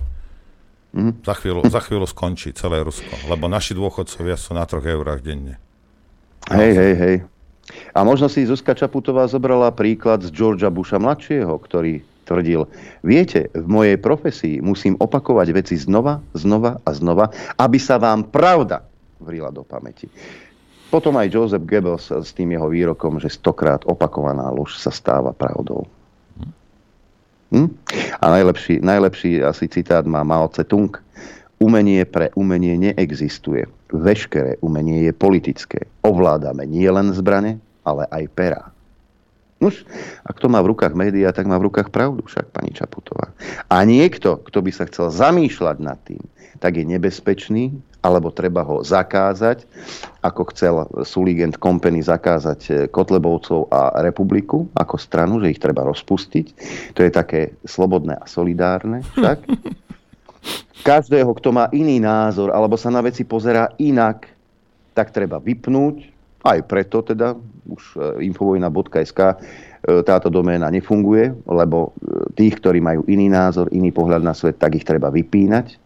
[0.92, 1.24] Mm.
[1.24, 5.58] Za, chvíľu, za chvíľu skončí celé Rusko, lebo naši dôchodcovia sú na 3 eurách denne.
[6.52, 7.16] Hej, hej, hej.
[7.96, 12.68] A možno si Zuzka Čaputová zobrala príklad z Georgia Busha mladšieho, ktorý tvrdil,
[13.04, 18.84] viete, v mojej profesii musím opakovať veci znova, znova a znova, aby sa vám pravda
[19.20, 20.08] vrila do pamäti.
[20.92, 25.88] Potom aj Joseph Goebbels s tým jeho výrokom, že stokrát opakovaná lož sa stáva pravdou.
[27.50, 27.70] Hm?
[28.20, 30.94] A najlepší, najlepší asi citát má Mao Tse-tung.
[31.62, 33.64] Umenie pre umenie neexistuje.
[33.92, 35.88] Veškeré umenie je politické.
[36.00, 38.62] Ovládame nielen zbrane, ale aj pera.
[39.62, 39.86] Nuž,
[40.26, 43.32] ak to má v rukách médiá, tak má v rukách pravdu však pani Čaputová.
[43.70, 46.20] A niekto, kto by sa chcel zamýšľať nad tým,
[46.58, 47.72] tak je nebezpečný,
[48.04, 49.64] alebo treba ho zakázať,
[50.20, 50.74] ako chcel
[51.08, 56.46] Suligent Company zakázať eh, Kotlebovcov a Republiku ako stranu, že ich treba rozpustiť.
[56.92, 59.38] To je také slobodné a solidárne však.
[60.84, 64.28] Každého, kto má iný názor, alebo sa na veci pozerá inak,
[64.92, 66.14] tak treba vypnúť,
[66.44, 67.32] aj preto teda
[67.64, 69.36] už e, infovojna.sk e,
[70.04, 74.76] táto doména nefunguje, lebo e, tých, ktorí majú iný názor, iný pohľad na svet, tak
[74.76, 75.80] ich treba vypínať.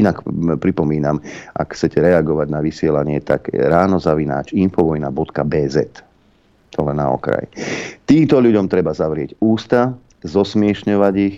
[0.00, 0.24] Inak
[0.56, 1.20] pripomínam,
[1.52, 5.76] ak chcete reagovať na vysielanie, tak ráno zavináč infovojna.bz.
[6.70, 7.50] To len na okraj.
[8.06, 9.92] Týmto ľuďom treba zavrieť ústa,
[10.22, 11.36] zosmiešňovať ich,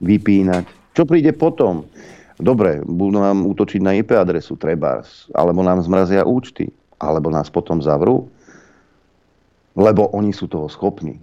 [0.00, 0.79] vypínať.
[1.00, 1.88] Čo príde potom?
[2.36, 5.00] Dobre, budú nám útočiť na IP adresu, treba,
[5.32, 6.68] alebo nám zmrazia účty
[7.00, 8.28] alebo nás potom zavrú,
[9.72, 11.16] lebo oni sú toho schopní.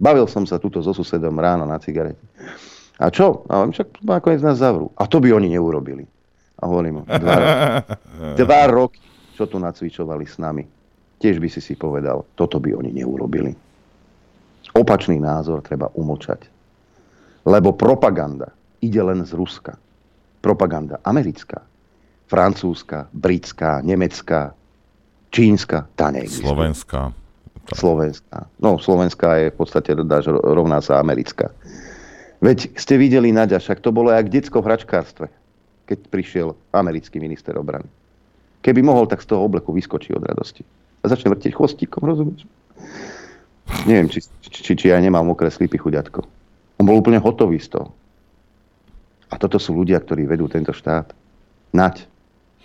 [0.00, 2.24] Bavil som sa tuto so susedom ráno na cigarete.
[2.96, 3.44] A čo?
[3.52, 4.88] A oni však nakoniec nás zavrú.
[4.96, 6.08] A to by oni neurobili.
[6.56, 7.36] A hovorím, dva,
[8.40, 9.04] dva roky,
[9.36, 10.64] čo tu nacvičovali s nami.
[11.20, 13.52] Tiež by si si povedal, toto by oni neurobili.
[14.72, 16.59] Opačný názor treba umlčať.
[17.44, 19.76] Lebo propaganda ide len z Ruska.
[20.40, 21.70] Propaganda americká
[22.30, 24.54] francúzska, britská, nemecká,
[25.34, 26.46] čínska, tá neexistuje.
[26.46, 27.00] Slovenská.
[27.74, 28.38] Slovenská.
[28.62, 31.50] No, slovenská je v podstate dáš, rovná sa americká.
[32.38, 35.26] Veď ste videli Naďa, však to bolo aj detsko v hračkárstve,
[35.90, 37.90] keď prišiel americký minister obrany.
[38.62, 40.62] Keby mohol, tak z toho obleku vyskočí od radosti.
[41.02, 42.46] A začne vrtieť chvostíkom, rozumieš?
[43.90, 46.39] Neviem, či, či, či ja nemám mokré slipy chuďatko.
[46.80, 47.92] On bol úplne hotový z toho.
[49.28, 51.12] A toto sú ľudia, ktorí vedú tento štát.
[51.76, 52.08] Nať.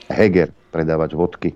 [0.07, 1.51] Heger, predávač vodky.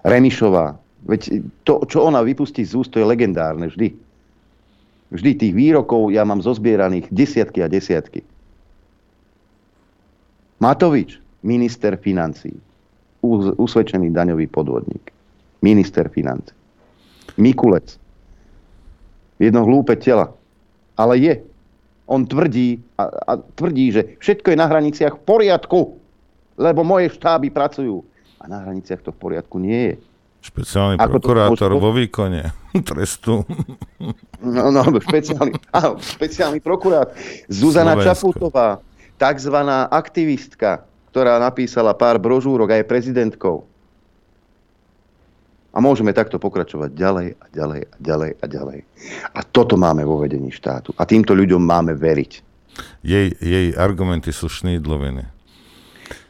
[0.00, 0.80] Remišová.
[1.04, 3.92] Veď to, čo ona vypustí z úst, to je legendárne vždy.
[5.12, 8.24] Vždy tých výrokov ja mám zozbieraných desiatky a desiatky.
[10.64, 12.56] Matovič, minister financí.
[13.60, 15.12] Usvedčený daňový podvodník.
[15.60, 16.56] Minister financí.
[17.36, 18.00] Mikulec.
[19.36, 20.32] Jedno hlúpe tela.
[20.96, 21.51] Ale je.
[22.12, 25.80] On tvrdí, a, a tvrdí, že všetko je na hraniciach v poriadku,
[26.60, 28.04] lebo moje štáby pracujú.
[28.36, 29.94] A na hraniciach to v poriadku nie je.
[30.42, 32.50] Špeciálny Ako prokurátor vo výkone
[32.88, 33.46] trestu.
[34.42, 37.14] No, no, špeciálny, áno, špeciálny prokurát.
[37.46, 38.34] Zuzana Slovensko.
[38.36, 38.68] Čaputová,
[39.16, 40.84] takzvaná aktivistka,
[41.14, 43.71] ktorá napísala pár brožúrok a je prezidentkou.
[45.72, 48.78] A môžeme takto pokračovať ďalej a ďalej a ďalej a ďalej.
[49.32, 50.92] A toto máme vo vedení štátu.
[51.00, 52.32] A týmto ľuďom máme veriť.
[53.00, 55.24] Jej, jej argumenty sú šnídloviny.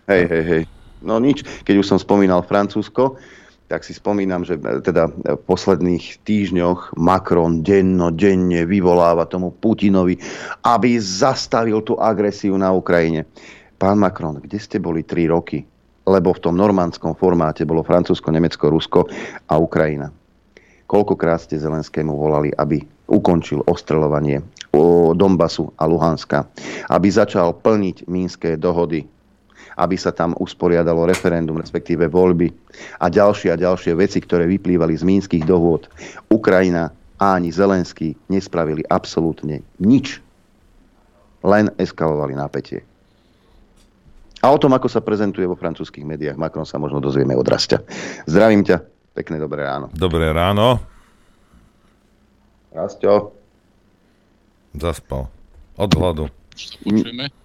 [0.07, 0.63] Hej, hej, hej.
[1.03, 3.19] No nič, keď už som spomínal Francúzsko,
[3.67, 10.21] tak si spomínam, že teda v posledných týždňoch Macron denno, denne vyvoláva tomu Putinovi,
[10.61, 13.25] aby zastavil tú agresiu na Ukrajine.
[13.81, 15.65] Pán Macron, kde ste boli 3 roky?
[16.03, 19.01] Lebo v tom normandskom formáte bolo Francúzsko, Nemecko, Rusko
[19.47, 20.11] a Ukrajina.
[20.91, 24.43] Koľkokrát ste Zelenskému volali, aby ukončil ostreľovanie
[25.13, 26.49] Donbasu a Luhanska,
[26.89, 29.05] aby začal plniť mínske dohody,
[29.77, 32.53] aby sa tam usporiadalo referendum, respektíve voľby
[33.01, 35.89] a ďalšie a ďalšie veci, ktoré vyplývali z mínskych dohôd.
[36.29, 40.21] Ukrajina a ani Zelenský nespravili absolútne nič.
[41.41, 42.85] Len eskalovali napätie.
[44.43, 47.79] A o tom, ako sa prezentuje vo francúzských médiách Macron, sa možno dozvieme od Rastia.
[48.27, 48.83] Zdravím ťa.
[49.15, 49.87] Pekné dobré ráno.
[49.95, 50.83] Dobré ráno.
[52.75, 53.31] Rastio.
[54.75, 55.31] Zaspal.
[55.79, 56.27] Od hladu?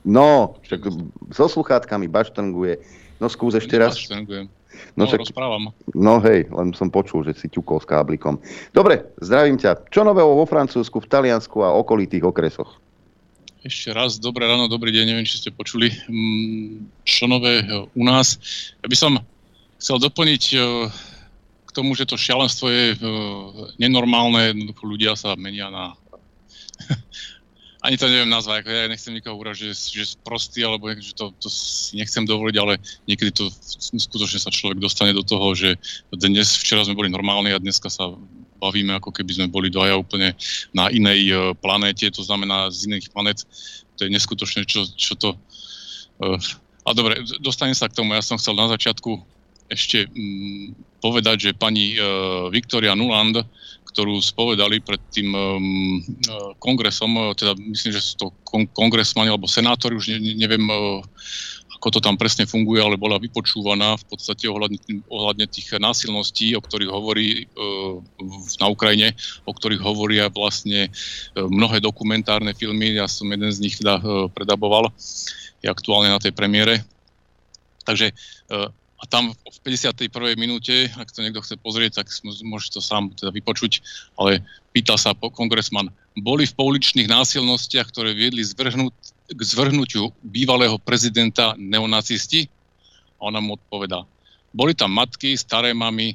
[0.02, 0.90] No, však
[1.32, 2.82] so sluchátkami baštrnguje.
[3.22, 3.94] No skús ešte raz.
[4.10, 4.49] No,
[4.98, 5.69] no však, rozprávam.
[5.94, 8.41] No hej, len som počul, že si ťukol s káblikom.
[8.74, 9.86] Dobre, zdravím ťa.
[9.94, 12.82] Čo nového vo Francúzsku, v Taliansku a okolitých okresoch?
[13.66, 15.90] Ešte raz, dobré ráno, dobrý deň, neviem, či ste počuli.
[16.06, 17.66] Mm, čo nové
[17.98, 18.38] u nás?
[18.82, 19.18] Ja by som
[19.82, 20.58] chcel doplniť e,
[21.66, 22.98] k tomu, že to šialenstvo je e,
[23.82, 25.98] nenormálne, jednoducho ľudia sa menia na
[27.88, 31.50] ani to neviem nazvať, ja nechcem nikoho uražiť, že, že prostý, alebo že to, to
[31.50, 32.78] si nechcem dovoliť, ale
[33.10, 33.50] niekedy to
[33.98, 35.82] skutočne sa človek dostane do toho, že
[36.14, 38.14] dnes, včera sme boli normálni a dneska sa
[38.58, 40.34] bavíme, ako keby sme boli dvaja úplne
[40.74, 43.46] na inej uh, planéte, to znamená z iných planet.
[43.98, 45.38] To je neskutočné, čo, čo to...
[46.20, 46.38] Uh,
[46.88, 48.18] a dobre, dostanem sa k tomu.
[48.18, 49.22] Ja som chcel na začiatku
[49.70, 53.46] ešte um, povedať, že pani uh, Viktoria Nuland
[53.98, 55.34] ktorú spovedali pred tým
[56.62, 60.70] kongresom, teda myslím, že sú to kon- kongresmani alebo senátori, už ne, neviem,
[61.78, 66.62] ako to tam presne funguje, ale bola vypočúvaná v podstate ohľadne, ohľadne tých násilností, o
[66.66, 68.02] ktorých hovorí uh,
[68.58, 69.14] na Ukrajine,
[69.45, 72.98] o ktorých hovoria vlastne uh, mnohé dokumentárne filmy.
[72.98, 74.90] Ja som jeden z nich teda uh, predaboval,
[75.62, 76.82] je aktuálne na tej premiére.
[77.86, 78.10] Takže
[78.49, 80.34] uh, a tam v 51.
[80.41, 82.10] minúte, ak to niekto chce pozrieť, tak
[82.41, 83.86] môže to sám teda vypočuť,
[84.18, 84.41] ale
[84.74, 88.98] pýta sa kongresman, boli v pouličných násilnostiach, ktoré viedli zvrhnut,
[89.28, 92.48] k zvrhnutiu bývalého prezidenta neonacisti?
[93.18, 94.06] A ona mu odpovedá,
[94.54, 96.14] boli tam matky, staré mamy,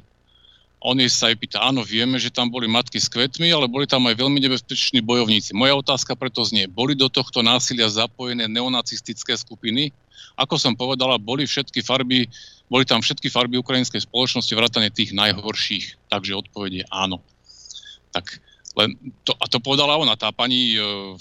[0.83, 3.87] on jej sa aj pýta, áno, vieme, že tam boli matky s kvetmi, ale boli
[3.87, 5.55] tam aj veľmi nebezpeční bojovníci.
[5.55, 9.95] Moja otázka preto znie, boli do tohto násilia zapojené neonacistické skupiny?
[10.35, 12.27] Ako som povedala, boli všetky farby
[12.73, 16.09] boli tam všetky farby ukrajinskej spoločnosti, vrátane tých najhorších.
[16.09, 17.21] Takže odpovedie áno.
[18.09, 18.41] Tak
[18.73, 21.13] len to, a to povedala ona, tá pani uh,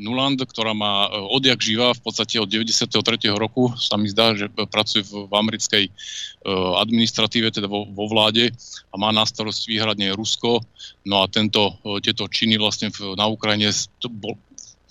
[0.00, 2.92] Nuland, ktorá má e, odjak živa v podstate od 93.
[3.34, 8.52] roku, sa mi zdá, že pracuje v, americkej uh, administratíve, teda vo, vo vláde
[8.92, 10.60] a má na starost výhradne Rusko.
[11.08, 14.36] No a tento, uh, tieto činy vlastne na Ukrajine to bol,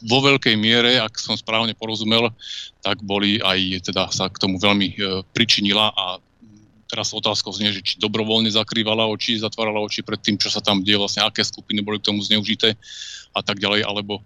[0.05, 2.31] vo veľkej miere, ak som správne porozumel,
[2.79, 4.97] tak boli aj, teda sa k tomu veľmi e,
[5.35, 6.23] pričinila a
[6.89, 10.81] teraz otázkou znie, že či dobrovoľne zakrývala oči, zatvárala oči pred tým, čo sa tam
[10.81, 12.73] deje, vlastne aké skupiny boli k tomu zneužité
[13.37, 14.25] a tak ďalej, alebo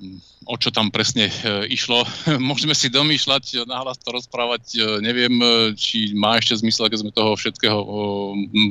[0.00, 2.08] mm, o čo tam presne e, išlo.
[2.50, 7.12] Môžeme si domýšľať, nahlas to rozprávať, e, neviem, e, či má ešte zmysel, keď sme
[7.12, 7.78] toho všetkého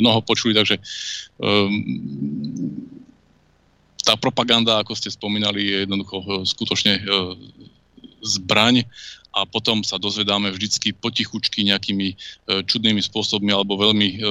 [0.02, 0.84] mnoho počuli, takže e,
[4.02, 6.98] tá propaganda, ako ste spomínali, je jednoducho skutočne
[8.26, 8.84] zbraň
[9.30, 12.16] a potom sa dozvedáme vždycky potichučky nejakými e,
[12.66, 14.22] čudnými spôsobmi alebo veľmi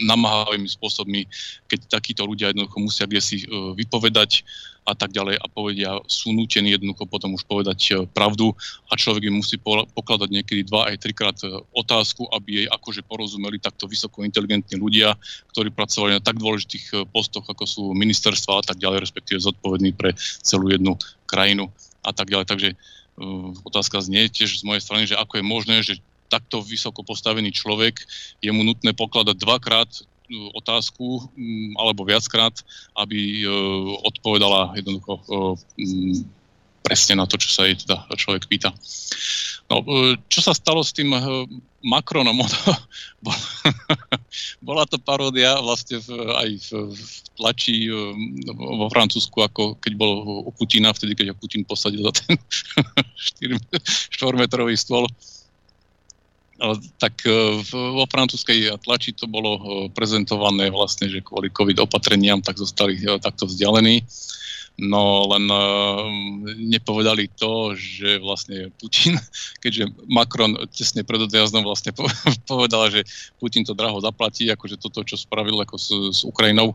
[0.00, 1.28] namáhavými spôsobmi,
[1.68, 3.44] keď takíto ľudia jednoducho musia kde si
[3.76, 4.44] vypovedať
[4.82, 8.50] a tak ďalej a povedia, sú nútení jednoducho potom už povedať e, pravdu
[8.90, 9.54] a človek im musí
[9.94, 15.14] pokladať niekedy dva aj trikrát e, otázku, aby jej akože porozumeli takto vysoko inteligentní ľudia,
[15.54, 19.94] ktorí pracovali na tak dôležitých e, postoch, ako sú ministerstva a tak ďalej, respektíve zodpovední
[19.94, 20.98] pre celú jednu
[21.30, 21.70] krajinu
[22.02, 22.46] a tak ďalej.
[22.50, 22.68] Takže
[23.66, 26.00] otázka znie tiež z mojej strany, že ako je možné, že
[26.32, 28.00] takto vysoko postavený človek
[28.40, 29.90] je mu nutné pokladať dvakrát
[30.56, 31.28] otázku,
[31.76, 32.56] alebo viackrát,
[32.96, 33.44] aby
[34.00, 35.20] odpovedala jednoducho
[36.82, 38.74] presne na to, čo sa jej teda človek pýta.
[39.70, 39.80] No,
[40.28, 41.14] čo sa stalo s tým
[41.80, 42.36] Macronom?
[44.66, 47.02] Bola to paródia vlastne aj v, v
[47.38, 47.86] tlačí
[48.52, 50.12] vo Francúzsku, ako keď bol
[50.46, 52.36] u Putina, vtedy, keď ho Putin posadil za ten
[54.18, 55.06] 4-metrový stôl
[56.98, 62.54] tak e, vo francúzskej tlači to bolo e, prezentované vlastne, že kvôli COVID opatreniam tak
[62.54, 64.06] zostali e, takto vzdialení.
[64.80, 65.44] No len
[66.56, 69.20] nepovedali to, že vlastne Putin,
[69.62, 71.92] keďže Macron tesne pred odjazdom vlastne
[72.50, 73.04] povedal, že
[73.36, 76.72] Putin to draho zaplatí, akože toto, čo spravil ako s, s Ukrajinou,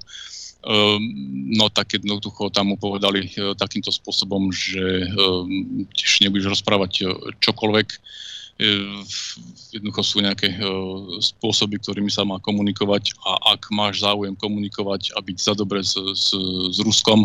[1.53, 5.05] no tak jednoducho tam mu povedali takýmto spôsobom, že
[5.95, 7.07] tiež nebudeš rozprávať
[7.39, 7.87] čokoľvek,
[9.69, 10.57] jednoducho sú nejaké
[11.21, 15.93] spôsoby, ktorými sa má komunikovať a ak máš záujem komunikovať a byť za dobre s,
[15.93, 16.33] s,
[16.73, 17.21] s Ruskom,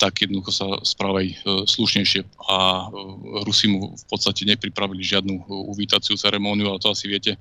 [0.00, 2.24] tak jednoducho sa správaj slušnejšie.
[2.48, 2.88] A
[3.44, 7.36] Rusi mu v podstate nepripravili žiadnu uvítaciu ceremóniu, ale to asi viete,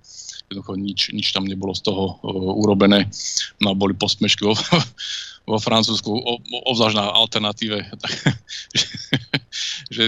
[0.52, 2.20] jednoducho nič, nič tam nebolo z toho
[2.60, 3.08] urobené.
[3.64, 4.60] No a boli posmešky vo,
[5.50, 6.12] vo Francúzsku,
[6.68, 8.12] obzvlášť na alternatíve, tak,
[8.76, 8.84] že,
[9.88, 10.04] že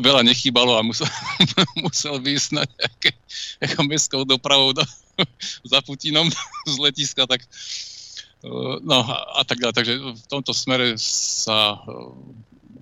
[0.00, 1.04] veľa nechýbalo a musel,
[1.84, 3.12] musel výjsť na nejaké
[3.84, 4.80] mestskou dopravou do,
[5.68, 6.32] za Putinom
[6.64, 7.44] z letiska, tak
[8.82, 9.76] no a, tak ďalej.
[9.76, 11.78] Takže v tomto smere sa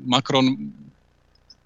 [0.05, 0.73] Macron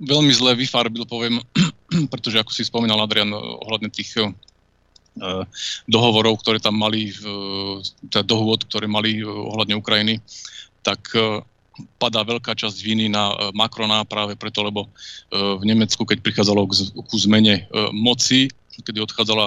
[0.00, 1.42] veľmi zle vyfarbil, poviem,
[2.12, 4.16] pretože ako si spomínal Adrian ohľadne tých
[5.90, 7.10] dohovorov, ktoré tam mali,
[8.08, 10.22] teda dohovod, ktoré mali ohľadne Ukrajiny,
[10.86, 11.02] tak
[11.98, 14.86] padá veľká časť viny na Macrona práve preto, lebo
[15.32, 16.62] v Nemecku, keď prichádzalo
[16.94, 18.48] ku zmene moci,
[18.80, 19.46] kedy odchádzala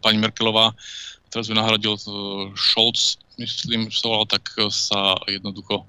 [0.00, 0.72] pani Merkelová,
[1.36, 2.00] teraz ju nahradil
[2.56, 5.84] Scholz, myslím, že sa volal, tak sa jednoducho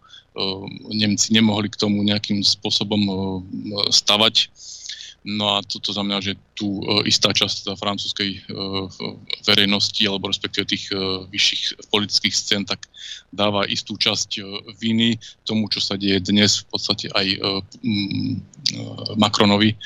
[0.92, 3.00] Nemci nemohli k tomu nejakým spôsobom
[3.88, 4.52] stavať.
[5.28, 8.44] No a toto znamená, že tu istá časť teda francúzskej
[9.48, 10.92] verejnosti alebo respektíve tých
[11.32, 12.84] vyšších politických scén tak
[13.32, 14.44] dáva istú časť
[14.84, 15.16] viny
[15.48, 17.28] tomu, čo sa deje dnes v podstate aj
[19.16, 19.80] Macronovi,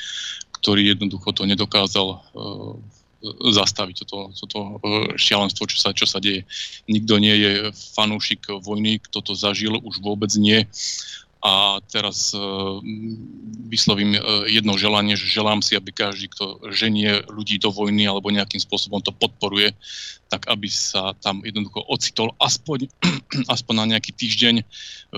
[0.58, 2.18] ktorý jednoducho to nedokázal
[3.54, 4.58] zastaviť toto, toto
[5.14, 6.42] šialenstvo, čo sa, čo sa deje.
[6.90, 7.52] Nikto nie je
[7.94, 10.66] fanúšik vojny, kto to zažil, už vôbec nie
[11.42, 12.78] a teraz uh,
[13.66, 18.30] vyslovím uh, jedno želanie, že želám si, aby každý, kto ženie ľudí do vojny alebo
[18.30, 19.74] nejakým spôsobom to podporuje,
[20.30, 22.86] tak aby sa tam jednoducho ocitol aspoň,
[23.54, 24.54] aspoň na nejaký týždeň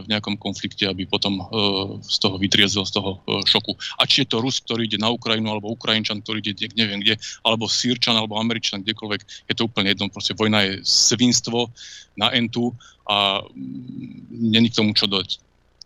[0.00, 3.76] v nejakom konflikte, aby potom uh, z toho vytriezol, z toho šoku.
[4.00, 7.20] A či je to Rus, ktorý ide na Ukrajinu, alebo Ukrajinčan, ktorý ide neviem kde,
[7.44, 10.08] alebo Sýrčan, alebo Američan, kdekoľvek, je to úplne jedno.
[10.08, 11.68] Proste vojna je svinstvo
[12.16, 12.72] na entu
[13.04, 15.43] a mm, není k tomu čo dať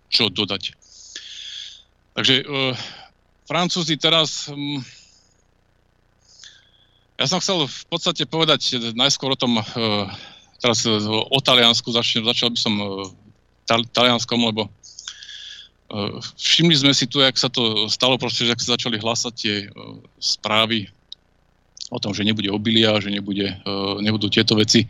[0.09, 0.75] čo dodať.
[2.17, 2.45] Takže e,
[3.49, 4.51] Francúzi teraz...
[4.51, 4.83] Um,
[7.19, 9.65] ja som chcel v podstate povedať najskôr o tom, e,
[10.61, 12.75] teraz e, o Taliansku, začal, začal by som
[13.69, 14.71] tal, Talianskom, lebo e,
[16.41, 19.57] všimli sme si tu, jak sa to stalo, proste, že ak sa začali hlasať tie
[19.63, 19.67] e,
[20.17, 20.89] správy
[21.89, 24.85] o tom, že nebude obilia, že nebude, e, nebudú tieto veci,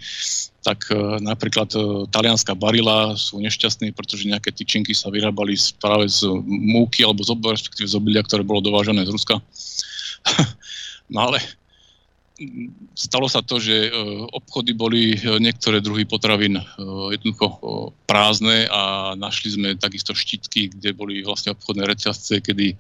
[0.67, 1.79] tak e, napríklad e,
[2.11, 7.87] talianská barila sú nešťastní, pretože nejaké tyčinky sa vyrábali práve z múky alebo z, respektíve
[7.87, 9.39] z obilia, ktoré bolo dovážené z Ruska.
[11.15, 11.39] no ale
[12.95, 13.91] stalo sa to, že
[14.31, 16.63] obchody boli niektoré druhy potravín
[17.11, 22.79] jednoducho prázdne a našli sme takisto štítky, kde boli vlastne obchodné reťazce, kedy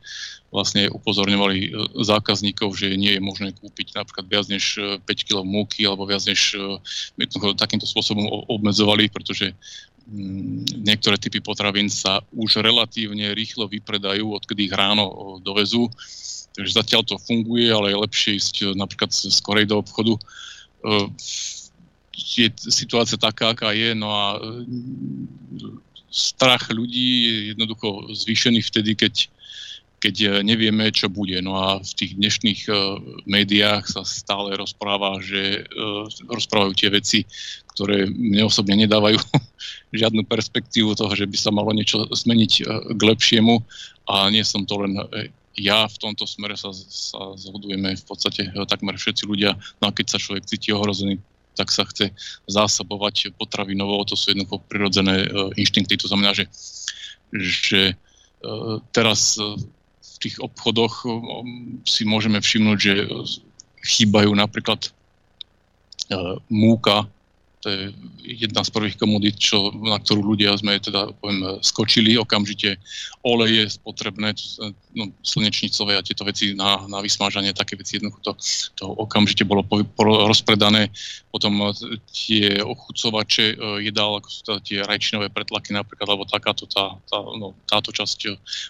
[0.48, 1.68] vlastne upozorňovali e,
[2.00, 6.24] zákazníkov, že nie je možné kúpiť napríklad viac než 5 e, kg múky alebo viac
[6.24, 6.80] než e,
[7.52, 9.52] takýmto spôsobom obmedzovali, pretože
[10.08, 15.92] mm, niektoré typy potravín sa už relatívne rýchlo vypredajú, odkedy ich ráno dovezú.
[16.58, 20.18] Takže zatiaľ to funguje, ale je lepšie ísť napríklad skorej do obchodu.
[22.10, 24.42] Je situácia taká, aká je, no a
[26.10, 29.14] strach ľudí je jednoducho zvýšený vtedy, keď
[29.98, 31.42] keď e, nevieme, čo bude.
[31.42, 32.70] No a v tých dnešných
[33.26, 35.66] médiách sa stále rozpráva, že
[36.30, 37.26] rozprávajú tie veci,
[37.74, 39.18] ktoré mne osobne nedávajú
[39.98, 42.52] žiadnu perspektívu toho, že by sa malo niečo zmeniť
[42.94, 43.58] k lepšiemu
[44.06, 45.02] a nie som to len
[45.58, 50.16] ja, v tomto smere sa, sa zhodujeme v podstate takmer všetci ľudia, no a keď
[50.16, 51.18] sa človek cíti ohrozený,
[51.58, 52.14] tak sa chce
[52.46, 56.46] zásobovať potravinovo, to sú jednoducho prirodzené uh, inštinkty, to znamená, že,
[57.34, 59.58] že uh, teraz uh,
[60.18, 61.06] tých obchodoch
[61.86, 63.06] si môžeme všimnúť, že
[63.86, 64.90] chýbajú napríklad
[66.50, 67.06] múka,
[67.60, 67.80] to je
[68.22, 72.78] jedna z prvých komodít, čo, na ktorú ľudia sme teda poviem, skočili okamžite.
[73.26, 74.32] Oleje spotrebné,
[74.94, 78.32] no, slnečnicové a tieto veci na, na vysmážanie, také veci jednoducho to,
[78.78, 80.94] to okamžite bolo po, po, rozpredané.
[81.34, 83.56] Potom e, tie ochucovače e,
[83.90, 88.18] jedál, ako sú teda tie rajčinové pretlaky napríklad, alebo takáto tá, tá, no, táto časť
[88.26, 88.28] e,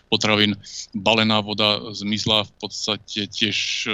[0.09, 0.56] potravín.
[0.97, 3.89] Balená voda zmizla v podstate tiež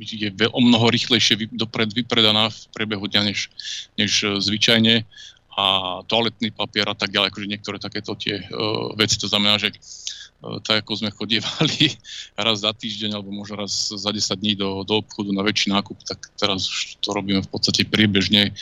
[0.00, 3.50] je o mnoho rýchlejšie dopred vypredaná v priebehu dňa, než,
[3.98, 5.06] než zvyčajne
[5.60, 5.64] a
[6.06, 9.18] toaletný papier a tak ďalej, akože niektoré takéto tie uh, veci.
[9.18, 11.98] To znamená, že uh, tak ako sme chodievali
[12.46, 16.00] raz za týždeň alebo možno raz za 10 dní do, do obchodu na väčší nákup,
[16.06, 18.54] tak teraz už to robíme v podstate priebežne.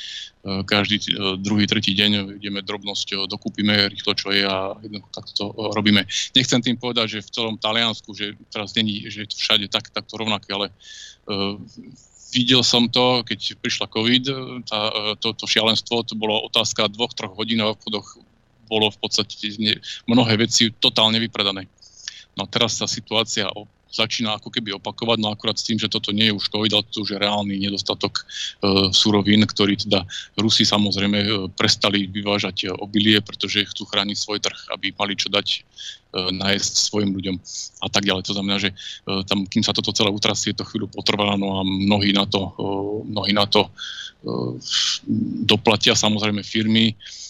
[0.42, 5.32] Uh, každý uh, druhý, tretí deň ideme drobnosť, dokúpime rýchlo, čo je a jednoducho takto
[5.36, 5.44] to
[5.76, 6.02] robíme.
[6.32, 9.92] Nechcem tým povedať, že v celom Taliansku, že teraz není, že je to všade tak,
[9.92, 10.72] takto rovnaké, ale
[12.32, 14.24] videl som to, keď prišla COVID,
[14.68, 14.80] tá,
[15.16, 18.20] to, to šialenstvo, to bolo otázka dvoch, troch hodín a v obchodoch
[18.68, 19.56] bolo v podstate
[20.04, 21.64] mnohé veci totálne vypredané.
[22.36, 23.48] No teraz sa situácia
[23.88, 26.84] začína ako keby opakovať, no akurát s tým, že toto nie je už COVID, ale
[26.92, 28.22] to už je reálny nedostatok e,
[28.92, 30.04] surovín, ktorý teda
[30.36, 35.32] Rusi samozrejme e, prestali vyvážať e, obilie, pretože chcú chrániť svoj trh, aby mali čo
[35.32, 35.58] dať e,
[36.36, 37.36] nájsť svojim ľuďom
[37.80, 38.22] a tak ďalej.
[38.28, 38.74] To znamená, že e,
[39.24, 42.62] tam, kým sa toto celé utrasie, to chvíľu potrvá, no a mnohí na to, e,
[43.08, 43.70] mnohí na to e,
[45.48, 47.27] doplatia samozrejme firmy, Mm,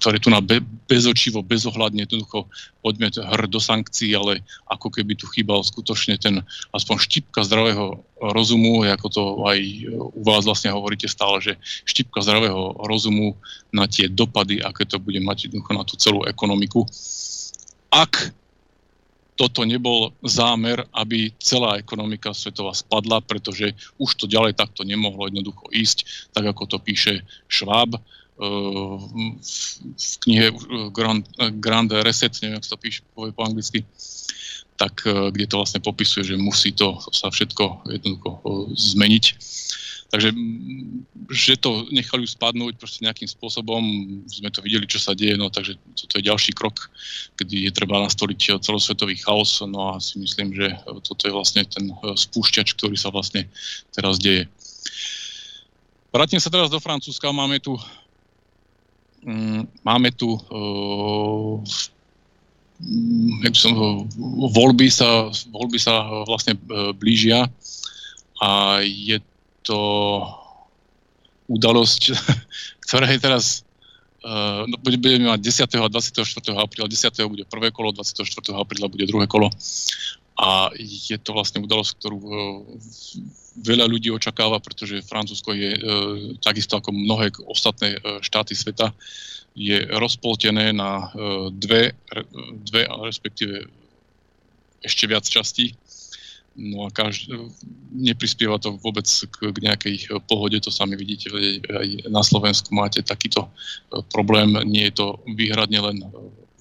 [0.00, 2.48] ktoré tu na be, bezočivo, bezohľadne jednoducho
[2.80, 6.40] poďme hr do sankcií, ale ako keby tu chýbal skutočne ten
[6.72, 9.60] aspoň štipka zdravého rozumu, ako to aj
[9.92, 11.52] u vás vlastne hovoríte stále, že
[11.84, 13.36] štipka zdravého rozumu
[13.76, 16.88] na tie dopady, aké to bude mať jednoducho na tú celú ekonomiku.
[17.92, 18.32] Ak
[19.38, 23.70] toto nebol zámer, aby celá ekonomika svetová spadla, pretože
[24.02, 28.02] už to ďalej takto nemohlo jednoducho ísť, tak ako to píše Schwab
[28.38, 30.54] v knihe
[30.94, 31.26] Grand,
[31.58, 33.82] Grand Reset, neviem, ako to píše, povie po anglicky,
[34.78, 38.38] tak e, kde to vlastne popisuje, že musí to sa všetko jednoducho e,
[38.78, 39.24] zmeniť.
[40.08, 40.32] Takže,
[41.28, 43.84] že to nechali spadnúť proste nejakým spôsobom,
[44.24, 46.88] sme to videli, čo sa deje, no takže toto je ďalší krok,
[47.36, 50.72] kedy je treba nastoliť celosvetový chaos, no a si myslím, že
[51.04, 53.50] toto je vlastne ten e, spúšťač, ktorý sa vlastne
[53.92, 54.48] teraz deje.
[56.08, 57.76] Vrátim sa teraz do Francúzska, máme tu
[59.82, 61.58] máme tu uh,
[63.52, 63.72] som,
[64.54, 67.50] voľby, sa, voľby sa vlastne uh, blížia
[68.38, 69.18] a je
[69.66, 69.80] to
[71.50, 72.14] udalosť,
[72.86, 73.66] ktorá je teraz
[74.18, 75.78] Uh, budeme mať 10.
[75.78, 76.26] a 24.
[76.58, 76.90] apríla.
[76.90, 77.30] 10.
[77.30, 78.26] bude prvé kolo, 24.
[78.50, 79.46] apríla bude druhé kolo.
[80.38, 82.32] A je to vlastne udalosť, ktorú uh,
[83.58, 85.82] veľa ľudí očakáva, pretože Francúzsko je uh,
[86.38, 88.94] takisto ako mnohé ostatné uh, štáty sveta
[89.58, 91.10] je rozpoltené na
[91.50, 91.90] dve,
[92.62, 93.66] dve, respektíve
[94.86, 95.74] ešte viac častí.
[96.54, 97.34] No a každý,
[97.90, 99.94] neprispieva to vôbec k, k nejakej
[100.30, 101.34] pohode, to sami vidíte,
[101.70, 103.50] aj na Slovensku máte takýto
[104.14, 105.96] problém, nie je to výhradne len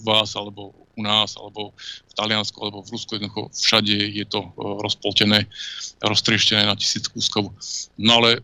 [0.04, 4.52] vás, alebo u nás, alebo v Taliansku, alebo v Rusku, jednoducho všade je to eh,
[4.82, 5.40] rozpoltené,
[6.02, 7.54] roztrieštené na tisíc kúskov.
[7.98, 8.42] No ale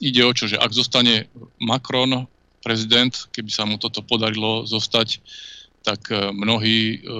[0.00, 1.28] ide o čo, že ak zostane
[1.60, 2.28] Macron
[2.64, 5.20] prezident, keby sa mu toto podarilo zostať,
[5.88, 7.18] tak e, mnohí, e,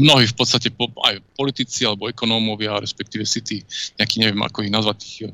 [0.00, 3.56] mnohí v podstate aj politici alebo ekonómovia, respektíve si tí,
[4.00, 5.30] nejaký neviem ako ich nazvať, tých e,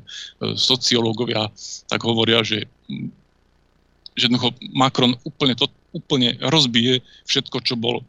[0.57, 1.47] sociológovia,
[1.87, 2.65] tak hovoria, že,
[4.17, 4.27] že
[4.75, 8.05] Macron úplne, to, úplne rozbije všetko, čo bolo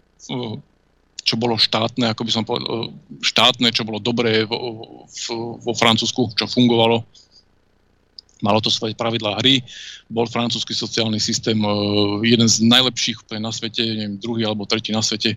[1.20, 2.90] čo bolo štátne, ako by som povedal,
[3.20, 5.04] štátne, čo bolo dobré vo,
[5.60, 7.04] vo Francúzsku, čo fungovalo.
[8.40, 9.60] Malo to svoje pravidlá hry,
[10.08, 11.68] bol francúzsky sociálny systém e,
[12.24, 15.36] jeden z najlepších úplne na svete, neviem, druhý alebo tretí na svete,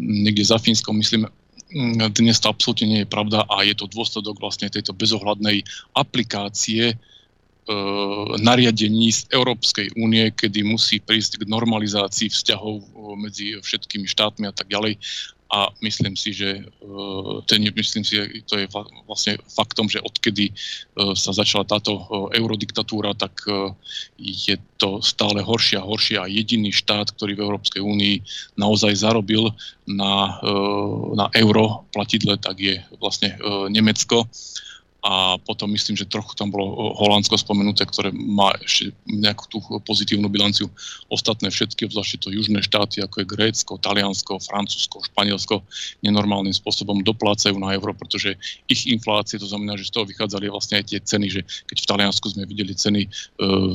[0.00, 1.28] niekde za Fínskom, myslím,
[2.16, 5.62] dnes to absolútne nie je pravda a je to dôsledok vlastne tejto bezohľadnej
[5.92, 7.09] aplikácie e,
[8.40, 12.86] nariadení z Európskej únie, kedy musí prísť k normalizácii vzťahov e,
[13.20, 14.98] medzi všetkými štátmi a tak ďalej.
[15.50, 18.70] A myslím si, že uh, ten, myslím si, to je
[19.10, 20.54] vlastne faktom, že odkedy
[21.18, 23.34] sa začala táto eurodiktatúra, tak
[24.14, 26.22] je to stále horšie a horšie.
[26.22, 28.22] A jediný štát, ktorý v Európskej únii
[28.62, 29.50] naozaj zarobil
[29.90, 30.38] na,
[31.18, 33.34] na euro platidle, tak je vlastne
[33.74, 34.30] Nemecko
[35.00, 40.28] a potom myslím, že trochu tam bolo Holandsko spomenuté, ktoré má ešte nejakú tú pozitívnu
[40.28, 40.68] bilanciu.
[41.08, 45.64] Ostatné všetky, obzvlášť to južné štáty, ako je Grécko, Taliansko, Francúzsko, Španielsko,
[46.04, 48.36] nenormálnym spôsobom doplácajú na euro, pretože
[48.68, 51.88] ich inflácie, to znamená, že z toho vychádzali vlastne aj tie ceny, že keď v
[51.96, 53.08] Taliansku sme videli ceny e,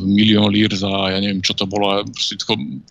[0.05, 2.05] milión lír za, ja neviem, čo to bolo,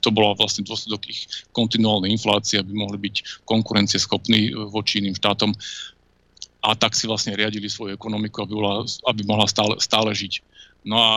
[0.03, 5.55] to, bola vlastne dôsledok ich kontinuálnej inflácie, aby mohli byť konkurencieschopní voči iným štátom
[6.65, 10.41] a tak si vlastne riadili svoju ekonomiku, aby, bola, aby mohla stále, stále žiť.
[10.85, 11.13] No a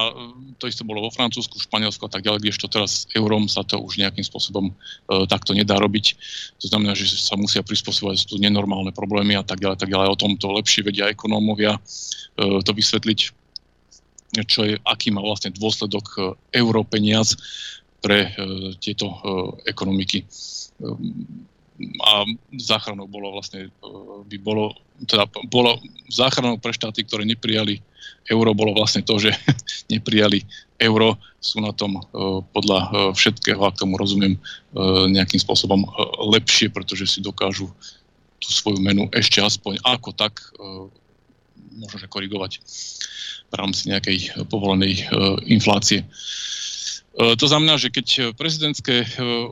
[0.59, 3.99] to isté bolo vo Francúzsku, Španielsku a tak ďalej, kdežto teraz eurom sa to už
[3.99, 4.73] nejakým spôsobom e,
[5.27, 6.15] takto nedá robiť.
[6.63, 10.07] To znamená, že sa musia prispôsobovať tu nenormálne problémy a tak ďalej, tak ďalej.
[10.07, 11.79] O tomto lepšie vedia ekonómovia e,
[12.63, 13.19] to vysvetliť,
[14.47, 16.19] čo je, aký má vlastne dôsledok e,
[16.55, 17.27] europeniac
[17.99, 18.31] pre e,
[18.79, 19.17] tieto e,
[19.67, 20.23] ekonomiky.
[20.23, 20.25] E,
[22.01, 22.25] a
[22.57, 23.71] záchranou bolo vlastne, e,
[24.25, 24.73] by bolo,
[25.05, 25.77] teda bolo
[26.09, 27.81] záchranou pre štáty, ktoré neprijali
[28.33, 29.29] euro, bolo vlastne to, že
[29.93, 30.41] neprijali
[30.81, 32.03] euro, sú na tom e,
[32.49, 34.37] podľa e, všetkého, ak tomu rozumiem,
[35.09, 35.89] nejakým spôsobom
[36.29, 37.69] lepšie, pretože si dokážu
[38.37, 40.37] tú svoju menu ešte aspoň ako tak
[41.73, 42.61] možno, že korigovať
[43.49, 45.09] v rámci nejakej povolenej
[45.49, 46.05] inflácie.
[47.17, 49.07] E, to znamená, že keď prezidentské e,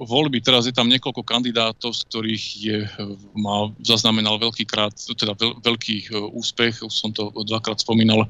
[0.06, 2.90] voľby, teraz je tam niekoľko kandidátov, z ktorých je, e,
[3.34, 5.34] má, zaznamenal veľký krát, teda
[5.66, 8.30] veľký úspech, už som to dvakrát spomínal,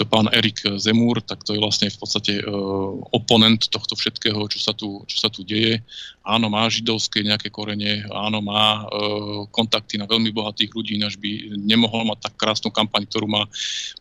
[0.00, 4.56] to pán Erik Zemúr, tak to je vlastne v podstate uh, oponent tohto všetkého, čo
[4.56, 5.84] sa, tu, čo sa tu deje.
[6.24, 11.52] Áno, má židovské nejaké korene, áno, má uh, kontakty na veľmi bohatých ľudí, ináč by
[11.60, 13.44] nemohol mať tak krásnu kampaň, ktorú má.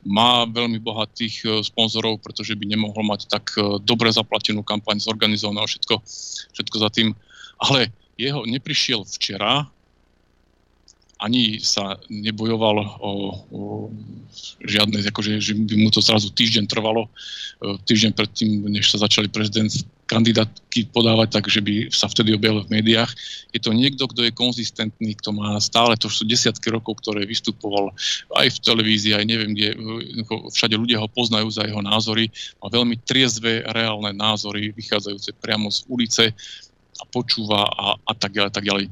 [0.08, 3.52] Má veľmi bohatých uh, sponzorov, pretože by nemohol mať tak
[3.84, 6.00] dobre zaplatenú kampaň, zorganizovanú všetko,
[6.56, 7.12] všetko za tým.
[7.60, 9.68] Ale jeho neprišiel včera,
[11.20, 13.12] ani sa nebojoval o,
[13.52, 13.62] o
[14.64, 17.12] žiadne, akože, že by mu to zrazu týždeň trvalo,
[17.60, 19.68] e, týždeň predtým, než sa začali prezident
[20.08, 23.12] kandidátky podávať, takže by sa vtedy objavil v médiách.
[23.54, 27.94] Je to niekto, kto je konzistentný, kto má stále, to sú desiatky rokov, ktoré vystupoval
[28.40, 29.76] aj v televízii, aj neviem kde,
[30.56, 35.80] všade ľudia ho poznajú za jeho názory, má veľmi triezve, reálne názory, vychádzajúce priamo z
[35.92, 36.24] ulice
[37.00, 38.86] a počúva a, a tak ďalej, tak ďalej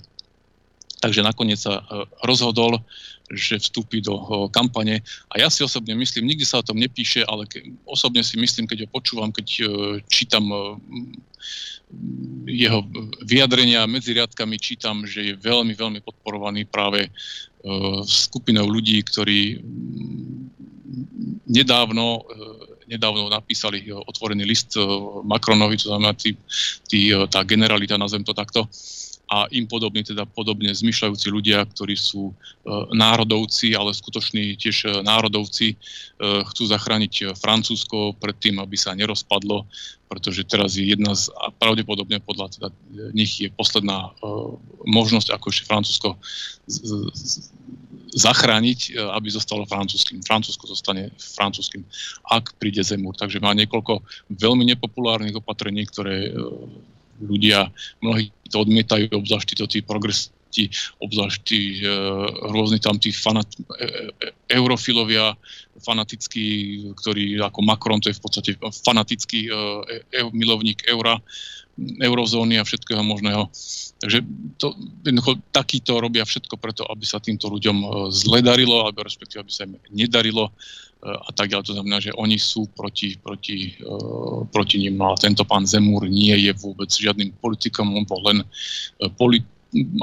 [0.97, 2.81] Takže nakoniec sa e, rozhodol,
[3.29, 5.05] že vstúpi do e, kampane.
[5.29, 8.65] A ja si osobne myslím, nikdy sa o tom nepíše, ale ke, osobne si myslím,
[8.65, 9.69] keď ho počúvam, keď uh,
[10.09, 10.49] čítam
[12.47, 12.83] jeho
[13.23, 17.07] vyjadrenia medzi riadkami, čítam, že je veľmi, veľmi podporovaný práve
[18.03, 19.63] skupinou ľudí, ktorí
[21.47, 22.27] nedávno
[22.87, 24.79] nedávno napísali otvorený list
[25.27, 26.39] Macronovi, to znamená tí,
[26.87, 28.63] tí, tá generalita, nazvem to takto,
[29.27, 32.33] a im podobne, teda podobne zmyšľajúci ľudia, ktorí sú e,
[32.95, 35.75] národovci, ale skutoční tiež e, národovci, e,
[36.47, 39.67] chcú zachrániť Francúzsko pred tým, aby sa nerozpadlo,
[40.07, 42.67] pretože teraz je jedna z, a pravdepodobne podľa teda
[43.11, 44.15] nich je posledná
[44.87, 46.15] možnosť, ako ešte Francúzsko
[48.15, 50.23] zachrániť, aby zostalo francúzským.
[50.23, 51.83] Francúzsko zostane francúzským,
[52.31, 53.19] ak príde Zemúr.
[53.19, 53.99] Takže má niekoľko
[54.31, 56.31] veľmi nepopulárnych opatrení, ktoré
[57.21, 57.69] ľudia,
[58.01, 60.71] mnohí to odmietajú, obzvlášť títo tí progresisti,
[61.03, 61.89] obzvlášť tí e,
[62.49, 63.61] rôzni tam tí fanat, e,
[64.23, 65.35] e, eurofilovia,
[65.81, 66.45] fanatickí,
[66.97, 69.51] ktorí ako Macron, to je v podstate fanatický e,
[70.13, 71.21] e, milovník eura,
[71.77, 73.49] eurozóny a všetkého možného.
[74.01, 74.25] Takže
[74.57, 74.73] to,
[75.05, 79.51] jednoducho, takýto robia všetko preto, aby sa týmto ľuďom e, zle darilo, alebo respektíve, aby
[79.53, 80.49] sa im nedarilo
[81.03, 81.65] a tak ďalej.
[81.69, 84.97] To znamená, že oni sú proti, proti, uh, proti ním.
[84.97, 88.41] No a tento pán Zemúr nie je vôbec žiadnym politikom, on bol len
[89.15, 89.45] polit,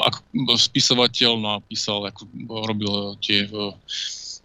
[0.06, 0.22] ak,
[0.54, 3.74] spisovateľ, no a písal, ako robil tie uh,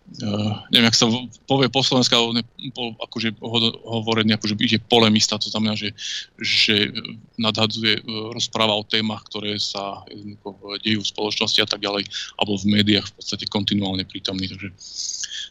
[0.09, 1.05] Uh, neviem, ak sa
[1.45, 2.41] povie po slovensku, ale
[2.73, 3.37] bol akože
[3.85, 5.93] hovorený, akože je polemista, to znamená, že,
[6.41, 6.89] že
[7.37, 12.09] nadhadzuje, uh, rozpráva o témach, ktoré sa uh, dejú v spoločnosti a tak ďalej,
[12.41, 14.49] alebo v médiách v podstate kontinuálne prítomný.
[14.49, 14.69] Takže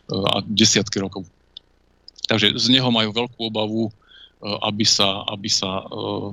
[0.09, 1.28] a desiatky rokov.
[2.28, 3.93] Takže z neho majú veľkú obavu, e,
[4.64, 6.32] aby sa, aby sa uh,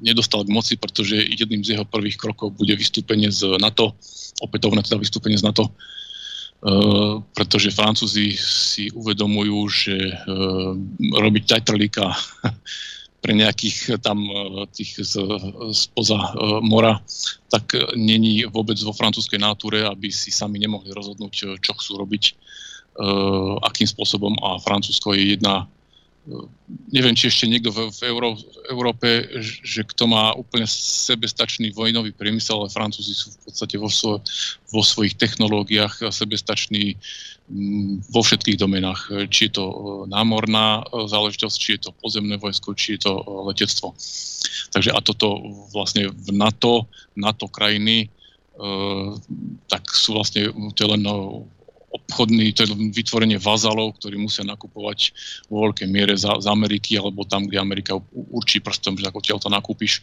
[0.00, 3.96] nedostal k moci, pretože jedným z jeho prvých krokov bude vystúpenie z NATO,
[4.40, 5.72] opätovné teda vystúpenie z NATO, uh,
[7.32, 10.76] pretože Francúzi si uvedomujú, že uh,
[11.16, 12.04] robiť tajtrlíka
[13.24, 14.28] pre nejakých tam
[14.72, 15.20] tých z,
[15.76, 16.16] spoza
[16.64, 17.00] mora,
[17.52, 22.32] tak není vôbec vo francúzskej náture, aby si sami nemohli rozhodnúť, čo chcú robiť
[23.60, 24.40] akým spôsobom.
[24.40, 25.68] A Francúzsko je jedna
[26.90, 28.38] neviem, či ešte niekto v, v, Euró,
[28.70, 34.22] Európe, že kto má úplne sebestačný vojnový priemysel, ale Francúzi sú v podstate vo, svo,
[34.70, 36.94] vo svojich technológiách sebestační
[37.50, 39.30] mm, vo všetkých domenách.
[39.30, 39.64] Či je to
[40.06, 43.12] námorná záležitosť, či je to pozemné vojsko, či je to
[43.50, 43.94] letectvo.
[44.70, 45.42] Takže a toto
[45.74, 46.86] vlastne v NATO,
[47.18, 48.10] NATO krajiny,
[49.66, 51.00] tak sú vlastne, to len
[51.90, 55.10] obchodný, je vytvorenie vazalov, ktorí musia nakupovať
[55.50, 57.98] vo veľkej miere za, z Ameriky alebo tam, kde Amerika
[58.30, 60.02] určí prstom, že ako to nakúpiš, e,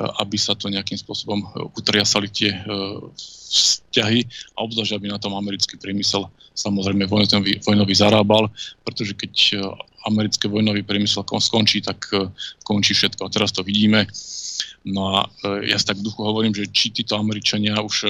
[0.00, 2.60] aby sa to nejakým spôsobom e, utriasali tie e,
[3.52, 4.20] vzťahy
[4.56, 6.24] a obzvlášť, aby na tom americký priemysel
[6.56, 8.48] samozrejme vojnový, vojnový zarábal,
[8.84, 9.32] pretože keď
[10.08, 12.08] americké vojnový priemysel skončí, tak
[12.64, 13.28] končí všetko.
[13.28, 14.08] A teraz to vidíme.
[14.88, 15.28] No a
[15.60, 18.08] ja si tak v duchu hovorím, že či títo Američania už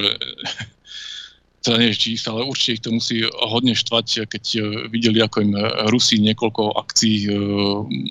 [1.60, 5.52] teda nie čísla, ale určite ich to musí hodne štvať, keď e, videli, ako im
[5.92, 7.32] Rusi niekoľko akcií, e,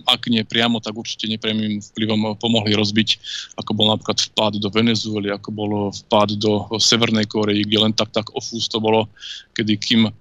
[0.06, 3.10] ak nie priamo, tak určite nepriamým vplyvom pomohli rozbiť,
[3.58, 8.14] ako bol napríklad vpád do Venezuely, ako bolo vpád do Severnej Korei, kde len tak
[8.14, 9.10] tak ofús to bolo,
[9.58, 10.14] kedy Kim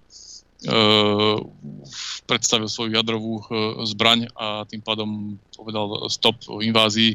[2.26, 3.46] predstavil svoju jadrovú
[3.86, 7.14] zbraň a tým pádom povedal stop invázii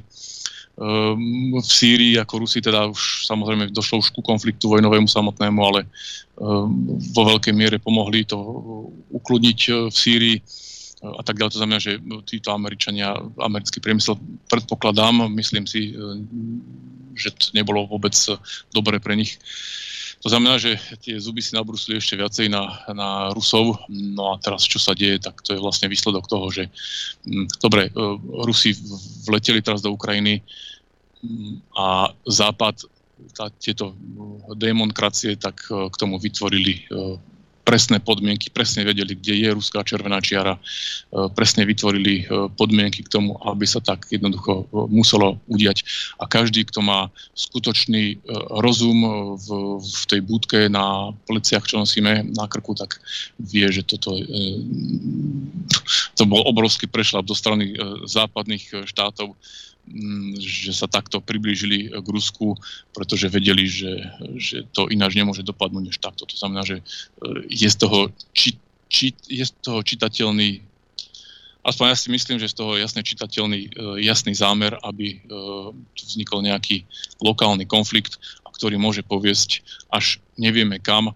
[0.74, 6.98] v Sýrii, ako Rusi teda už samozrejme došlo už ku konfliktu vojnovému samotnému, ale ehm,
[7.14, 8.38] vo veľkej miere pomohli to
[9.14, 10.38] ukludniť e, v Sýrii
[11.04, 11.52] a tak ďalej.
[11.54, 14.18] To znamená, že títo Američania, americký priemysel,
[14.50, 16.26] predpokladám, myslím si, e,
[17.14, 18.18] že to nebolo vôbec
[18.74, 19.38] dobre pre nich.
[20.24, 23.76] To znamená, že tie zuby si nabrusili ešte viacej na, na Rusov.
[23.92, 26.72] No a teraz, čo sa deje, tak to je vlastne výsledok toho, že
[27.28, 27.94] hm, dobre, e,
[28.48, 28.72] Rusi
[29.28, 30.40] vleteli teraz do Ukrajiny
[31.20, 32.88] hm, a Západ
[33.36, 33.96] tá, tieto
[34.56, 37.20] demonkracie tak e, k tomu vytvorili e,
[37.64, 40.62] presné podmienky, presne vedeli, kde je ruská červená čiara, e,
[41.32, 45.88] presne vytvorili e, podmienky k tomu, aby sa tak jednoducho e, muselo udiať.
[46.20, 48.20] A každý, kto má skutočný
[48.60, 49.00] rozum
[49.40, 49.48] v,
[49.80, 53.00] v tej budke na pleciach, čo nosíme na krku, tak
[53.40, 54.20] vie, že toto
[56.20, 57.74] to bol obrovský prešlap do strany
[58.06, 59.34] západných štátov
[60.40, 62.56] že sa takto priblížili k Rusku,
[62.96, 64.00] pretože vedeli, že,
[64.40, 66.24] že to ináč nemôže dopadnúť než takto.
[66.24, 66.84] To znamená, že e,
[67.52, 68.56] je z toho, či,
[68.88, 70.64] či, je z toho čitateľný
[71.64, 73.70] aspoň ja si myslím, že z toho jasne čitateľný, e,
[74.04, 75.24] jasný zámer, aby
[75.96, 76.84] vznikol nejaký
[77.24, 78.20] lokálny konflikt,
[78.54, 81.12] ktorý môže poviesť až nevieme kam,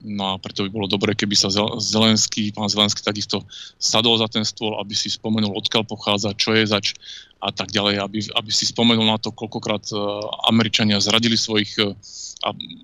[0.00, 3.44] No a preto by bolo dobré, keby sa Zelenský, pán Zelenský takisto
[3.76, 6.96] sadol za ten stôl, aby si spomenul, odkiaľ pochádza, čo je zač
[7.44, 11.92] a tak ďalej, aby, aby si spomenul na to, koľkokrát uh, Američania zradili svojich uh,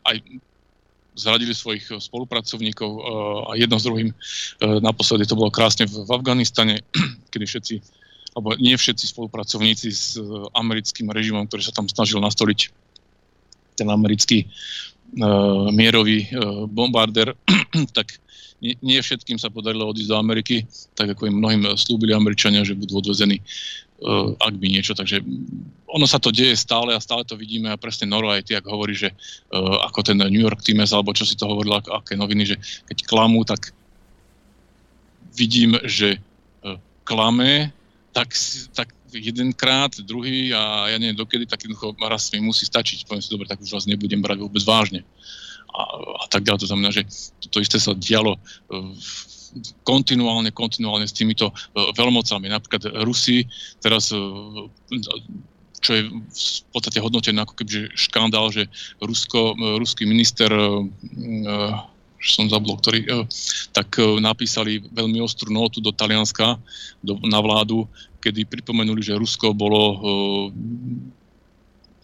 [0.05, 0.17] aj
[1.17, 3.01] zradili svojich spolupracovníkov uh,
[3.49, 4.13] a jedno s druhým.
[4.13, 6.85] Uh, naposledy to bolo krásne v, Afganistane,
[7.33, 7.75] kedy všetci,
[8.37, 10.21] alebo nie všetci spolupracovníci s
[10.53, 12.69] americkým režimom, ktorý sa tam snažil nastoliť
[13.81, 14.45] ten americký
[15.71, 17.37] mierový uh, bombardér,
[17.97, 18.19] tak
[18.61, 20.65] nie, nie všetkým sa podarilo odísť do Ameriky,
[20.97, 23.39] tak ako im mnohým slúbili Američania, že budú odvezení,
[24.03, 24.97] uh, ak by niečo.
[24.97, 25.21] Takže
[25.93, 28.67] ono sa to deje stále a stále to vidíme a presne Noro aj ty, ak
[28.67, 29.15] hovorí, že
[29.87, 32.57] ako ten New York Times, alebo čo si to hovoril, ak, aké noviny, že
[32.91, 33.73] keď klamú, tak
[35.39, 36.21] vidím, že
[37.07, 37.71] klame,
[38.11, 38.35] tak,
[38.75, 43.07] tak jedenkrát, druhý a ja neviem dokedy, tak jednoducho raz mi musí stačiť.
[43.07, 45.07] Poviem si, dobre, tak už vás nebudem brať vôbec vážne.
[45.71, 45.83] A,
[46.23, 46.67] a tak ďalej.
[46.67, 47.05] To znamená, že
[47.53, 48.91] to isté sa dialo uh,
[49.85, 52.49] kontinuálne, kontinuálne s týmito uh, veľmocami.
[52.49, 53.45] Napríklad Rusi
[53.79, 54.71] teraz uh,
[55.77, 58.67] čo je v podstate hodnotené ako keby škandál, že
[58.99, 60.51] Rusko, ruský minister
[62.17, 63.29] že som zabudol, ktorý,
[63.71, 66.57] tak napísali veľmi ostrú notu do Talianska,
[67.05, 67.85] do, na vládu,
[68.21, 70.47] kedy pripomenuli, že Rusko bolo eh,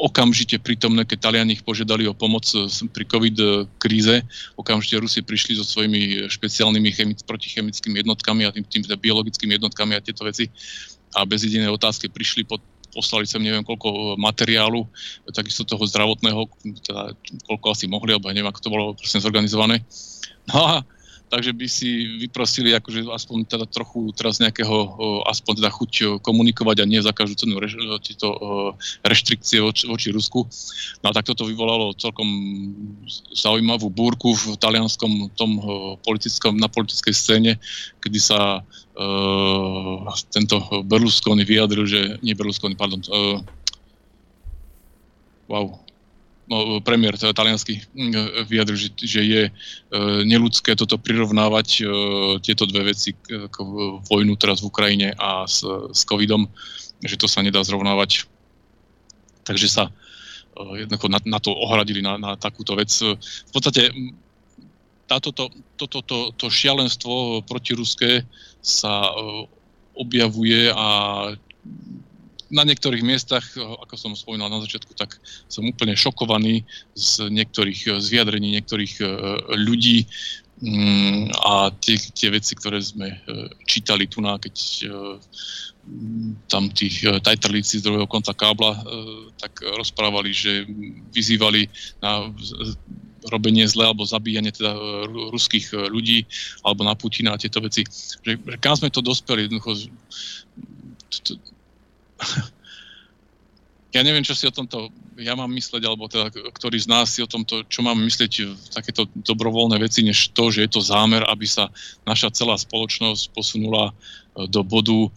[0.02, 2.42] okamžite prítomné, keď Taliani ich požiadali o pomoc
[2.90, 3.36] pri COVID
[3.78, 4.18] kríze.
[4.58, 10.02] Okamžite Rusi prišli so svojimi špeciálnymi chemic, protichemickými jednotkami a tým, tým biologickými jednotkami a
[10.02, 10.50] tieto veci.
[11.14, 12.58] A bez jedinej otázky prišli pod
[12.92, 14.84] poslali sem neviem koľko materiálu,
[15.32, 16.44] takisto toho zdravotného,
[16.84, 17.16] teda
[17.48, 19.80] koľko asi mohli, alebo neviem, ako to bolo presne zorganizované.
[20.52, 20.74] No a
[21.32, 24.76] takže by si vyprosili akože aspoň teda trochu teraz nejakého,
[25.24, 28.28] aspoň teda chuť komunikovať a nie za každú cenu reš, tieto
[29.00, 30.44] reštrikcie voči, voči Rusku.
[31.00, 32.28] No a tak toto vyvolalo celkom
[33.32, 35.56] zaujímavú búrku v talianskom tom
[36.04, 37.52] politickom, na politickej scéne,
[38.04, 39.96] kedy sa uh,
[40.28, 43.40] tento Berlusconi vyjadril, že, nie Berlusconi, pardon, uh,
[45.48, 45.80] wow,
[46.84, 47.82] premiér taliansky
[48.48, 49.42] vyjadril, že, že je
[50.26, 51.84] neludské toto prirovnávať
[52.44, 53.60] tieto dve veci, ako
[54.06, 56.48] vojnu teraz v Ukrajine a s, s covidom,
[57.02, 58.28] že to sa nedá zrovnávať.
[59.42, 59.84] Takže sa
[60.52, 62.92] jednoducho na, na to ohradili, na, na takúto vec.
[63.02, 63.90] V podstate
[65.08, 68.24] táto, to, to, to, to šialenstvo protiruské
[68.62, 69.12] sa
[69.92, 70.86] objavuje a
[72.52, 75.16] na niektorých miestach, ako som spomínal na začiatku, tak
[75.48, 79.04] som úplne šokovaný z niektorých z vyjadrení niektorých e,
[79.56, 80.04] ľudí
[80.60, 83.16] mm, a tie, tie veci, ktoré sme
[83.64, 84.54] čítali tu na, keď
[86.46, 88.78] tam tí tajtrlíci z druhého konca kábla
[89.34, 90.62] tak rozprávali, že
[91.10, 91.66] vyzývali
[91.98, 92.30] na
[93.30, 94.74] robenie zle alebo zabíjanie teda
[95.30, 96.26] ruských ľudí
[96.62, 97.86] alebo na Putina a tieto veci.
[98.22, 99.90] Že kam sme to dospeli, jednoducho
[103.92, 104.88] ja neviem, čo si o tomto
[105.20, 108.66] ja mám mysleť, alebo teda ktorý z nás si o tomto, čo mám myslieť v
[108.72, 111.68] takéto dobrovoľné veci, než to, že je to zámer, aby sa
[112.08, 115.10] naša celá spoločnosť posunula e, do bodu, e,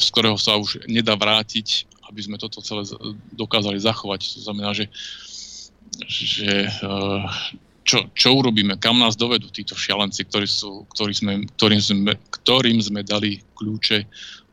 [0.00, 2.88] z ktorého sa už nedá vrátiť, aby sme toto celé
[3.36, 4.20] dokázali zachovať.
[4.38, 4.88] To znamená, že,
[6.08, 6.70] že e,
[7.84, 12.78] čo, čo urobíme, kam nás dovedú títo šialenci, ktorí sú, ktorí sme, ktorým, sme, ktorým
[12.80, 13.98] sme dali kľúče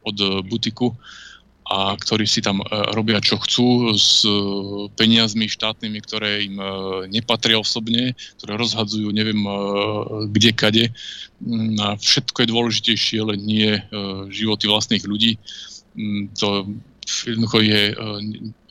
[0.05, 0.91] od butiku
[1.65, 4.29] a ktorí si tam e, robia čo chcú s e,
[4.93, 6.65] peniazmi štátnymi, ktoré im e,
[7.09, 9.41] nepatria osobne, ktoré rozhadzujú neviem
[10.29, 10.85] kde kade.
[11.41, 13.81] Mm, a všetko je dôležitejšie, len nie
[14.29, 15.41] životy vlastných ľudí.
[15.97, 16.69] Mm, to
[17.25, 17.81] jednoducho je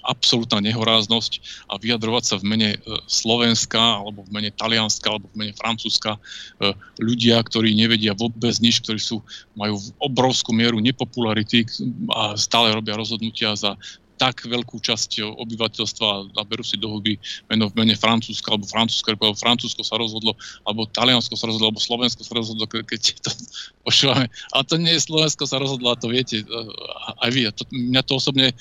[0.05, 2.79] absolútna nehoráznosť a vyjadrovať sa v mene e,
[3.09, 6.21] Slovenska alebo v mene Talianska alebo v mene Francúzska e,
[7.01, 9.25] ľudia, ktorí nevedia vôbec nič, ktorí sú,
[9.57, 11.65] majú obrovskú mieru nepopularity
[12.13, 13.75] a stále robia rozhodnutia za
[14.15, 17.03] tak veľkú časť obyvateľstva a berú si do
[17.51, 21.83] meno v mene Francúzska, alebo Francúzsko, alebo Francúzsko sa rozhodlo, alebo Taliansko sa rozhodlo, alebo
[21.83, 23.31] Slovensko sa rozhodlo, keď to
[23.87, 24.31] počúvame.
[24.55, 26.47] Ale to nie je Slovensko sa rozhodlo, a to viete
[27.21, 27.51] aj vy.
[27.51, 28.55] A to, mňa to osobne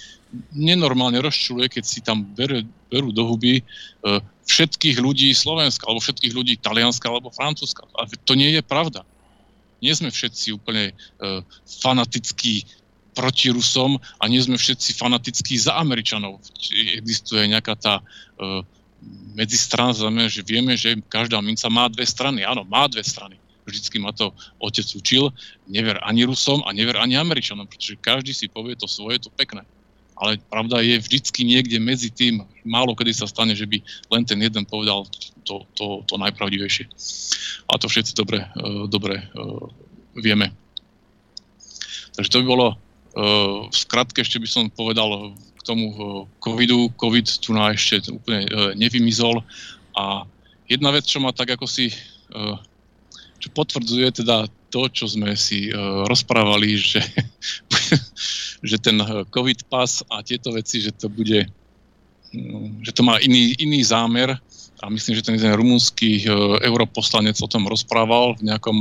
[0.53, 4.19] nenormálne rozčuluje, keď si tam berú, berú do huby uh,
[4.49, 7.85] všetkých ľudí Slovenska, alebo všetkých ľudí Talianska, alebo Francúzska.
[7.95, 9.05] A to nie je pravda.
[9.79, 12.65] Nie sme všetci úplne uh, fanatickí
[13.13, 16.41] proti Rusom a nie sme všetci fanatickí za Američanov.
[16.97, 18.65] Existuje nejaká tá uh,
[19.37, 22.41] medzistrana, znamená, že vieme, že každá minca má dve strany.
[22.41, 23.37] Áno, má dve strany.
[23.63, 25.31] Vždycky ma to otec učil.
[25.69, 29.63] Never ani Rusom a never ani Američanom, pretože každý si povie to svoje, to pekné.
[30.19, 33.81] Ale pravda je vždycky niekde medzi tým, málo kedy sa stane, že by
[34.13, 35.09] len ten jeden povedal
[35.43, 36.85] to, to, to najpravdivejšie.
[37.69, 39.67] A to všetci dobre, uh, dobre uh,
[40.15, 40.53] vieme.
[42.13, 42.67] Takže to by bolo
[43.13, 45.93] v skratke ešte by som povedal k tomu
[46.41, 46.89] covidu.
[46.97, 49.45] Covid tu na ešte úplne nevymizol
[49.93, 50.25] a
[50.65, 51.93] jedna vec, čo ma tak ako si
[53.37, 55.69] čo potvrdzuje teda to, čo sme si
[56.09, 57.05] rozprávali, že,
[58.63, 58.97] že ten
[59.29, 61.45] COVID pas a tieto veci, že to bude,
[62.31, 64.39] hm, že to má iný, iný zámer
[64.83, 66.27] a myslím, že ten jeden rumúnsky
[66.59, 68.77] europoslanec o tom rozprával v nejakom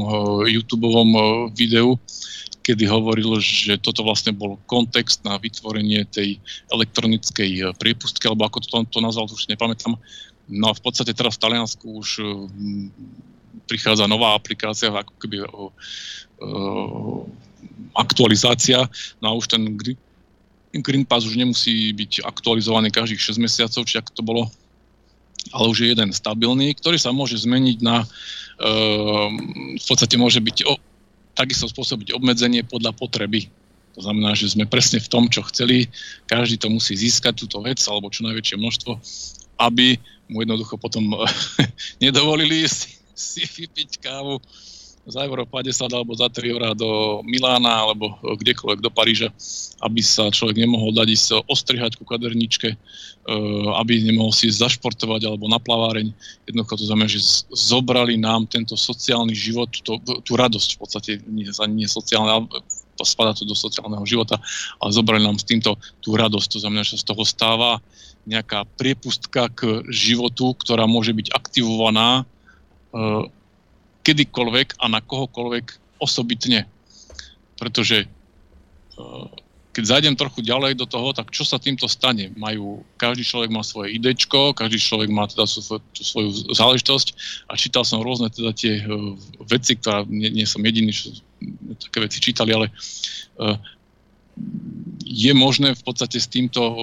[0.50, 0.90] YouTube
[1.54, 1.94] videu,
[2.62, 6.38] kedy hovoril, že toto vlastne bol kontext na vytvorenie tej
[6.70, 9.98] elektronickej eh, priepustky, alebo ako to, to nazval, už nepamätám.
[10.50, 12.26] No a v podstate teraz v Taliansku už eh,
[13.66, 15.62] prichádza nová aplikácia, ako keby o, o,
[17.92, 18.88] aktualizácia,
[19.20, 19.76] no a už ten
[20.80, 24.42] Green Pass už nemusí byť aktualizovaný každých 6 mesiacov, či ako to bolo,
[25.52, 28.06] ale už je jeden stabilný, ktorý sa môže zmeniť na, e,
[29.76, 30.80] v podstate môže byť o,
[31.36, 33.52] takisto spôsobiť obmedzenie podľa potreby.
[33.92, 35.92] To znamená, že sme presne v tom, čo chceli.
[36.24, 38.92] Každý to musí získať, túto vec, alebo čo najväčšie množstvo,
[39.60, 40.00] aby
[40.32, 41.12] mu jednoducho potom
[42.04, 44.40] nedovolili si, si vypiť kávu
[45.02, 49.34] za euro 50 alebo za 3 eurá do Milána alebo kdekoľvek do Paríža,
[49.82, 52.76] aby sa človek nemohol dať ísť ostrihať ku kaderničke, e,
[53.82, 56.14] aby nemohol si zašportovať alebo na plaváreň.
[56.46, 57.18] Jednoducho to znamená, že
[57.50, 62.46] zobrali nám tento sociálny život, tú, tú radosť v podstate, nie, nie sociálne, ale
[62.94, 64.38] to spada to do sociálneho života,
[64.78, 66.48] ale zobrali nám s týmto tú radosť.
[66.54, 67.82] To znamená, že z toho stáva
[68.22, 73.26] nejaká priepustka k životu, ktorá môže byť aktivovaná e,
[74.02, 76.66] kedykoľvek a na kohokoľvek osobitne.
[77.56, 79.26] Pretože eh,
[79.72, 82.28] keď zajdem trochu ďalej do toho, tak čo sa týmto stane?
[82.36, 85.60] Majú, každý človek má svoje idečko, každý človek má teda tú,
[85.96, 87.08] tú svoju záležitosť
[87.48, 89.16] a čítal som rôzne teda tie uh,
[89.48, 91.16] veci, ktoré nie, nie som jediný, čo
[91.80, 92.68] také veci čítali, ale
[93.40, 93.56] uh,
[95.00, 96.76] je možné v podstate s týmto uh,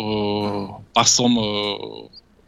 [0.97, 1.45] pasom uh,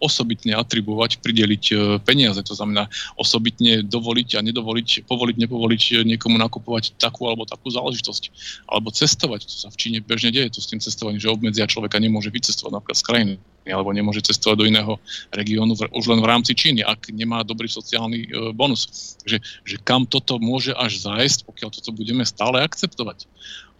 [0.01, 2.41] osobitne atribuovať, prideliť e, peniaze.
[2.41, 8.23] To znamená osobitne dovoliť a nedovoliť, povoliť, nepovoliť niekomu nakupovať takú alebo takú záležitosť.
[8.65, 9.45] Alebo cestovať.
[9.45, 10.57] To sa v Číne bežne deje.
[10.57, 13.35] To s tým cestovaním, že obmedzia človeka nemôže vycestovať napríklad z krajiny
[13.69, 14.97] alebo nemôže cestovať do iného
[15.29, 19.13] regiónu už len v rámci Číny, ak nemá dobrý sociálny e, bonus.
[19.21, 23.29] Takže že kam toto môže až zájsť, pokiaľ toto budeme stále akceptovať.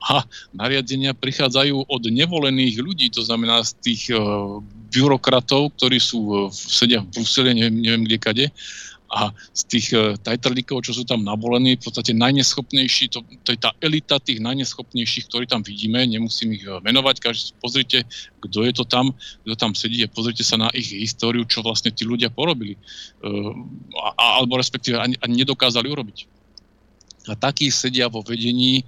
[0.02, 4.18] A nariadenia prichádzajú od nevolených ľudí, to znamená z tých e,
[4.92, 8.46] byrokratov, ktorí sú, e, sedia v Bruseli, neviem, neviem kde kade,
[9.12, 13.60] a z tých uh, tajtrlíkov, čo sú tam navolení, v podstate najneschopnejší, to, to je
[13.60, 18.08] tá elita tých najneschopnejších, ktorí tam vidíme, nemusím ich uh, menovať, každý pozrite,
[18.40, 19.12] kto je to tam,
[19.44, 22.80] kto tam sedí a pozrite sa na ich históriu, čo vlastne tí ľudia porobili.
[23.20, 23.52] Uh,
[24.16, 26.41] a, alebo respektíve ani, ani nedokázali urobiť.
[27.30, 28.84] A takí sedia vo vedení e,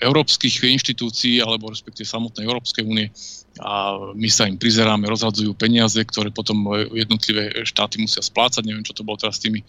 [0.00, 3.12] európskych inštitúcií alebo respektíve samotnej Európskej únie
[3.58, 8.62] a my sa im prizeráme, rozhadzujú peniaze, ktoré potom jednotlivé štáty musia splácať.
[8.62, 9.66] Neviem, čo to bolo teraz s tými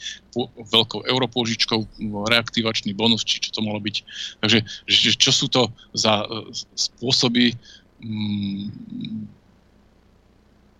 [0.61, 1.79] veľkou europôžičkou,
[2.29, 3.95] reaktivačný bonus, či čo to malo byť.
[4.45, 7.57] Takže že, čo sú to za e, spôsoby
[8.01, 9.41] mm,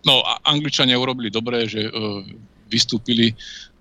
[0.00, 1.90] No, Angličania urobili dobre, že e,
[2.70, 3.34] vystúpili.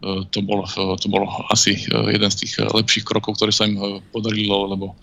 [0.03, 0.63] To bol,
[0.97, 4.95] to bol asi jeden z tých lepších krokov, ktoré sa im podarilo, lebo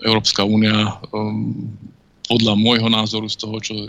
[0.00, 1.02] Európska únia
[2.24, 3.88] podľa môjho názoru z toho, čo e,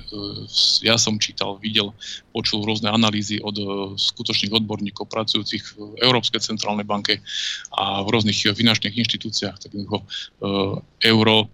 [0.83, 1.95] ja som čítal, videl,
[2.35, 3.63] počul rôzne analýzy od e,
[3.95, 7.23] skutočných odborníkov pracujúcich v Európskej centrálnej banke
[7.71, 9.87] a v rôznych finančných inštitúciách, tak e,
[11.15, 11.47] euro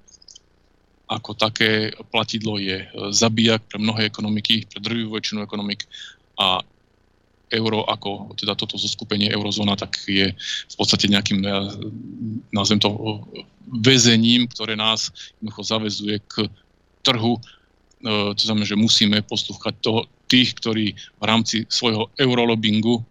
[1.12, 5.84] ako také platidlo je zabijak pre mnohé ekonomiky, pre drvivú väčšinu ekonomik
[6.40, 6.64] a
[7.52, 11.44] euro ako teda toto zoskupenie eurozóna, tak je v podstate nejakým,
[12.52, 12.90] nazvem to,
[13.72, 16.48] väzením, ktoré nás jednoducho zavezuje k
[17.08, 17.38] trhu.
[17.38, 17.42] E,
[18.36, 23.04] to znamená, že musíme poslúchať toho, tých, ktorí v rámci svojho eurolobingu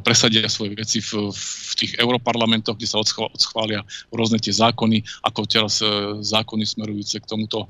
[0.00, 5.84] presadia svoje veci v, v tých europarlamentoch, kde sa odschvália rôzne tie zákony, ako teraz
[6.24, 7.68] zákony smerujúce k tomuto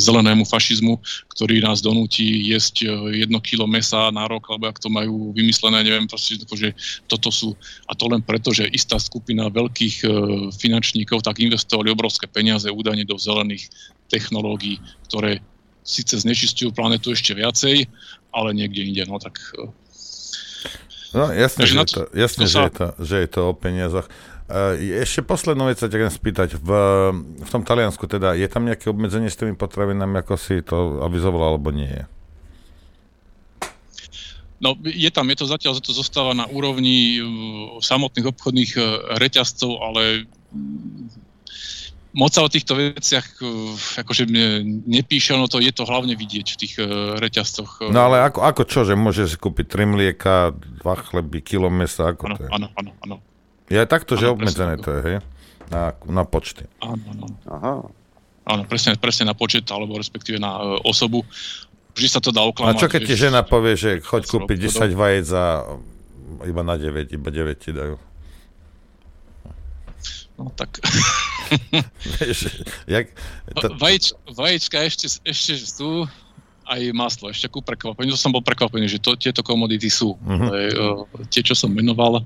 [0.00, 0.96] zelenému fašizmu,
[1.36, 6.08] ktorý nás donúti jesť jedno kilo mesa na rok, alebo ak to majú vymyslené, neviem,
[6.08, 6.72] proste, že
[7.04, 7.52] toto sú,
[7.84, 10.08] a to len preto, že istá skupina veľkých e,
[10.56, 13.68] finančníkov tak investovali obrovské peniaze údajne do zelených
[14.08, 14.80] technológií,
[15.10, 15.44] ktoré
[15.84, 17.88] síce znečistujú planetu ešte viacej,
[18.32, 19.36] ale niekde inde, no tak...
[19.56, 19.68] E,
[21.12, 22.56] no jasne, že, to, jasne to sa...
[22.56, 24.06] že, je to, že je to o peniazoch.
[24.50, 26.58] Eh, ešte poslednú vec sa ťa spýtať.
[26.58, 26.70] V,
[27.38, 31.54] v tom Taliansku teda, je tam nejaké obmedzenie s tými potravinami, ako si to avizoval,
[31.54, 32.04] alebo nie je?
[34.58, 37.26] No, je tam, je to zatiaľ, to zostáva na úrovni uh,
[37.80, 38.84] samotných obchodných uh,
[39.16, 43.38] reťazcov, ale mm, moc sa o týchto veciach
[44.02, 46.74] akože mne nepíše, no to je to hlavne vidieť v tých
[47.22, 47.86] reťazcoch.
[47.86, 50.50] No ale ako, ako čo, že môžeš si kúpiť tri mlieka,
[50.82, 52.50] dva chleby, kilo mesa, ako ano, to je?
[52.50, 53.16] Áno, áno, áno.
[53.70, 55.16] Je takto, že obmedzené to je, hej?
[55.70, 56.66] Na, na počty.
[56.82, 57.26] Áno, áno.
[57.46, 57.74] Aha.
[58.50, 61.22] Áno, presne, presne na počet, alebo respektíve na uh, osobu.
[61.94, 62.74] Vždy sa to dá oklamať.
[62.74, 65.78] A čo keď ti žena povie, že choď kúpiť 10 vajec a
[66.42, 67.94] iba na 9, iba 9 ti dajú?
[70.34, 70.82] No tak...
[72.18, 73.14] Vieš, jak,
[73.54, 73.70] to...
[73.78, 76.08] Vaječ, vaječka ešte, ešte sú,
[76.66, 78.14] aj maslo, ešte ku prekvapeniu.
[78.14, 80.18] To som bol prekvapený, že to, tieto komodity sú.
[80.22, 80.48] Mm-hmm.
[80.48, 82.22] Ale, uh, tie, čo som menoval,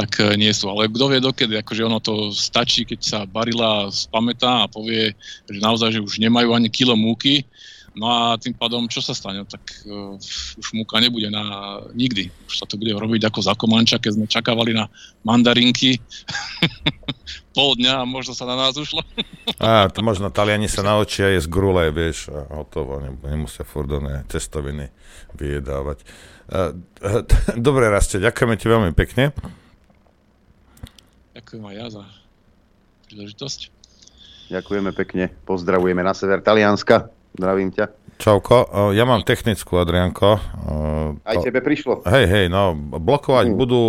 [0.00, 0.72] tak e, nie sú.
[0.72, 5.12] Ale kto vie dokedy, akože ono to stačí, keď sa barila spamätá a povie,
[5.44, 7.44] že naozaj, že už nemajú ani kilo múky,
[7.90, 9.42] No a tým pádom, čo sa stane?
[9.42, 10.14] Tak uh,
[10.62, 11.42] už múka nebude na
[11.90, 12.30] nikdy.
[12.46, 14.86] Už sa to bude robiť ako za komanča, keď sme čakávali na
[15.26, 15.98] mandarinky
[17.56, 19.02] pol dňa a možno sa na nás ušlo.
[19.58, 23.90] a to možno Taliani sa naučia jesť grule, vieš, a hotovo, nemusia furt
[24.30, 24.94] cestoviny
[25.34, 26.06] vyjedávať.
[26.46, 26.78] Uh,
[27.66, 29.34] dobre, Raste, ďakujeme ti veľmi pekne.
[31.50, 32.04] Ďakujem aj ja za
[33.10, 33.60] príležitosť.
[34.54, 35.34] Ďakujeme pekne.
[35.50, 37.10] Pozdravujeme na sever Talianska.
[37.34, 37.90] Zdravím ťa.
[38.22, 40.38] Čauko, ja mám technickú, Adrianko.
[41.26, 42.06] Aj tebe prišlo?
[42.06, 43.54] Hej, hej, no, blokovať mm.
[43.58, 43.82] budú,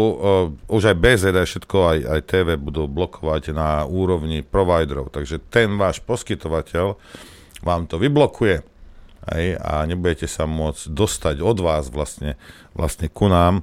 [0.74, 5.78] už aj BZ, aj všetko, aj, aj TV budú blokovať na úrovni providerov, takže ten
[5.78, 6.98] váš poskytovateľ
[7.62, 8.66] vám to vyblokuje
[9.38, 12.42] hej, a nebudete sa môcť dostať od vás vlastne,
[12.74, 13.62] vlastne ku nám.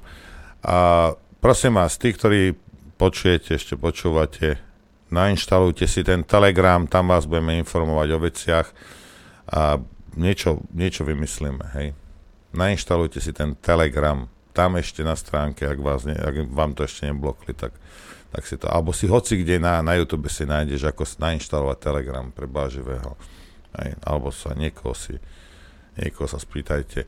[0.63, 1.11] A
[1.43, 2.68] prosím vás, tí, ktorí
[2.99, 4.59] počujete, ešte počúvate,
[5.07, 8.67] nainštalujte si ten Telegram, tam vás budeme informovať o veciach
[9.55, 9.79] a
[10.19, 11.95] niečo, niečo vymyslíme, hej.
[12.51, 17.07] Nainštalujte si ten Telegram, tam ešte na stránke, ak, vás ne, ak vám to ešte
[17.07, 17.71] neblokli, tak,
[18.35, 22.27] tak si to, alebo si hoci kde na, na YouTube si nájdeš, ako nainštalovať Telegram
[22.35, 23.15] pre báživého,
[23.79, 25.15] hej, alebo sa niekoho si
[25.99, 27.07] niekoho sa spýtajte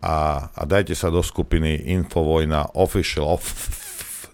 [0.00, 3.68] a, a dajte sa do skupiny Infovojna Official, off,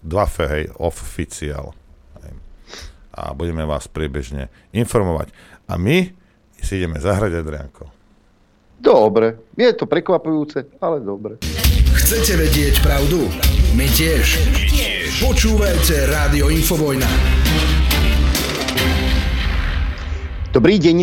[0.03, 1.73] f, hej, oficial.
[3.17, 5.33] A budeme vás priebežne informovať.
[5.65, 6.13] A my
[6.61, 7.89] si ideme zahrať, Adrianko.
[8.77, 11.41] Dobre, je to prekvapujúce, ale dobre.
[11.97, 13.25] Chcete vedieť pravdu?
[13.73, 14.37] My tiež.
[14.69, 15.25] tiež.
[15.25, 17.09] Počúvajte Rádio Infovojna.
[20.53, 20.97] Dobrý deň.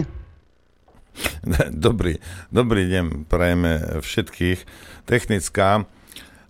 [1.70, 2.18] Dobrý,
[2.50, 4.66] dobrý deň, prajeme všetkých.
[5.06, 5.86] Technická,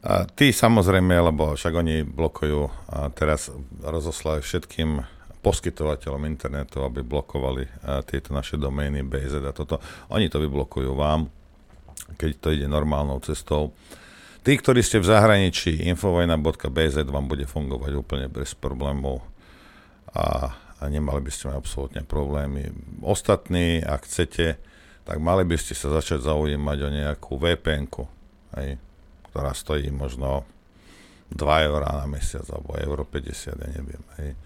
[0.04, 3.48] a ty samozrejme, lebo však oni blokujú a teraz
[3.80, 5.00] rozoslajú všetkým
[5.40, 7.64] poskytovateľom internetu, aby blokovali
[8.08, 9.80] tieto naše domény BZ a toto.
[10.12, 11.28] Oni to vyblokujú vám,
[12.20, 13.72] keď to ide normálnou cestou.
[14.44, 19.24] Tí, ktorí ste v zahraničí, infovojna.bz vám bude fungovať úplne bez problémov
[20.12, 22.76] a, a nemali by ste mať absolútne problémy.
[23.00, 24.60] Ostatní, ak chcete,
[25.08, 27.88] tak mali by ste sa začať zaujímať o nejakú vpn
[28.60, 28.76] hej,
[29.34, 30.46] ktorá stojí možno
[31.34, 34.38] 2 eurá na mesiac, alebo euro 50, ja neviem, hej,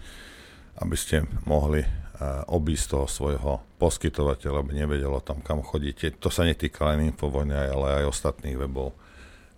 [0.81, 6.17] aby ste mohli uh, obísť toho svojho poskytovateľa, aby nevedel o tom, kam chodíte.
[6.17, 8.97] To sa netýka len Infovojny, ale aj ostatných webov.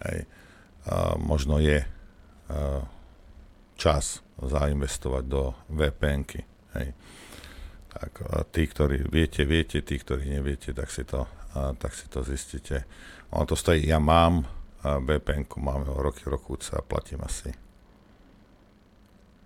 [0.04, 0.28] Hej.
[0.84, 2.84] Uh, možno je uh,
[3.80, 6.44] čas zainvestovať do VPN-ky.
[6.76, 6.92] Hej.
[7.92, 12.08] Tak a tí, ktorí viete, viete, tí, ktorí neviete, tak si to, a, tak si
[12.08, 12.88] to zistíte.
[13.36, 17.54] Ono to stojí, ja mám vpn mám ho roky, rokúce a platím asi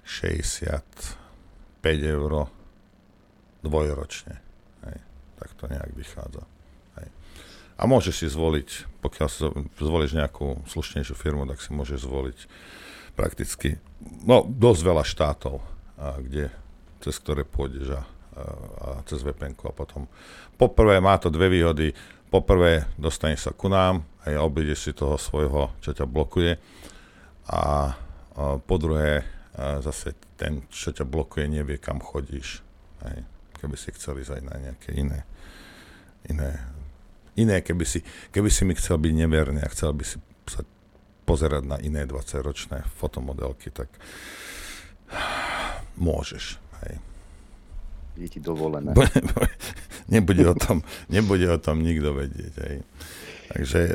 [0.05, 1.17] 65
[1.85, 2.47] eur
[3.65, 4.35] dvojročne.
[4.85, 4.97] Hej.
[5.35, 6.43] Tak to nejak vychádza.
[7.01, 7.07] Hej.
[7.75, 9.27] A môžeš si zvoliť, pokiaľ
[9.75, 12.39] zvolíš nejakú slušnejšiu firmu, tak si môžeš zvoliť
[13.17, 13.81] prakticky
[14.23, 15.59] no, dosť veľa štátov,
[15.95, 16.51] a kde,
[17.01, 18.01] cez ktoré pôjdeš a
[18.35, 20.11] a cez VPN a potom
[20.59, 21.95] poprvé má to dve výhody.
[22.27, 26.57] Poprvé dostaneš sa ku nám a obídeš si toho svojho, čo ťa blokuje.
[27.45, 27.93] A,
[28.65, 29.23] po druhé
[29.79, 32.59] zase ten, čo ťa blokuje, nevie, kam chodíš.
[33.05, 33.23] Hej.
[33.61, 35.23] Keby si chceli ísť na nejaké iné,
[36.27, 36.59] iné,
[37.39, 38.03] iné keby, si,
[38.35, 40.19] keby si mi chcel byť neverný a chcel by si
[40.49, 40.67] sa
[41.23, 43.87] pozerať na iné 20-ročné fotomodelky, tak
[45.95, 46.59] môžeš.
[46.83, 46.99] Hej
[48.17, 48.95] je ti dovolené.
[50.13, 50.81] nebude, o tom,
[51.11, 52.53] nebude o tom nikto vedieť.
[52.63, 52.77] Hej.
[53.55, 53.91] Takže e,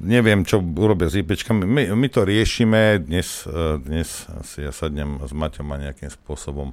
[0.00, 1.68] neviem, čo urobia s IPčkami.
[1.68, 3.04] My, my to riešime.
[3.04, 6.72] Dnes, e, dnes si ja sadnem s Maťom a nejakým spôsobom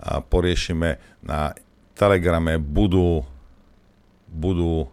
[0.00, 0.96] a poriešime.
[1.20, 1.52] Na
[1.92, 3.28] Telegrame budú,
[4.24, 4.88] budú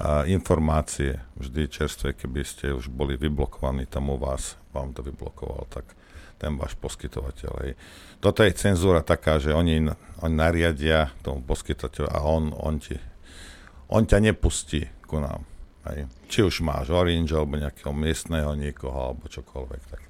[0.00, 5.68] a informácie vždy čerstvé, keby ste už boli vyblokovaní tam u vás, vám to vyblokoval,
[5.68, 5.92] tak
[6.40, 7.52] ten váš poskytovateľ.
[7.60, 7.76] Hej.
[8.16, 9.92] Toto je cenzúra taká, že oni,
[10.24, 12.96] oni nariadia tomu poskytovateľu a on, on, ti,
[13.92, 15.49] on ťa nepustí ku nám.
[15.88, 16.04] Hej.
[16.28, 19.82] Či už máš Orange alebo nejakého miestneho niekoho alebo čokoľvek.
[19.88, 20.02] Tak,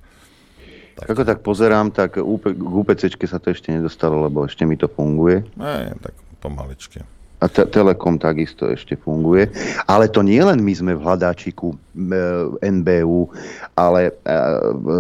[0.99, 1.07] tak.
[1.15, 5.47] Ako tak pozerám, tak k UPC sa to ešte nedostalo, lebo ešte mi to funguje.
[5.55, 7.07] Ne, tak pomaličky.
[7.41, 9.49] A te- Telekom takisto ešte funguje.
[9.89, 11.77] Ale to nie len my sme v hľadáčiku e,
[12.61, 13.33] NBU,
[13.81, 14.37] ale e,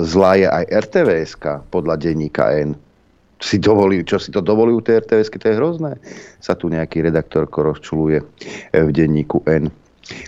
[0.08, 2.72] zlá je aj RTVSK podľa denníka N.
[3.40, 5.92] Si dovolí, čo si to dovolujú tie RTVSky, to je hrozné.
[6.40, 8.26] Sa tu nejaký redaktorko rozčuluje e,
[8.72, 9.68] v denníku N.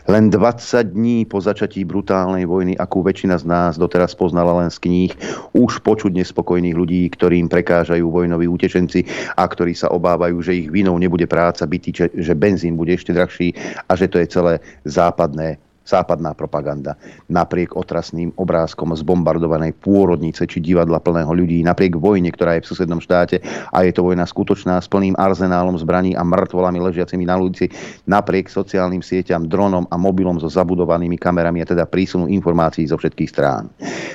[0.07, 4.79] Len 20 dní po začatí brutálnej vojny, akú väčšina z nás doteraz poznala len z
[4.79, 5.13] kníh,
[5.55, 10.95] už počuť nespokojných ľudí, ktorým prekážajú vojnoví utečenci a ktorí sa obávajú, že ich vinou
[10.99, 13.55] nebude práca bytý, že benzín bude ešte drahší
[13.87, 14.55] a že to je celé
[14.87, 16.95] západné západná propaganda.
[17.27, 23.03] Napriek otrasným obrázkom zbombardovanej pôrodnice či divadla plného ľudí, napriek vojne, ktorá je v susednom
[23.03, 27.69] štáte a je to vojna skutočná s plným arzenálom zbraní a mŕtvolami ležiacimi na ulici,
[28.07, 33.31] napriek sociálnym sieťam, dronom a mobilom so zabudovanými kamerami a teda prísunu informácií zo všetkých
[33.31, 33.69] strán.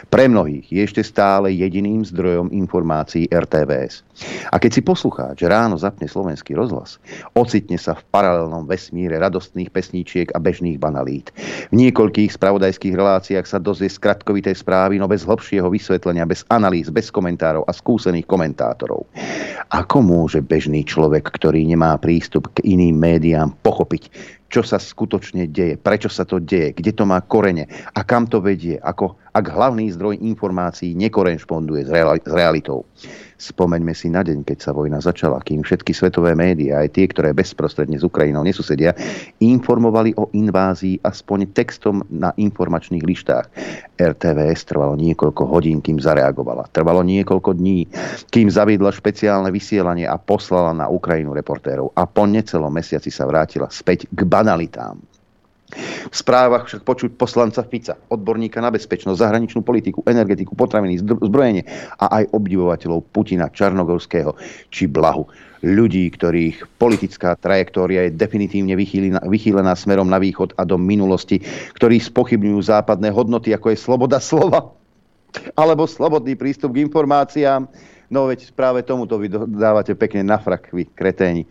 [0.07, 4.07] Pre mnohých je ešte stále jediným zdrojom informácií RTVS.
[4.49, 6.97] A keď si poslucháč ráno zapne slovenský rozhlas,
[7.35, 11.29] ocitne sa v paralelnom vesmíre radostných pesníčiek a bežných banalít.
[11.71, 17.09] V niekoľkých spravodajských reláciách sa dozvie skratkovité správy, no bez hlbšieho vysvetlenia, bez analýz, bez
[17.09, 19.07] komentárov a skúsených komentátorov.
[19.73, 24.07] Ako môže bežný človek, ktorý nemá prístup k iným médiám, pochopiť,
[24.47, 28.39] čo sa skutočne deje, prečo sa to deje, kde to má korene a kam to
[28.39, 31.91] vedie, ako ak hlavný zdroj informácií nekorešponduje s,
[32.31, 32.87] realitou.
[33.37, 37.37] Spomeňme si na deň, keď sa vojna začala, kým všetky svetové médiá, aj tie, ktoré
[37.37, 38.97] bezprostredne s Ukrajinou nesusedia,
[39.37, 43.45] informovali o invázii aspoň textom na informačných lištách.
[44.01, 46.65] RTVS trvalo niekoľko hodín, kým zareagovala.
[46.73, 47.85] Trvalo niekoľko dní,
[48.33, 51.93] kým zaviedla špeciálne vysielanie a poslala na Ukrajinu reportérov.
[51.93, 55.16] A po necelom mesiaci sa vrátila späť k banalitám.
[56.07, 61.67] V správach však počuť poslanca Fica, odborníka na bezpečnosť, zahraničnú politiku, energetiku, potraviny, zbrojenie
[61.99, 64.31] a aj obdivovateľov Putina, Čarnogorského
[64.71, 65.27] či Blahu.
[65.67, 71.43] Ľudí, ktorých politická trajektória je definitívne vychýlená, vychýlená smerom na východ a do minulosti,
[71.75, 74.71] ktorí spochybňujú západné hodnoty, ako je sloboda slova
[75.59, 77.67] alebo slobodný prístup k informáciám.
[78.07, 81.43] No veď práve tomuto vy dávate pekne na frak, vy kreténi.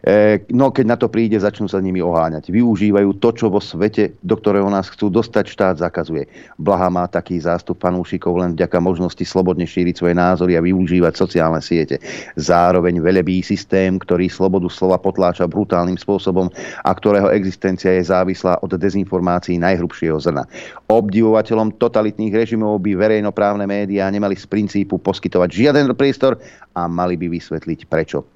[0.00, 2.48] E, no keď na to príde, začnú sa nimi oháňať.
[2.48, 6.30] Využívajú to, čo vo svete, do ktorého nás chcú dostať, štát zakazuje.
[6.56, 11.60] Blaha má taký zástup fanúšikov len vďaka možnosti slobodne šíriť svoje názory a využívať sociálne
[11.60, 11.98] siete.
[12.38, 16.48] Zároveň velebí systém, ktorý slobodu slova potláča brutálnym spôsobom
[16.86, 20.46] a ktorého existencia je závislá od dezinformácií najhrubšieho zrna.
[20.88, 25.50] Obdivovateľom totalitných režimov by verejnoprávne médiá nemali z princípu poskytovať
[25.80, 26.36] žiaden priestor
[26.76, 28.28] a mali by vysvetliť prečo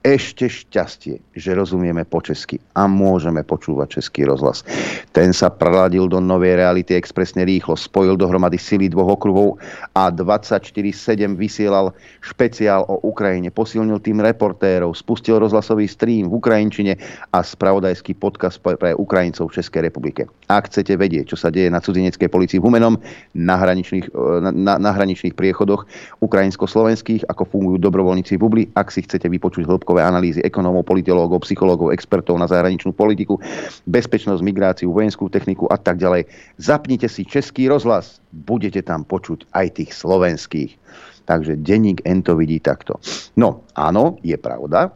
[0.00, 4.64] ešte šťastie, že rozumieme po česky a môžeme počúvať český rozhlas.
[5.12, 9.60] Ten sa preladil do novej reality expresne rýchlo, spojil dohromady sily dvoch okruhov
[9.92, 11.92] a 24-7 vysielal
[12.24, 16.96] špeciál o Ukrajine, posilnil tým reportérov, spustil rozhlasový stream v Ukrajinčine
[17.36, 20.24] a spravodajský podcast pre Ukrajincov v Českej republike.
[20.48, 22.96] Ak chcete vedieť, čo sa deje na cudzineckej policii v Humenom,
[23.36, 25.84] na hraničných, na, na, na hraničných priechodoch
[26.24, 31.42] ukrajinsko-slovenských, ako fungujú dobrovoľníci v Bubli, ak si chcete vypočuť hĺbko hĺbkové analýzy ekonómov, politológov,
[31.42, 33.42] psychológov, expertov na zahraničnú politiku,
[33.90, 36.30] bezpečnosť, migráciu, vojenskú techniku a tak ďalej.
[36.62, 40.78] Zapnite si český rozhlas, budete tam počuť aj tých slovenských.
[41.26, 43.02] Takže denník N to vidí takto.
[43.34, 44.94] No, áno, je pravda,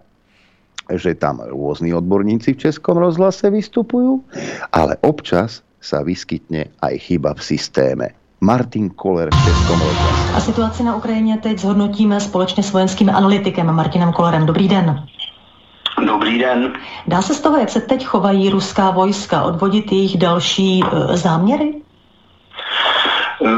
[0.86, 4.22] že tam rôzni odborníci v Českom rozhlase vystupujú,
[4.70, 8.06] ale občas sa vyskytne aj chyba v systéme.
[8.44, 10.32] Martin Koller v Českom rozhlase.
[10.36, 14.46] A situaci na Ukrajině teď zhodnotíme společně s vojenským analytikem Martinem Kollerem.
[14.46, 15.06] Dobrý den.
[16.06, 16.72] Dobrý den.
[17.06, 21.74] Dá se z toho, jak se teď chovají ruská vojska, odvodit jejich další e, záměry?
[23.44, 23.48] E,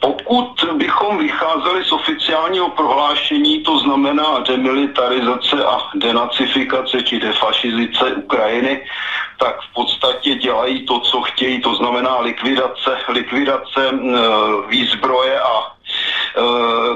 [0.00, 8.84] pokud bychom vycházeli z oficiálního prohlášení, to znamená demilitarizace a denacifikace či defašizice Ukrajiny,
[9.38, 13.90] tak v podstatě dělají to, co chtějí, to znamená likvidace, likvidace
[14.68, 15.77] výzbroje a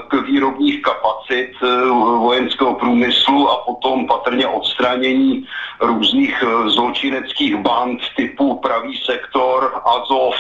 [0.09, 1.53] k výrobních kapacit
[2.19, 5.47] vojenského průmyslu a potom patrně odstranění
[5.81, 10.37] různých zločineckých band typu pravý sektor, Azov,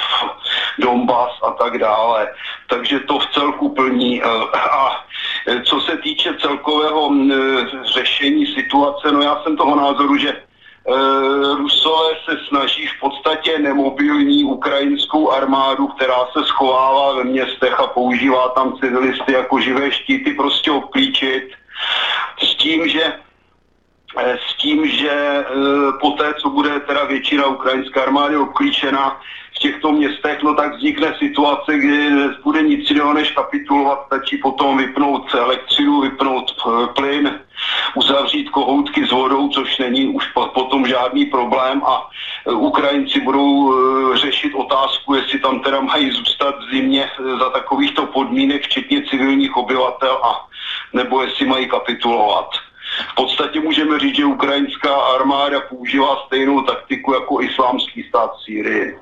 [0.78, 2.28] Donbass a tak dále.
[2.68, 4.22] Takže to v celku plní.
[4.22, 5.04] A
[5.64, 7.10] co se týče celkového
[7.94, 10.42] řešení situace, no já jsem toho názoru, že
[11.56, 18.48] Rusové se snaží v podstatě nemobilní ukrajinskou armádu, která se schovává ve městech a používá
[18.48, 21.50] tam civilisty jako živé štíty, prostě obklíčit
[22.38, 23.12] s tím, že
[24.48, 25.44] s tím, že
[26.00, 29.20] po té, co bude teda většina ukrajinské armády obklíčena
[29.56, 32.10] v těchto městech, no tak vznikne situace, kdy
[32.44, 36.52] bude nic jiného než kapitulovat, stačí potom vypnout elektřinu, vypnout
[36.96, 37.40] plyn,
[37.94, 42.08] uzavřít kohoutky s vodou, což není už potom žádný problém a
[42.50, 43.74] Ukrajinci budou
[44.16, 50.20] řešit otázku, jestli tam teda mají zůstat v zimě za takovýchto podmínek, včetně civilních obyvatel
[50.24, 50.46] a
[50.92, 52.50] nebo jestli mají kapitulovat.
[53.12, 58.98] V podstatě můžeme říct, že ukrajinská armáda používá stejnou taktiku jako islámský stát v Sýrii.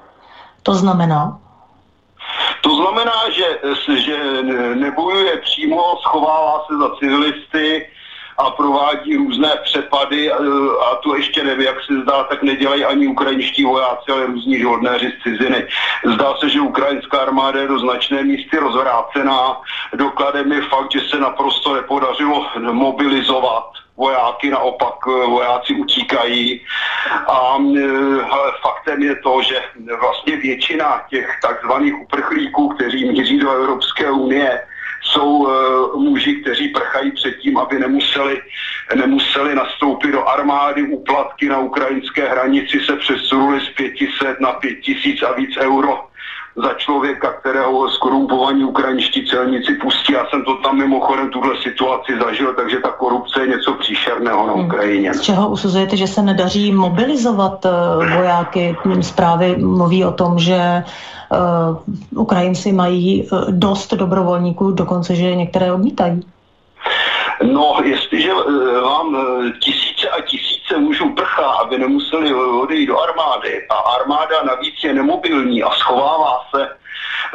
[0.63, 1.39] To znamená?
[2.61, 3.59] To znamená, že,
[3.97, 4.43] že
[4.75, 7.87] nebojuje přímo, schovává se za civilisty
[8.41, 13.65] a provádí různé přepady a to ještě nevím, jak se zdá, tak nedělají ani ukrajinští
[13.65, 15.67] vojáci, ale různí žoldnéři z ciziny.
[16.15, 19.61] Zdá se, že ukrajinská armáda je do značné místy rozvrácená.
[19.95, 23.65] Dokladem je fakt, že se naprosto nepodařilo mobilizovat
[23.97, 26.61] vojáky, naopak vojáci utíkají.
[27.29, 27.39] A
[28.31, 29.63] ale faktem je to, že
[30.01, 34.61] vlastně většina těch takzvaných uprchlíků, kteří míří do Evropské unie,
[35.11, 38.43] jsou uh, muži, kteří prchají před tím, aby nemuseli,
[38.95, 40.83] nemuseli nastoupit do armády.
[40.83, 46.11] Úplatky na ukrajinské hranici se přesunuly z 500 na 5000 a víc euro
[46.57, 50.13] za člověka, kterého skorumpovaní ukrajinští celníci pustí.
[50.13, 54.53] Já jsem to tam mimochodem tuhle situaci zažil, takže ta korupce je něco příšerného na
[54.53, 55.15] Ukrajině.
[55.15, 57.67] Z čeho usuzujete, že se nedaří mobilizovat
[58.17, 58.77] vojáky?
[59.01, 60.83] Zprávy mluví o tom, že
[62.13, 66.23] uh, Ukrajinci mají dost dobrovolníků, dokonce, že některé odmítají.
[67.43, 68.35] No, jestliže
[68.83, 69.17] vám
[69.61, 75.63] tisíce a tisíce mužů prchá, aby nemuseli odejít do armády a armáda navíc je nemobilní
[75.63, 76.69] a schovává se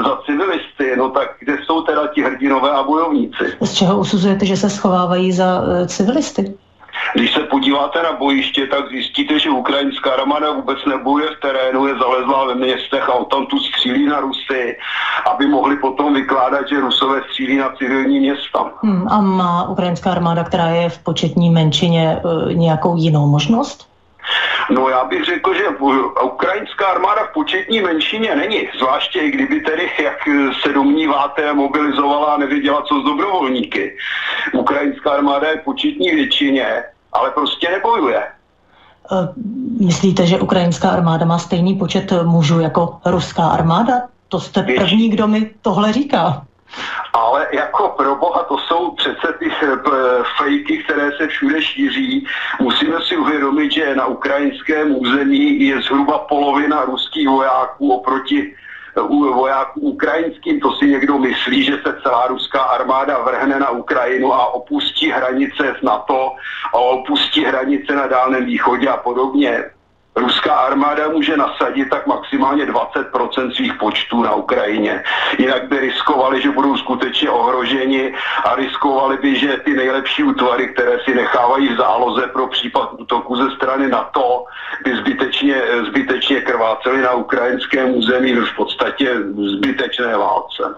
[0.05, 3.57] za civilisty, no tak kde jsou teda ti hrdinové a bojovníci?
[3.61, 6.53] Z čeho usuzujete, že se schovávají za civilisty?
[7.13, 11.95] Když se podíváte na bojiště, tak zjistíte, že ukrajinská armáda vůbec nebojuje v terénu, je
[11.95, 14.77] zalezlá ve městech a tam tu střílí na Rusy,
[15.31, 18.71] aby mohli potom vykládat, že Rusové střílí na civilní města.
[18.83, 23.94] Hmm, a má ukrajinská armáda, která je v početní menšině, e, nějakou jinou možnost?
[24.69, 25.63] No já bych řekl, že
[26.23, 30.17] ukrajinská armáda v početní menšině není, zvláště kdyby tedy, jak
[30.63, 33.97] se domníváte, mobilizovala a nevěděla, co s dobrovolníky.
[34.53, 36.83] Ukrajinská armáda je v početní většině,
[37.13, 38.17] ale prostě nebojuje.
[38.17, 38.25] E,
[39.85, 43.93] Myslíte, že ukrajinská armáda má stejný počet mužů jako ruská armáda?
[44.29, 46.45] To jste první, kdo mi tohle říká.
[47.13, 49.75] Ale jako pro boha to jsou přece ty eh,
[50.37, 52.27] fejky, které se všude šíří.
[52.61, 58.55] Musíme si uvědomit, že na ukrajinském území je zhruba polovina ruských vojáků oproti
[58.97, 59.01] eh,
[59.33, 60.59] vojáků ukrajinským.
[60.59, 65.75] To si někdo myslí, že se celá ruská armáda vrhne na Ukrajinu a opustí hranice
[65.79, 66.35] s NATO
[66.73, 69.74] a opustí hranice na Dálném východě a podobně.
[70.15, 75.03] Ruská armáda může nasadit tak maximálně 20% svých počtů na Ukrajině.
[75.37, 78.13] Jinak by riskovali, že budou skutečně ohroženi
[78.43, 83.35] a riskovali by, že ty nejlepší útvary, které si nechávají v záloze pro případ útoku
[83.35, 84.45] ze strany NATO,
[84.83, 89.15] by zbytečně, zbytečně krváceli na ukrajinském území v podstatě
[89.57, 90.75] zbytečné válce.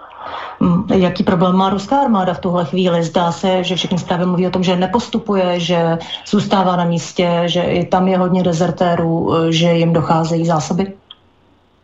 [0.59, 3.03] Hmm, Jaký problém má ruská armáda v tuhle chvíli?
[3.03, 5.97] Zdá se, že všechny zprávy mluví o tom, že nepostupuje, že
[6.27, 10.93] zůstává na místě, že i tam je hodně dezertérů, e, že jim docházejí zásoby?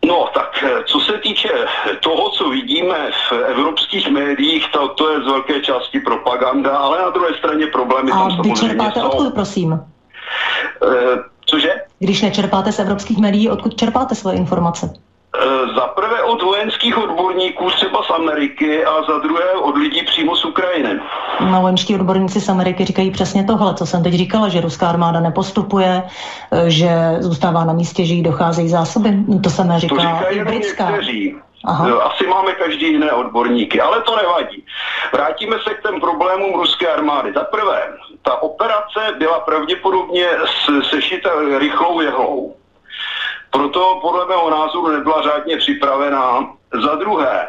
[0.06, 1.48] No, tak eh, co se týče
[2.00, 7.10] toho, co vidíme v evropských médiích, to, to je z velké části propaganda, ale na
[7.10, 9.06] druhé straně problémy A tam samozřejmě jsou.
[9.08, 9.80] odkud, prosím?
[10.84, 11.16] Eh,
[11.46, 11.72] Cože?
[11.98, 14.92] Když nečerpáte z evropských médií, odkud čerpáte svoje informace?
[15.38, 20.36] Eh, Za prvé od vojenských odborníků třeba z Ameriky a za druhé od lidí přímo
[20.36, 21.00] z Ukrajiny.
[21.50, 25.20] No, vojenští odborníci z Ameriky říkají přesně tohle, co jsem teď říkala, že ruská armáda
[25.20, 26.02] nepostupuje,
[26.52, 26.88] e, že
[27.20, 29.10] zůstává na místě, že jí docházejí zásoby.
[29.44, 30.90] To samé To říká říkají i britská.
[30.90, 31.36] někteří.
[31.66, 31.88] Aha.
[31.88, 34.64] Jo, Asi máme každý jiné odborníky, ale to nevadí.
[35.12, 37.32] Vrátíme se k těm problémům ruské armády.
[37.32, 37.82] Za prvé,
[38.22, 40.26] ta operace byla pravděpodobně
[40.90, 42.54] sešita rychlou jehlou.
[43.54, 46.52] Proto podle mého názoru nebyla řádně připravená.
[46.84, 47.48] Za druhé,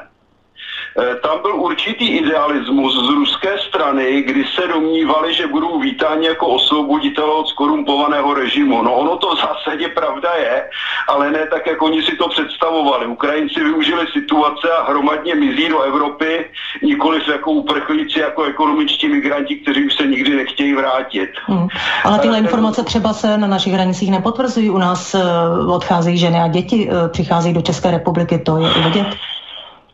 [0.95, 7.31] tam byl určitý idealismus z ruské strany, kdy se domnívali, že budou vítáni jako osvoboditelé
[7.31, 8.81] od skorumpovaného režimu.
[8.81, 10.69] No ono to v zásadě pravda je,
[11.07, 13.07] ale ne tak, jak oni si to představovali.
[13.07, 16.45] Ukrajinci využili situace a hromadně mizí do Evropy,
[16.83, 21.29] nikoliv jako uprchlíci, jako ekonomičtí migranti, kteří už se nikdy nechtějí vrátit.
[21.45, 21.67] Hmm.
[22.03, 24.69] Ale tyhle informace třeba se na našich hranicích nepotvrzují.
[24.69, 25.19] U nás e,
[25.67, 29.07] odcházejí ženy a děti, e, přicházejí do České republiky, to je vidět.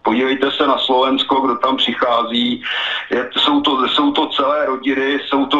[0.03, 2.63] Podívejte se na Slovensko, kdo tam přichází.
[3.11, 5.57] Je, jsou, to, jsou to celé rodiny, jsou to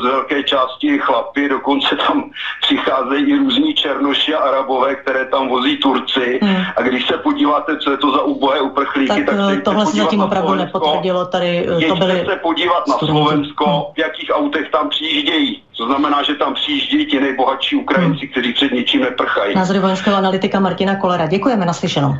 [0.00, 2.30] z velké části chlapy, dokonce tam
[2.62, 6.38] přicházejí i různí černoši a arabové, které tam vozí Turci.
[6.42, 6.62] Hmm.
[6.76, 9.62] A když se podíváte, co je to za ubohé uprchlíky, Tak tak, se e, jděte
[9.62, 10.78] tohle se zatím opravdu Slovensko.
[10.78, 11.26] nepotvrdilo.
[11.26, 12.98] Tady e, to byly se podívat na.
[12.98, 15.62] Slovensko, v jakých autech tam přijíždějí.
[15.76, 19.54] To znamená, že tam přijíždějí ti nejbohatší Ukrajinci, kteří před ničím neprchají.
[19.54, 21.26] názory vojenského analytika Martina Kolera.
[21.26, 22.14] Děkujeme, naslyšenou.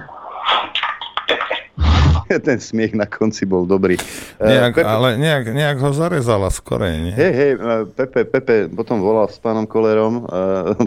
[2.24, 4.00] Ten smiech na konci bol dobrý.
[4.36, 7.12] Nejak, Eh, Pepe- ale nejak, nejak ho zarezala skorej, nie?
[7.12, 10.28] Hej, hej, eh, Pepe, Pepe potom volal s pánom Kolerom eh,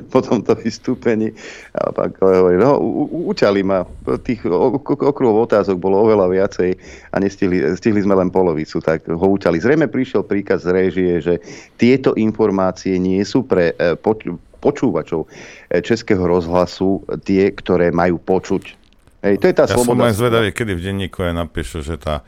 [0.04, 1.32] po tomto vystúpení
[1.72, 3.86] a pán Koler hovorí, no, u- učali ma,
[4.20, 6.70] tých okruhov otázok bolo oveľa viacej
[7.08, 9.58] a nestihli, stihli sme len polovicu, tak ho učali.
[9.58, 11.34] Zrejme prišiel príkaz z réžie, že
[11.76, 14.26] tieto informácie nie sú pre poč-
[14.58, 15.30] počúvačov
[15.70, 18.87] Českého rozhlasu tie, ktoré majú počuť.
[19.28, 20.08] Hej, to je tá ja som sloboda.
[20.08, 22.24] len zvedavý, kedy v denníku aj napíšu, že tá,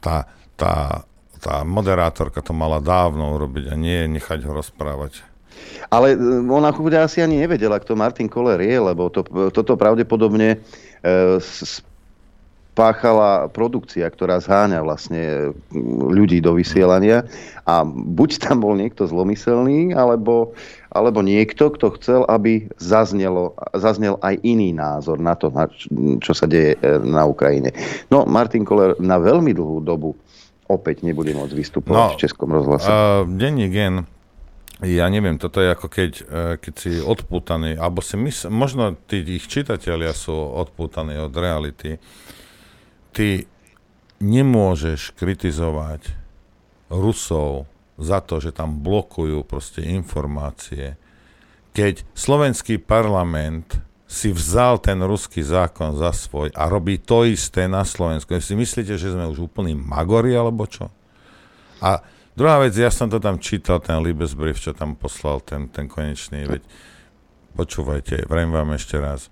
[0.00, 0.24] tá,
[0.56, 1.04] tá,
[1.38, 5.22] tá moderátorka to mala dávno urobiť a nie nechať ho rozprávať.
[5.90, 10.54] Ale e, ona chudia asi ani nevedela, kto Martin Koller je, lebo to, toto pravdepodobne
[10.54, 10.58] e,
[11.38, 11.82] s-
[12.78, 15.46] spáchala produkcia, ktorá zháňa vlastne e,
[16.14, 17.26] ľudí do vysielania
[17.66, 20.54] a buď tam bol niekto zlomyselný, alebo,
[20.94, 25.66] alebo niekto, kto chcel, aby zaznelo, zaznel aj iný názor na to, na
[26.22, 27.74] čo sa deje e, na Ukrajine.
[28.14, 30.14] No, Martin Koller na veľmi dlhú dobu
[30.70, 32.86] opäť nebude môcť vystupovať v Českom rozhlase.
[32.86, 34.06] Uh, denní gen,
[34.84, 39.24] ja neviem, toto je ako keď, uh, keď si odpútaný, alebo si mys- možno tí
[39.24, 41.98] ich čitatelia sú odpútaní od reality.
[43.12, 43.48] Ty
[44.18, 46.14] nemôžeš kritizovať
[46.90, 47.68] Rusov
[47.98, 50.94] za to, že tam blokujú proste informácie,
[51.74, 53.78] keď slovenský parlament
[54.08, 58.32] si vzal ten ruský zákon za svoj a robí to isté na Slovensku.
[58.40, 60.88] Si myslíte, že sme už úplní magori, alebo čo?
[61.84, 62.00] A
[62.38, 66.46] Druhá vec, ja som to tam čítal, ten Libesbrief, čo tam poslal, ten, ten konečný,
[66.46, 66.62] veď
[67.58, 69.26] počúvajte, vrajím vám ešte raz.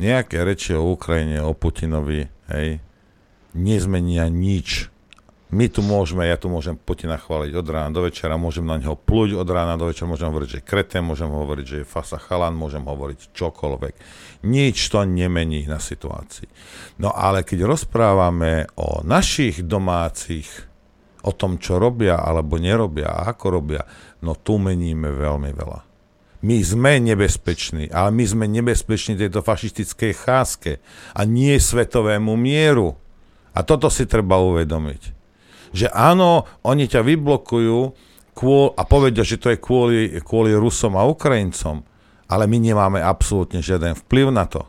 [0.00, 2.80] Nejaké reči o Ukrajine, o Putinovi, hej,
[3.54, 4.92] nezmenia nič.
[5.52, 8.96] My tu môžeme, ja tu môžem Putina chváliť od rána do večera, môžem na neho
[8.96, 12.16] pluť od rána do večera, môžem hovoriť, že je kreten, môžem hovoriť, že je fasa
[12.16, 13.94] chalan, môžem hovoriť čokoľvek.
[14.48, 16.48] Nič to nemení na situácii.
[17.04, 20.48] No ale keď rozprávame o našich domácich,
[21.22, 23.84] o tom, čo robia alebo nerobia a ako robia,
[24.24, 25.80] no tu meníme veľmi veľa.
[26.42, 30.82] My sme nebezpeční, ale my sme nebezpeční tejto fašistickej cházke
[31.14, 32.98] a nie svetovému mieru.
[33.52, 35.22] A toto si treba uvedomiť
[35.72, 37.78] že áno, oni ťa vyblokujú
[38.36, 41.82] kvôl, a povedia, že to je kvôli, kvôli Rusom a Ukrajincom,
[42.28, 44.68] ale my nemáme absolútne žiaden vplyv na to.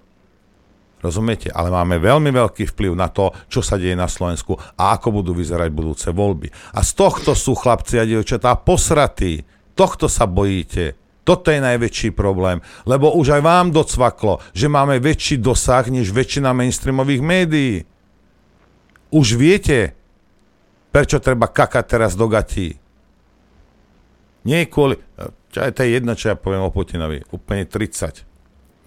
[1.03, 1.51] Rozumiete?
[1.51, 5.35] Ale máme veľmi veľký vplyv na to, čo sa deje na Slovensku a ako budú
[5.35, 6.47] vyzerať budúce voľby.
[6.72, 9.43] A z tohto sú chlapci a dievčatá posratí.
[9.76, 10.95] Tohto sa bojíte.
[11.27, 16.51] Toto je najväčší problém, lebo už aj vám docvaklo, že máme väčší dosah než väčšina
[16.51, 17.88] mainstreamových médií.
[19.14, 19.94] Už viete,
[20.94, 22.77] Prečo treba kakať teraz do gatí?
[24.45, 25.02] Nie kvôli...
[25.49, 27.26] Čo je to jedno, čo ja poviem o Putinovi.
[27.34, 28.22] Úplne 30.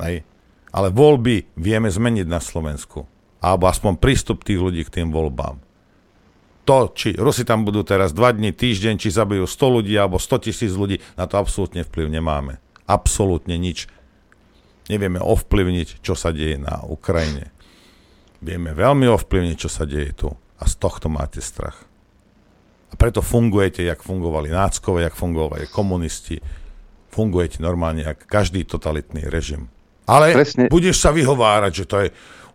[0.07, 0.23] Hej.
[0.71, 3.11] Ale voľby vieme zmeniť na Slovensku.
[3.43, 5.59] Alebo aspoň prístup tých ľudí k tým voľbám.
[6.67, 10.47] To, či Rusi tam budú teraz 2 dní, týždeň, či zabijú 100 ľudí alebo 100
[10.51, 12.59] tisíc ľudí, na to absolútne vplyv nemáme.
[12.91, 13.87] Absolútne nič.
[14.91, 17.55] Nevieme ovplyvniť, čo sa deje na Ukrajine.
[18.41, 20.29] Vieme veľmi ovplyvniť, čo sa deje tu.
[20.57, 21.85] A z tohto máte strach.
[22.89, 26.41] A preto fungujete, jak fungovali náckové, jak fungovali komunisti.
[27.13, 29.69] Fungujete normálne, jak každý totalitný režim.
[30.07, 30.71] Ale Presne.
[30.71, 32.09] budeš sa vyhovárať, že to je,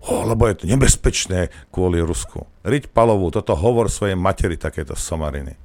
[0.07, 2.47] oh, lebo je to nebezpečné kvôli Rusku.
[2.63, 5.57] Riť Palovú, toto hovor svojej materi, takéto somariny.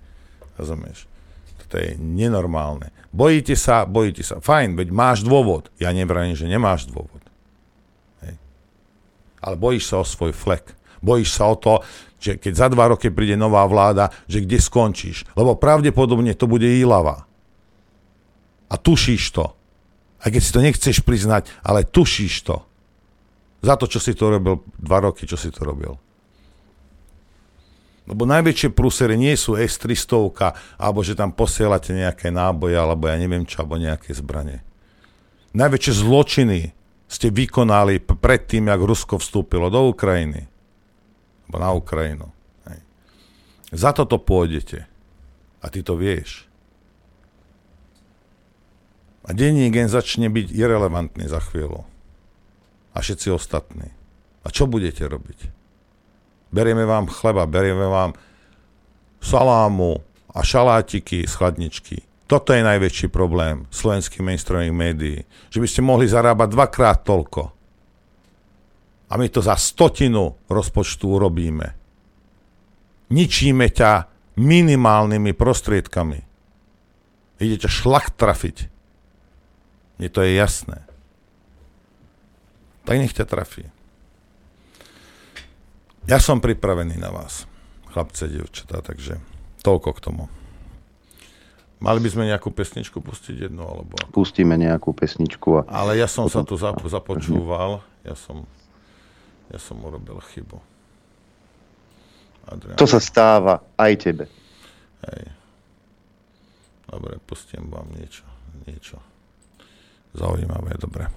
[0.58, 1.06] Rozumieš?
[1.62, 2.90] Toto je nenormálne.
[3.14, 4.42] Bojíte sa, bojíte sa.
[4.42, 5.70] Fajn, veď máš dôvod.
[5.80, 7.25] Ja nevránim, že nemáš dôvod.
[9.40, 10.76] Ale bojíš sa o svoj flek.
[11.04, 11.84] Bojíš sa o to,
[12.16, 15.28] že keď za dva roky príde nová vláda, že kde skončíš.
[15.36, 17.28] Lebo pravdepodobne to bude Ilava.
[18.66, 19.52] A tušíš to.
[20.18, 22.64] Aj keď si to nechceš priznať, ale tušíš to.
[23.62, 26.00] Za to, čo si to robil dva roky, čo si to robil.
[28.06, 33.42] Lebo najväčšie prúsery nie sú S-300, alebo že tam posielate nejaké náboje, alebo ja neviem
[33.42, 34.62] čo, alebo nejaké zbranie.
[35.58, 36.75] Najväčšie zločiny
[37.06, 40.50] ste vykonali predtým, jak Rusko vstúpilo do Ukrajiny
[41.46, 42.26] alebo na Ukrajinu.
[42.66, 42.80] Hej.
[43.70, 44.90] Za toto pôjdete.
[45.62, 46.46] A ty to vieš.
[49.26, 51.82] A denní gen začne byť irrelevantný za chvíľu.
[52.94, 53.90] A všetci ostatní.
[54.46, 55.50] A čo budete robiť?
[56.54, 58.14] Berieme vám chleba, berieme vám
[59.18, 59.98] salámu
[60.30, 62.05] a šalátiky z chladničky.
[62.26, 65.18] Toto je najväčší problém slovenských mainstreamových médií.
[65.50, 67.56] Že by ste mohli zarábať dvakrát toľko
[69.06, 71.78] a my to za stotinu rozpočtu urobíme.
[73.14, 76.20] Ničíme ťa minimálnymi prostriedkami.
[77.38, 78.66] Idete šlak trafiť.
[80.02, 80.82] Mne to je jasné.
[82.82, 83.70] Tak nech ťa trafí.
[86.06, 87.50] Ja som pripravený na vás,
[87.90, 89.18] chlapce, devčatá, takže
[89.62, 90.24] toľko k tomu.
[91.76, 94.00] Mali by sme nejakú pesničku pustiť jednu, alebo...
[94.10, 95.60] Pustíme nejakú pesničku.
[95.60, 95.84] A...
[95.84, 96.56] Ale ja som potom...
[96.56, 98.48] sa tu započúval, ja som
[99.46, 100.58] ja som urobil chybu.
[102.46, 102.78] Adrian.
[102.78, 104.24] To sa stáva aj tebe.
[105.06, 105.22] Hej.
[106.86, 108.22] Dobre, pustím vám niečo,
[108.66, 109.02] niečo
[110.14, 111.10] zaujímavé, dobre.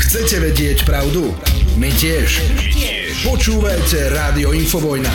[0.00, 1.30] Chcete vedieť pravdu?
[1.78, 2.42] My tiež.
[2.58, 3.14] tiež.
[3.22, 5.12] Počúvajte Rádio Infovojna.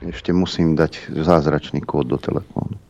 [0.00, 2.80] Ešte musím dať zázračný kód do telefónu.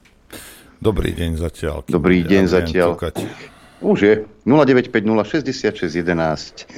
[0.79, 1.85] Dobrý deň zatiaľ.
[1.91, 2.95] Dobrý deň zatiaľ.
[3.83, 4.15] Už je.
[4.47, 6.71] 0950 66 11.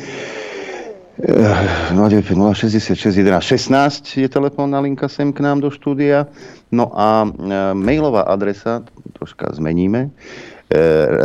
[1.92, 6.26] 0950 66 11 16 je telefónna linka sem k nám do štúdia.
[6.72, 7.28] No a e,
[7.76, 8.80] mailová adresa,
[9.12, 10.10] troška zmeníme, e,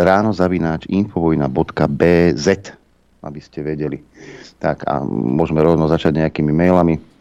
[0.03, 2.47] ráno zavináč infovojna.bz,
[3.23, 4.03] aby ste vedeli.
[4.59, 7.16] Tak a môžeme rovno začať nejakými mailami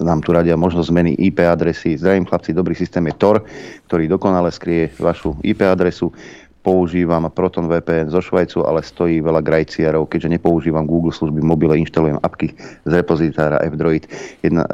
[0.00, 1.98] nám tu radia možnosť zmeny IP adresy.
[1.98, 3.42] Zdravím chlapci, dobrý systém je Tor,
[3.90, 6.14] ktorý dokonale skrie vašu IP adresu
[6.68, 12.20] používam Proton VPN zo Švajcu, ale stojí veľa grajciarov, keďže nepoužívam Google služby mobile, inštalujem
[12.20, 12.52] apky
[12.84, 14.04] z repozitára F-Droid.
[14.44, 14.70] Jedna, e,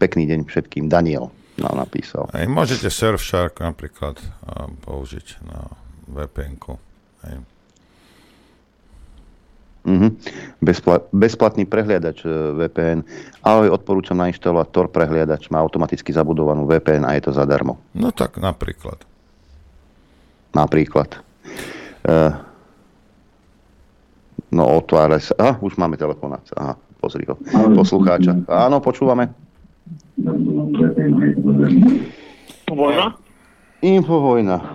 [0.00, 0.88] pekný deň všetkým.
[0.88, 1.28] Daniel
[1.60, 2.30] nám napísal.
[2.32, 4.16] Hej, môžete Surfshark napríklad
[4.86, 5.68] použiť na
[6.08, 6.78] VPN-ku.
[7.26, 7.57] Hej.
[9.88, 10.12] Uh-huh.
[10.60, 13.00] Bezpla- bezplatný prehliadač e, VPN,
[13.40, 17.80] ale odporúčam nainštalovať Tor prehliadač, má automaticky zabudovanú VPN a je to zadarmo.
[17.96, 19.00] No tak napríklad.
[20.52, 21.24] Napríklad.
[22.08, 22.32] Uh,
[24.48, 25.36] no otvára sa.
[25.36, 26.40] Aha, už máme telefonát.
[26.56, 27.36] Aha, pozri ho.
[27.76, 28.48] Poslucháča.
[28.48, 29.28] Áno, počúvame.
[32.68, 33.27] Vojna?
[33.78, 34.74] Infovojna.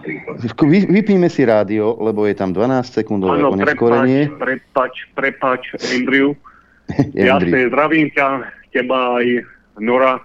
[0.63, 4.31] Vy, vypníme si rádio, lebo je tam 12 sekundové Áno, oneskorenie.
[4.39, 6.31] prepač, prepač, prepač, Andrew.
[7.11, 8.27] Jasne, zdravím ťa,
[8.71, 9.27] teba aj
[9.79, 10.23] Nora.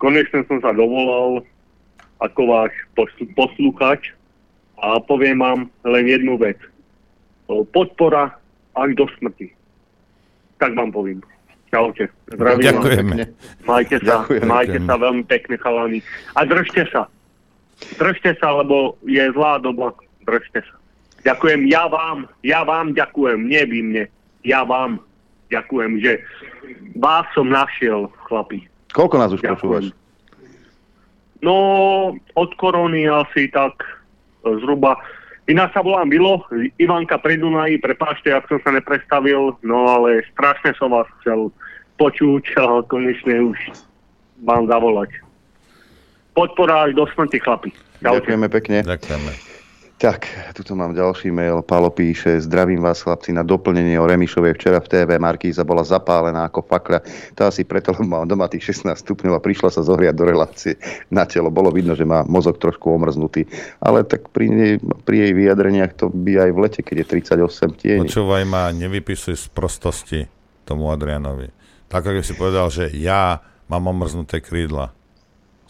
[0.00, 1.44] Konečne som sa dovolal
[2.24, 4.16] ako váš posl- poslúchač
[4.80, 6.56] a poviem vám len jednu vec.
[7.46, 8.32] Podpora
[8.72, 9.52] až do smrti.
[10.56, 11.20] Tak vám poviem.
[11.68, 12.08] Čaute.
[12.32, 13.12] Zdravím Ďakujeme.
[13.12, 13.24] pekne.
[13.64, 14.46] Majte sa, Ďakujeme.
[14.48, 16.00] majte sa veľmi pekne, chalani.
[16.36, 17.08] A držte sa.
[17.98, 19.94] Držte sa, lebo je zlá doba.
[20.26, 20.74] Držte sa.
[21.22, 24.04] Ďakujem, ja vám, ja vám ďakujem, nie vy mne.
[24.42, 24.98] Ja vám
[25.54, 26.12] ďakujem, že
[26.98, 28.66] vás som našiel, chlapi.
[28.90, 29.94] Koľko nás už počúvaš?
[31.42, 31.54] No,
[32.38, 34.98] od korony asi tak e, zhruba.
[35.50, 36.46] Ináč sa volám Milo,
[36.78, 41.50] Ivanka pri Dunaji, prepáčte, ak som sa neprestavil, no ale strašne som vás chcel
[41.98, 43.58] počuť a konečne už
[44.46, 45.10] vám zavolať.
[46.32, 47.70] Podpora aj do smrti, chlapi.
[48.00, 48.82] Ďakujeme pekne.
[48.82, 49.52] Ďakujeme.
[50.02, 50.26] Tak,
[50.58, 51.62] tuto mám ďalší mail.
[51.62, 54.58] Palo píše, zdravím vás chlapci na doplnenie o Remišovej.
[54.58, 57.06] Včera v TV Markíza bola zapálená ako fakľa.
[57.38, 60.74] To asi preto, lebo mám doma tých 16 stupňov a prišla sa zohriať do relácie
[61.06, 61.54] na telo.
[61.54, 63.46] Bolo vidno, že má mozog trošku omrznutý.
[63.78, 64.72] Ale tak pri, nej,
[65.06, 68.02] pri jej vyjadreniach to by aj v lete, keď je 38 tieni.
[68.02, 70.26] Počúvaj ma, nevypisuj z prostosti
[70.66, 71.46] tomu Adrianovi.
[71.86, 73.38] Tak, ako si povedal, že ja
[73.70, 74.90] mám omrznuté krídla.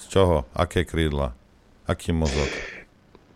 [0.03, 0.37] Z čoho?
[0.53, 1.33] Aké krídla?
[1.87, 2.51] Aký mozog?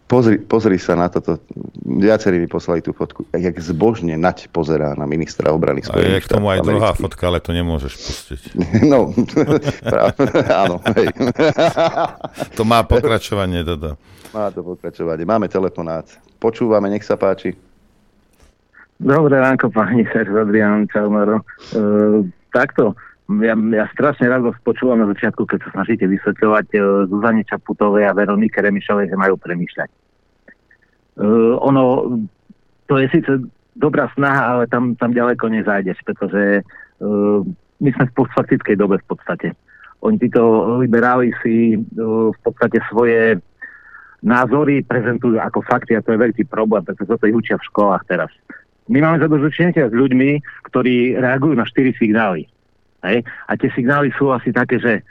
[0.07, 1.43] Pozri, pozri sa na toto.
[1.83, 3.27] Viacerí mi poslali tú fotku.
[3.35, 6.91] Jak zbožne nať pozerá na ministra obrany A je Spojených k tomu aj štátov druhá
[6.95, 7.03] amerických.
[7.11, 8.41] fotka, ale to nemôžeš pustiť.
[8.93, 9.11] No,
[10.63, 10.79] áno.
[10.95, 11.07] Hej.
[12.59, 13.99] To má pokračovanie teda.
[14.31, 15.27] Má to pokračovanie.
[15.27, 16.07] Máme telefonát.
[16.39, 17.59] Počúvame, nech sa páči.
[19.03, 21.43] Dobré ránko, pani Serž Adrian, čau Maro.
[21.75, 22.95] E, takto,
[23.27, 26.79] ja, ja strašne rád vás počúvam na začiatku, keď sa snažíte vysvetľovať e,
[27.11, 29.91] Zuzane Čaputovej a Veronike Remišovej, že majú premýšľať.
[29.91, 29.97] E,
[31.59, 31.83] ono,
[32.87, 33.31] to je síce
[33.77, 36.63] dobrá snaha, ale tam, tam ďaleko nezájdeš, pretože e,
[37.83, 39.53] my sme v postfaktickej dobe v podstate.
[40.01, 41.79] Oni títo liberáli si e,
[42.31, 43.43] v podstate svoje
[44.25, 48.03] názory prezentujú ako fakty a to je veľký problém, pretože toto ich učia v školách
[48.09, 48.33] teraz.
[48.87, 52.47] My máme zadozučenie s ľuďmi, ktorí reagujú na štyri signály.
[53.05, 53.27] Hej?
[53.49, 55.05] A tie signály sú asi také, že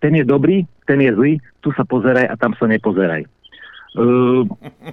[0.00, 3.26] ten je dobrý, ten je zlý, tu sa pozeraj a tam sa nepozeraj.
[3.96, 4.44] Uh,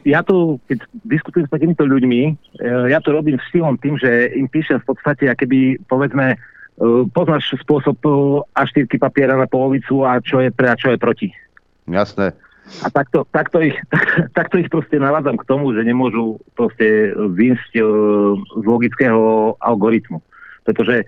[0.07, 2.21] ja to, keď diskutujem s takýmito ľuďmi,
[2.63, 7.03] uh, ja to robím s štýlom tým, že im píšem v podstate, akéby, povedzme, uh,
[7.11, 11.35] poznáš spôsob uh, A4 papiera na polovicu a čo je pre a čo je proti.
[11.83, 12.31] Jasné.
[12.79, 13.75] A takto, takto, ich,
[14.39, 20.23] takto ich proste navádzam k tomu, že nemôžu proste výjsť uh, z logického algoritmu.
[20.63, 21.03] Pretože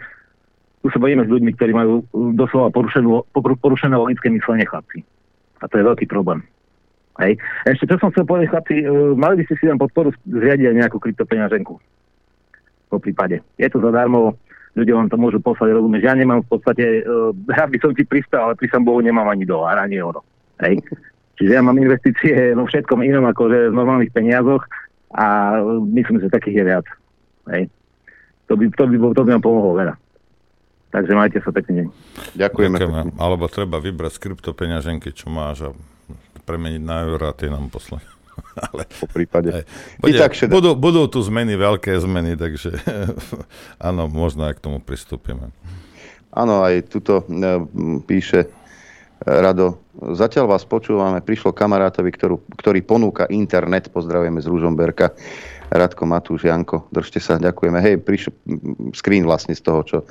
[0.86, 5.02] tu sa bojíme s ľuďmi, ktorí majú uh, doslova porušenú, poru- porušené logické myslenie chlapci.
[5.57, 6.45] A to je veľký problém.
[7.18, 7.41] Hej.
[7.66, 11.02] Ešte čo som chcel povedať, chlapci, uh, mali by ste si tam podporu zriadiť nejakú
[11.02, 11.74] kryptopeňaženku.
[12.94, 13.41] Po prípade.
[13.57, 14.38] Je to zadarmo,
[14.78, 18.06] ľudia vám to môžu poslať, rozumieš, ja nemám v podstate, uh, rád by som ti
[18.06, 20.22] pristal, ale pri Bohu nemám ani dolár, ani euro.
[20.62, 20.86] Hej.
[21.41, 24.62] Čiže ja mám investície vo všetkom inom ako že v normálnych peniazoch
[25.18, 26.86] a uh, myslím, že takých je viac.
[27.49, 27.74] Hej.
[28.45, 29.98] To by, to by, to by vám pomohlo veľa.
[30.96, 31.88] Takže majte sa pekný deň.
[32.40, 32.78] Ďakujeme.
[32.80, 33.20] Ďakujeme.
[33.20, 35.70] Alebo treba vybrať z kryptopeňaženky, čo máš a
[36.48, 38.00] premeniť na euro a ty nám poslať.
[38.72, 39.52] Ale, po prípade.
[39.52, 39.64] Hej,
[40.00, 42.80] bude, I tak šedá- budú, budú tu zmeny, veľké zmeny, takže
[43.92, 45.52] áno, možno aj k tomu pristúpime.
[46.32, 47.60] Áno, aj tuto e,
[48.08, 48.48] píše e,
[49.24, 49.84] Rado,
[50.16, 55.16] zatiaľ vás počúvame, prišlo kamarátovi, ktorú, ktorý ponúka internet, pozdravujeme z Ružomberka,
[55.72, 57.80] Radko Matúš, Janko, držte sa, ďakujeme.
[57.82, 58.34] Hej, prišiel
[58.94, 60.06] screen vlastne z toho, čo e,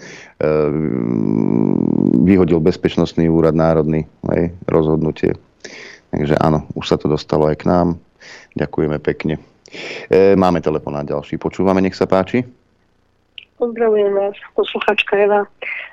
[2.26, 4.04] vyhodil Bezpečnostný úrad národný,
[4.34, 5.38] hej, rozhodnutie.
[6.10, 7.98] Takže áno, už sa to dostalo aj k nám.
[8.58, 9.38] Ďakujeme pekne.
[10.10, 11.38] E, máme telefonát ďalší.
[11.38, 12.46] Počúvame, nech sa páči.
[13.58, 15.46] Pozdravujem vás, posluchačka Eva.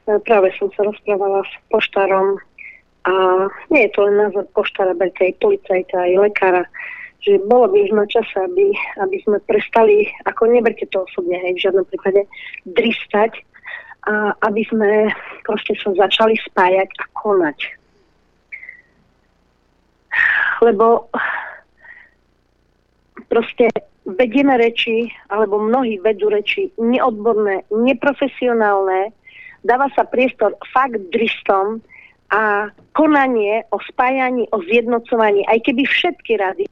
[0.10, 2.38] E, Práve som sa rozprávala s poštárom
[3.02, 3.14] a
[3.74, 6.64] nie je to len názor poštára, berte aj policajta, aj lekára,
[7.22, 11.54] že bolo by už na čase, aby, aby sme prestali, ako neberte to osobne, hej,
[11.54, 12.26] v žiadnom prípade,
[12.66, 13.46] dristať
[14.10, 15.14] a aby sme
[15.46, 17.60] proste sa začali spájať a konať.
[20.66, 21.14] Lebo
[23.30, 23.70] proste
[24.06, 29.14] vedieme reči, alebo mnohí vedú reči neodborné, neprofesionálne,
[29.62, 31.86] dáva sa priestor fakt dristom
[32.34, 36.66] a konanie o spájaní, o zjednocovaní, aj keby všetky rady,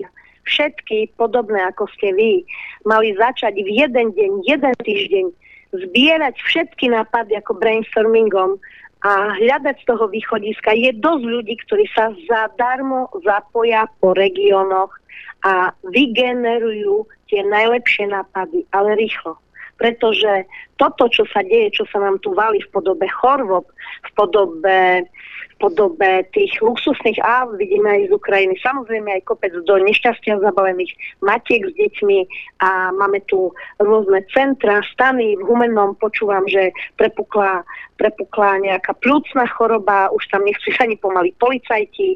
[0.49, 2.41] všetky podobné ako ste vy,
[2.89, 5.25] mali začať v jeden deň, jeden týždeň
[5.69, 8.57] zbierať všetky nápady ako brainstormingom
[9.05, 10.75] a hľadať z toho východiska.
[10.75, 14.91] Je dosť ľudí, ktorí sa zadarmo zapoja po regiónoch
[15.45, 19.39] a vygenerujú tie najlepšie nápady, ale rýchlo.
[19.79, 20.43] Pretože
[20.75, 23.63] toto, čo sa deje, čo sa nám tu valí v podobe chorôb,
[24.03, 25.07] v podobe
[25.59, 28.55] podobe tých luxusných a vidíme aj z Ukrajiny.
[28.63, 32.19] Samozrejme aj kopec do nešťastia zabalených matiek s deťmi
[32.63, 35.35] a máme tu rôzne centra, stany.
[35.35, 37.67] V Humennom počúvam, že prepukla,
[37.99, 42.15] prepukla nejaká plúcna choroba, už tam nechcú ani pomaly policajti.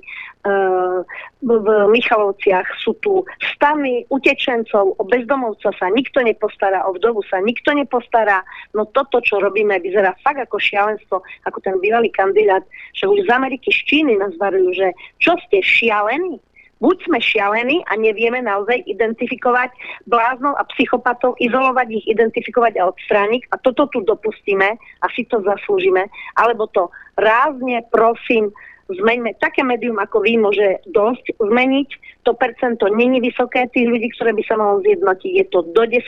[1.44, 7.76] V Michalovciach sú tu stany utečencov, o bezdomovca sa nikto nepostará, o vdovu sa nikto
[7.76, 8.48] nepostará.
[8.72, 12.64] No toto, čo robíme, vyzerá fakt ako šialenstvo, ako ten bývalý kandidát,
[12.95, 16.40] že už Ameriky, z Číny nás varujú, že čo ste šialení?
[16.84, 19.72] Buď sme šialení a nevieme naozaj identifikovať
[20.03, 25.40] bláznov a psychopatov, izolovať ich, identifikovať a odstrániť a toto tu dopustíme a si to
[25.48, 28.52] zaslúžime, alebo to rázne, prosím,
[28.91, 31.89] zmeňme také médium ako vy môže dosť zmeniť.
[32.27, 35.31] To percento není vysoké tých ľudí, ktoré by sa malo zjednotiť.
[35.39, 36.03] Je to do 10%.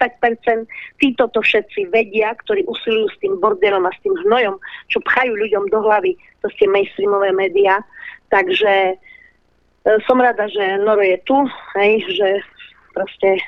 [1.00, 4.56] Títo to všetci vedia, ktorí usilujú s tým bordelom a s tým hnojom,
[4.92, 6.16] čo pchajú ľuďom do hlavy
[6.46, 7.82] to ste mainstreamové médiá.
[8.30, 8.96] Takže e,
[10.06, 11.42] som rada, že Noro je tu,
[11.74, 12.46] hej, že
[12.94, 13.42] proste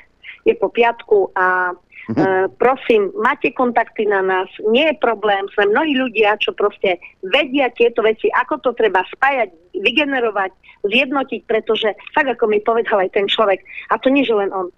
[0.49, 1.77] je po piatku a
[2.07, 7.67] Uh, prosím, máte kontakty na nás, nie je problém, sme mnohí ľudia, čo proste vedia
[7.75, 10.55] tieto veci, ako to treba spájať, vygenerovať,
[10.88, 13.59] zjednotiť, pretože tak ako mi povedal aj ten človek,
[13.91, 14.71] a to nie, že len on,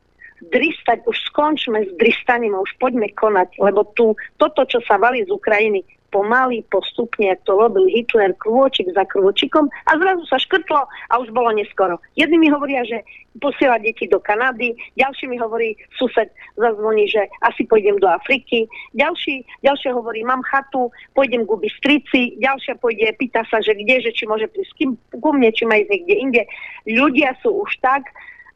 [0.48, 5.32] dristať, už skončme s dristaním už poďme konať, lebo tu toto, čo sa valí z
[5.32, 11.14] Ukrajiny, pomaly, postupne, ak to robil Hitler, krôčik za krôčikom a zrazu sa škrtlo a
[11.22, 12.02] už bolo neskoro.
[12.18, 13.06] Jedni mi hovoria, že
[13.38, 18.66] posiela deti do Kanady, ďalší mi hovorí, sused zazvoní, že asi pôjdem do Afriky,
[18.98, 24.12] ďalší, ďalšia hovorí, mám chatu, pôjdem ku Bystrici, ďalšia pôjde, pýta sa, že kde, že
[24.12, 24.92] či môže prísť kým,
[25.22, 26.42] ku mne, či má ísť niekde inde.
[26.90, 28.10] Ľudia sú už tak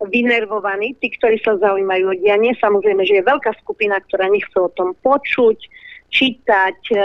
[0.07, 2.55] vynervovaní, tí, ktorí sa zaujímajú o dianie.
[2.59, 5.57] Samozrejme, že je veľká skupina, ktorá nechce o tom počuť,
[6.13, 6.97] čítať, e,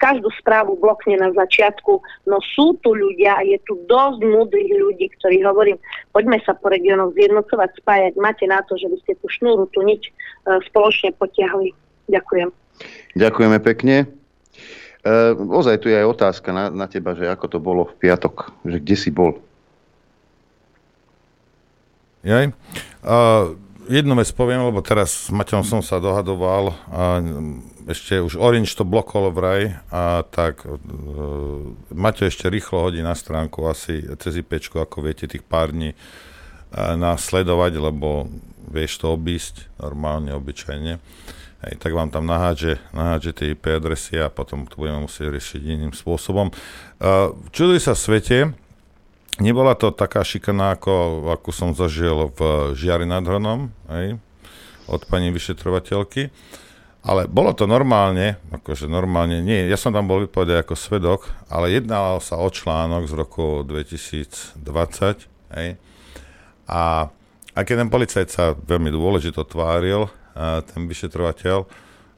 [0.00, 5.44] každú správu blokne na začiatku, no sú tu ľudia je tu dosť múdrych ľudí, ktorí
[5.44, 5.76] hovorím,
[6.16, 9.84] poďme sa po regiónoch zjednocovať, spájať, máte na to, že by ste tú šnúru, tú
[9.84, 10.10] niť e,
[10.72, 11.76] spoločne potiahli.
[12.08, 12.48] Ďakujem.
[13.20, 13.96] Ďakujeme pekne.
[15.04, 18.48] E, ozaj tu je aj otázka na, na teba, že ako to bolo v piatok,
[18.64, 19.36] že kde si bol?
[22.28, 22.52] Jaj.
[23.00, 23.56] Uh,
[23.88, 27.24] jednu vec poviem, lebo teraz s Maťom som sa dohadoval a
[27.88, 30.76] ešte už Orange to blokol vraj a tak uh,
[31.88, 37.00] Maťo ešte rýchlo hodí na stránku asi cez IP, ako viete, tých pár dní uh,
[37.00, 38.28] nás sledovať, lebo
[38.68, 41.00] vieš to obísť normálne, obyčajne.
[41.64, 45.60] Hej, tak vám tam nahádže, nahádže tie IP adresy a potom to budeme musieť riešiť
[45.64, 46.52] iným spôsobom.
[47.00, 48.52] Uh, čuduj sa svete,
[49.38, 54.18] nebola to taká šikana, ako, ako som zažil v Žiari nad Hronom, hej,
[54.90, 56.30] od pani vyšetrovateľky.
[57.06, 61.72] Ale bolo to normálne, akože normálne, nie, ja som tam bol vypovedať ako svedok, ale
[61.72, 64.58] jednalo sa o článok z roku 2020,
[65.56, 65.68] hej,
[66.68, 67.08] a
[67.56, 70.10] aj keď ten policajt sa veľmi dôležito tváril,
[70.68, 71.64] ten vyšetrovateľ,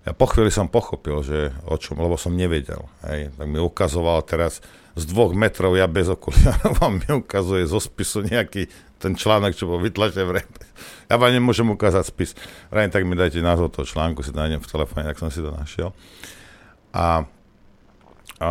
[0.01, 4.25] ja po chvíli som pochopil, že o čom, lebo som nevedel, hej, tak mi ukazoval
[4.25, 4.65] teraz,
[4.99, 8.67] z dvoch metrov, ja bez okuliarov vám mi ukazuje zo spisu nejaký
[9.01, 10.65] ten článok, čo bol vytlačený v repe.
[11.09, 12.37] Ja vám nemôžem ukázať spis.
[12.69, 15.49] Vrajím, tak mi dajte názov toho článku, si nájdem v telefóne, tak som si to
[15.51, 15.97] našiel.
[16.93, 17.25] A,
[18.43, 18.51] a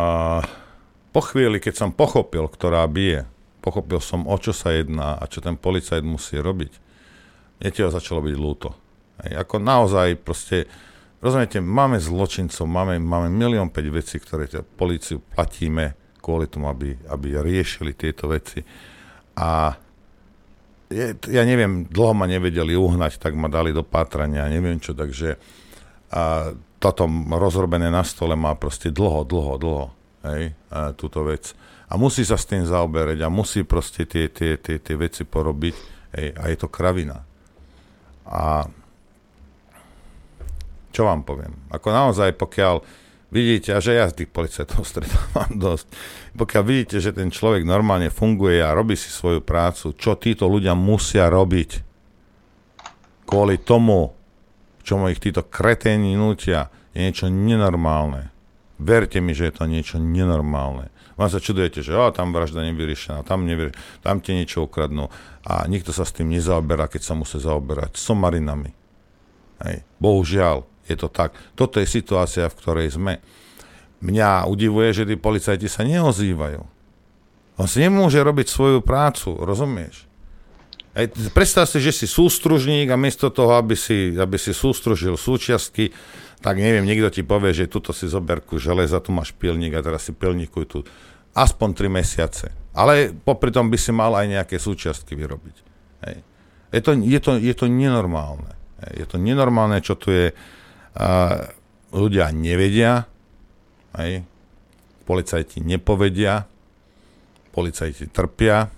[1.14, 3.30] po chvíli, keď som pochopil, ktorá bije,
[3.62, 6.72] pochopil som, o čo sa jedná a čo ten policajt musí robiť,
[7.60, 8.72] mne ho začalo byť lúto.
[9.22, 10.64] Hej, ako naozaj proste,
[11.20, 14.48] rozumiete, máme zločincov, máme, máme milión 5 vecí, ktoré
[14.80, 15.92] policiu platíme,
[16.30, 18.62] kvôli tomu, aby, aby riešili tieto veci.
[19.34, 19.74] A
[20.86, 25.34] je, ja neviem, dlho ma nevedeli uhnať, tak ma dali do pátrania, neviem čo, takže
[26.10, 29.86] a toto rozrobené na stole má proste dlho, dlho, dlho,
[30.26, 31.54] hej, a túto vec.
[31.90, 35.74] A musí sa s tým zaoberať a musí proste tie, tie, tie, tie veci porobiť,
[36.18, 37.22] hej, a je to kravina.
[38.26, 38.66] A
[40.90, 41.54] čo vám poviem?
[41.70, 42.82] Ako naozaj, pokiaľ
[43.30, 45.86] vidíte, a že ja tých policajtov stretávam dosť,
[46.36, 50.76] pokiaľ vidíte, že ten človek normálne funguje a robí si svoju prácu, čo títo ľudia
[50.78, 51.90] musia robiť?
[53.30, 54.10] kvôli tomu,
[54.82, 58.34] čo ich títo kreténi nutia, je niečo nenormálne.
[58.82, 60.90] Verte mi, že je to niečo nenormálne.
[61.14, 65.06] Vám sa čudujete, že oh, tam vražda nevyriešená, tam, nevyrie, tam tie niečo ukradnú
[65.46, 68.72] a nikto sa s tým nezaoberá, keď sa musí zaoberať somarinami.
[69.62, 69.84] Hej.
[70.00, 71.38] Bohužiaľ, je to tak.
[71.54, 73.22] Toto je situácia, v ktorej sme.
[74.02, 76.62] Mňa udivuje, že tí policajti sa neozývajú.
[77.60, 80.10] On si nemôže robiť svoju prácu, rozumieš?
[80.96, 85.94] Ej, predstav si, že si sústružník a miesto toho, aby si, aby si sústružil súčiastky,
[86.42, 90.08] tak neviem, niekto ti povie, že tuto si zoberku železa, tu máš pilník a teraz
[90.08, 90.78] si pilníkuj tu
[91.36, 92.46] aspoň 3 mesiace.
[92.74, 95.56] Ale popri tom by si mal aj nejaké súčiastky vyrobiť.
[96.08, 96.16] Hej.
[96.70, 98.50] Je, to, je, to, je to nenormálne.
[98.82, 99.04] Hej.
[99.04, 100.34] Je to nenormálne, čo tu je.
[101.90, 103.06] Ľudia nevedia,
[103.98, 104.22] hej.
[105.06, 106.46] policajti nepovedia,
[107.50, 108.70] policajti trpia,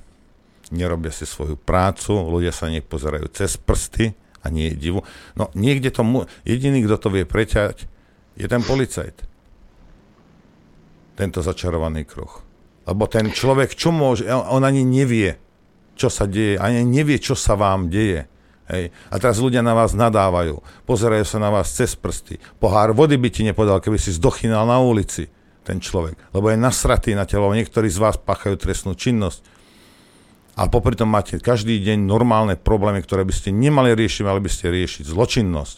[0.73, 5.01] nerobia si svoju prácu, ľudia sa nech pozerajú cez prsty a nie je divu.
[5.37, 7.85] No niekde to, mu, jediný, kto to vie preťať,
[8.41, 9.29] je ten policajt.
[11.13, 12.41] Tento začarovaný kruh.
[12.89, 15.37] Lebo ten človek, čo môže, on ani nevie,
[15.95, 18.25] čo sa deje, ani nevie, čo sa vám deje.
[18.73, 18.89] Hej.
[19.13, 22.41] A teraz ľudia na vás nadávajú, pozerajú sa na vás cez prsty.
[22.57, 25.29] Pohár vody by ti nepodal, keby si zdochynal na ulici
[25.63, 27.53] ten človek, lebo je nasratý na telo.
[27.53, 29.45] Niektorí z vás páchajú trestnú činnosť.
[30.57, 34.51] A popri tom máte každý deň normálne problémy, ktoré by ste nemali riešiť, mali by
[34.53, 35.77] ste riešiť zločinnosť.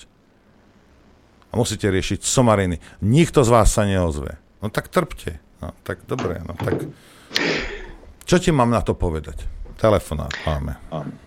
[1.51, 2.83] A musíte riešiť somariny.
[3.03, 4.39] Nikto z vás sa neozve.
[4.59, 5.39] No tak trpte.
[5.63, 6.91] No tak dobre, no tak...
[8.27, 9.54] Čo ti mám na to povedať?
[9.79, 10.79] Telefonát máme.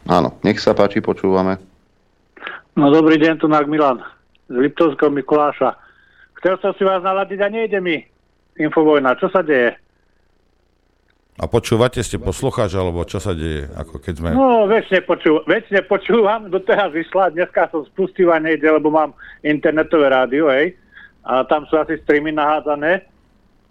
[0.08, 1.60] Áno, nech sa páči, počúvame.
[2.78, 4.00] No dobrý deň, tu Milan
[4.48, 5.76] z Liptovského Mikuláša.
[6.40, 7.98] Chcel som si vás naladiť a nejde mi
[8.58, 9.74] Infovojna, čo sa deje?
[11.38, 13.70] A počúvate, ste poslucháč, alebo čo sa deje?
[13.78, 14.30] Ako keď sme...
[14.34, 19.14] No, väčšine, počú, väčšine počúvam, doteraz vyšla, dneska som spustil a nejde, lebo mám
[19.46, 20.74] internetové rádio, hej.
[21.22, 23.06] A tam sú asi streamy nahádzané,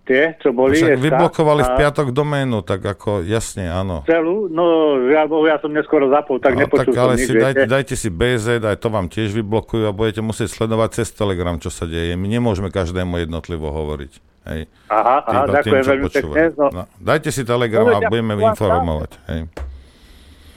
[0.07, 0.79] tie, čo boli.
[0.79, 1.67] Však vyblokovali a...
[1.67, 4.07] v piatok doménu, tak ako jasne, áno.
[4.07, 4.47] Celú?
[4.47, 8.09] No, ja, ja som neskoro zapol, tak no, nepočul tak, ale si dajte, dajte si
[8.09, 12.15] BZ, aj to vám tiež vyblokujú a budete musieť sledovať cez Telegram, čo sa deje.
[12.15, 14.37] My nemôžeme každému jednotlivo hovoriť.
[14.47, 14.71] Hej.
[14.87, 16.43] Aha, aha, tým, ďakujem veľmi pekne.
[16.55, 16.67] No.
[16.71, 19.11] No, dajte si telegram Dobre, a budeme informovať.
[19.27, 19.41] Hej.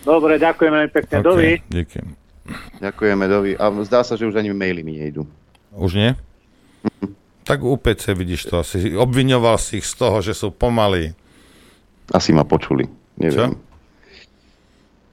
[0.05, 1.15] Dobre, ďakujem veľmi pekne.
[1.17, 1.51] Okay, Dovi.
[1.65, 1.99] Díky.
[2.77, 3.51] Ďakujeme, Dovi.
[3.57, 5.25] A zdá sa, že už ani maily mi nejdu.
[5.73, 6.13] Už nie?
[7.49, 8.93] Tak UPC vidíš to asi.
[8.93, 11.17] Obviňoval si ich z toho, že sú pomalí.
[12.13, 12.85] Asi ma počuli.
[13.17, 13.57] Neviem.
[13.57, 13.67] Čo?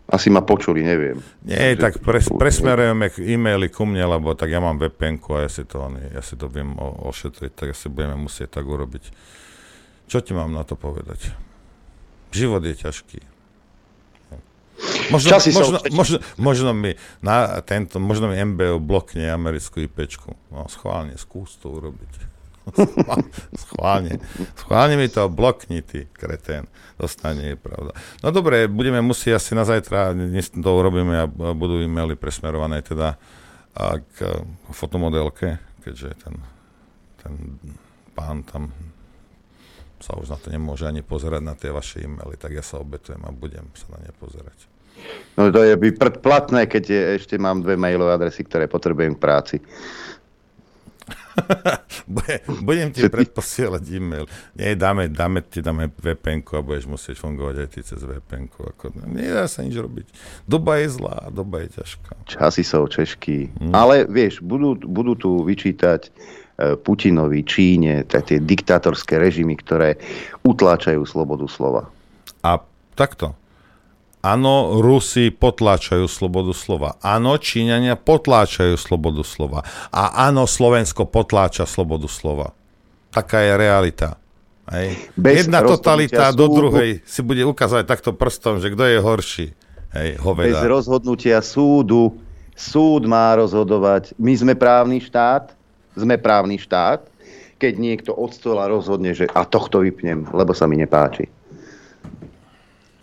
[0.06, 1.18] Asi ma počuli, neviem.
[1.42, 1.82] Nie, že...
[1.82, 5.82] tak pres, presmerujeme e-maily ku mne, lebo tak ja mám vpn a ja si to,
[5.90, 9.10] ja si to viem o, ošetriť, tak asi budeme musieť tak urobiť.
[10.06, 11.34] Čo ti mám na to povedať?
[12.30, 13.35] Život je ťažký.
[15.10, 20.34] Možno, možno, možno, možno, mi na tento, možno mi MBO blokne americkú IPčku.
[20.50, 22.36] No, schválne, skús to urobiť.
[23.66, 24.18] schválne.
[24.58, 26.66] Schválne mi to blokni, ty kretén.
[26.98, 27.94] Dostane, je pravda.
[28.24, 33.20] No dobre, budeme musieť asi na zajtra, dnes to urobíme a budú e-maily presmerované teda
[34.16, 34.16] k
[34.72, 36.34] fotomodelke, keďže ten,
[37.20, 37.32] ten
[38.16, 38.72] pán tam
[40.00, 43.20] sa už na to nemôže ani pozerať na tie vaše e-maily, tak ja sa obetujem
[43.24, 44.75] a budem sa na ne pozerať.
[45.36, 49.20] No to je by predplatné, keď je, ešte mám dve mailové adresy, ktoré potrebujem k
[49.20, 49.56] práci.
[52.66, 54.24] Budem ti predposielať e-mail.
[54.56, 58.96] Nie, dáme, dáme ti dáme vpn a budeš musieť fungovať aj ty cez vpn ako,
[59.06, 60.06] Nedá sa nič robiť.
[60.48, 62.12] Doba je zlá, doba je ťažká.
[62.26, 63.52] Časy sú češky.
[63.60, 63.74] Hmm.
[63.76, 66.10] Ale vieš, budú, budú tu vyčítať e,
[66.80, 70.00] Putinovi, Číne, tie diktátorské režimy, ktoré
[70.42, 71.92] utláčajú slobodu slova.
[72.42, 72.62] A
[72.96, 73.36] takto.
[74.26, 76.98] Áno, Rusi potláčajú slobodu slova.
[76.98, 79.62] Áno, Číňania potláčajú slobodu slova.
[79.94, 82.50] A áno, Slovensko potláča slobodu slova.
[83.14, 84.18] Taká je realita.
[84.66, 85.14] Hej.
[85.14, 89.46] Jedna totalita súdu, do druhej si bude ukázať takto prstom, že kto je horší.
[89.94, 90.58] Hej, hoveda.
[90.58, 92.18] Bez rozhodnutia súdu.
[92.58, 94.10] Súd má rozhodovať.
[94.18, 95.54] My sme právny štát.
[95.94, 97.06] Sme právny štát.
[97.62, 101.30] Keď niekto od stola rozhodne, že a tohto vypnem, lebo sa mi nepáči.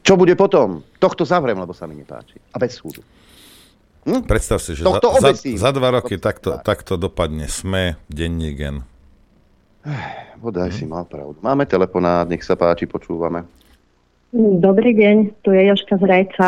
[0.04, 0.84] Čo bude potom?
[1.00, 2.36] Tohto zavrem, lebo sa mi nepáči.
[2.52, 3.00] A bez súdu.
[4.04, 4.28] Hm?
[4.28, 8.84] Predstav si, že za, za, za dva roky takto, takto dopadne SME, denní gen.
[10.44, 10.76] Bodaj hm?
[10.76, 11.40] si mal pravdu.
[11.40, 13.48] Máme telefonát, nech sa páči, počúvame.
[14.36, 16.48] Dobrý deň, tu je Joška z Rajca.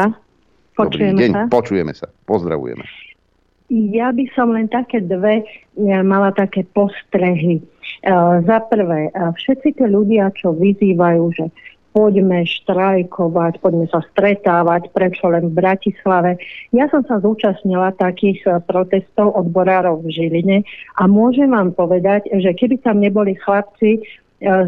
[0.75, 1.41] Počujeme Dobrý deň, sa?
[1.47, 2.07] počujeme sa.
[2.27, 2.83] Pozdravujeme.
[3.71, 5.47] Ja by som len také dve,
[5.79, 7.63] ja mala také postrehy.
[8.05, 11.45] Uh, za prvé, uh, všetci tie ľudia, čo vyzývajú, že
[11.95, 16.35] poďme štrajkovať, poďme sa stretávať, prečo len v Bratislave.
[16.75, 20.57] Ja som sa zúčastnila takých e, protestov odborárov v Žiline
[20.99, 24.01] a môžem vám povedať, že keby tam neboli chlapci e,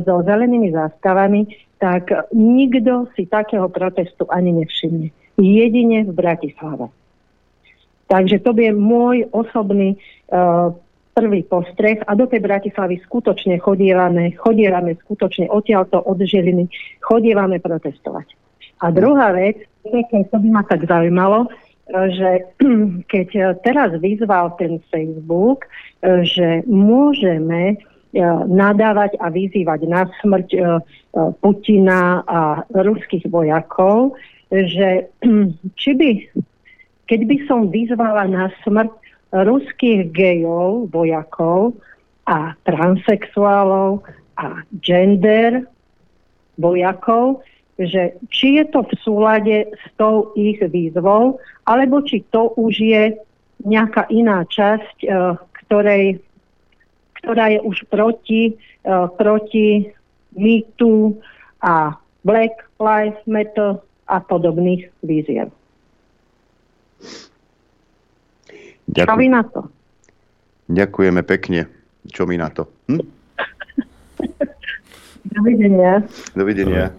[0.07, 1.51] so zelenými zástavami,
[1.83, 5.11] tak nikto si takého protestu ani nevšimne.
[5.35, 6.87] Jedine v Bratislave.
[8.07, 9.99] Takže to je môj osobný
[10.31, 10.71] uh,
[11.17, 16.69] prvý postreh a do tej Bratislavy skutočne chodívame, chodívame skutočne odtiaľto od Žiliny,
[17.01, 18.37] chodívame protestovať.
[18.85, 19.65] A druhá vec,
[20.29, 21.49] to by ma tak zaujímalo,
[21.89, 22.45] že
[23.11, 25.65] keď teraz vyzval ten Facebook,
[26.05, 27.75] že môžeme e,
[28.45, 30.59] nadávať a vyzývať na smrť e,
[31.41, 34.13] Putina a ruských vojakov,
[34.53, 35.09] že
[35.81, 36.09] či by,
[37.09, 41.75] keď by som vyzvala na smrť ruských gejov, vojakov
[42.27, 44.03] a transexuálov
[44.37, 45.67] a gender
[46.59, 47.43] vojakov,
[47.77, 51.37] že či je to v súlade s tou ich výzvou,
[51.69, 53.03] alebo či to už je
[53.65, 55.07] nejaká iná časť, e,
[55.65, 56.05] ktorej,
[57.21, 59.93] ktorá je už proti, e, proti
[60.33, 61.17] mýtu
[61.61, 65.53] a Black Lives Matter a podobných výziev.
[68.87, 69.07] Ďakujem.
[69.07, 69.61] Čo vy na to?
[70.67, 71.61] Ďakujeme pekne.
[72.07, 72.67] Čo mi na to?
[72.87, 73.03] Hm?
[75.27, 75.93] Dovidenia.
[76.33, 76.95] Dovidenia.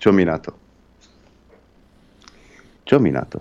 [0.00, 0.56] Čo mi na to?
[2.88, 3.38] Čo mi na to?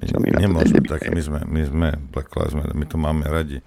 [0.00, 0.96] Čo mi na Nemôžeme to?
[0.96, 3.60] tak, my sme, my sme Black Lives Matter, my to máme radi.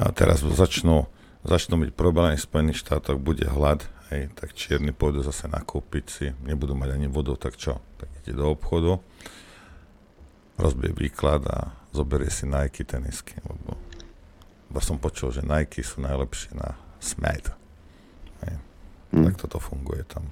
[0.00, 1.04] A teraz začnú,
[1.44, 6.26] začnú byť problémy v Spojených štátoch, bude hlad, hej, tak čierni pôjdu zase nakúpiť si,
[6.48, 7.76] nebudú mať ani vodu, tak čo?
[8.00, 9.04] Tak ide do obchodu,
[10.58, 13.78] rozbije výklad a zoberie si Nike tenisky, lebo
[14.68, 17.54] iba som počul, že Nike sú najlepšie na smed.
[19.08, 19.24] Hmm.
[19.24, 20.28] Tak toto funguje tam.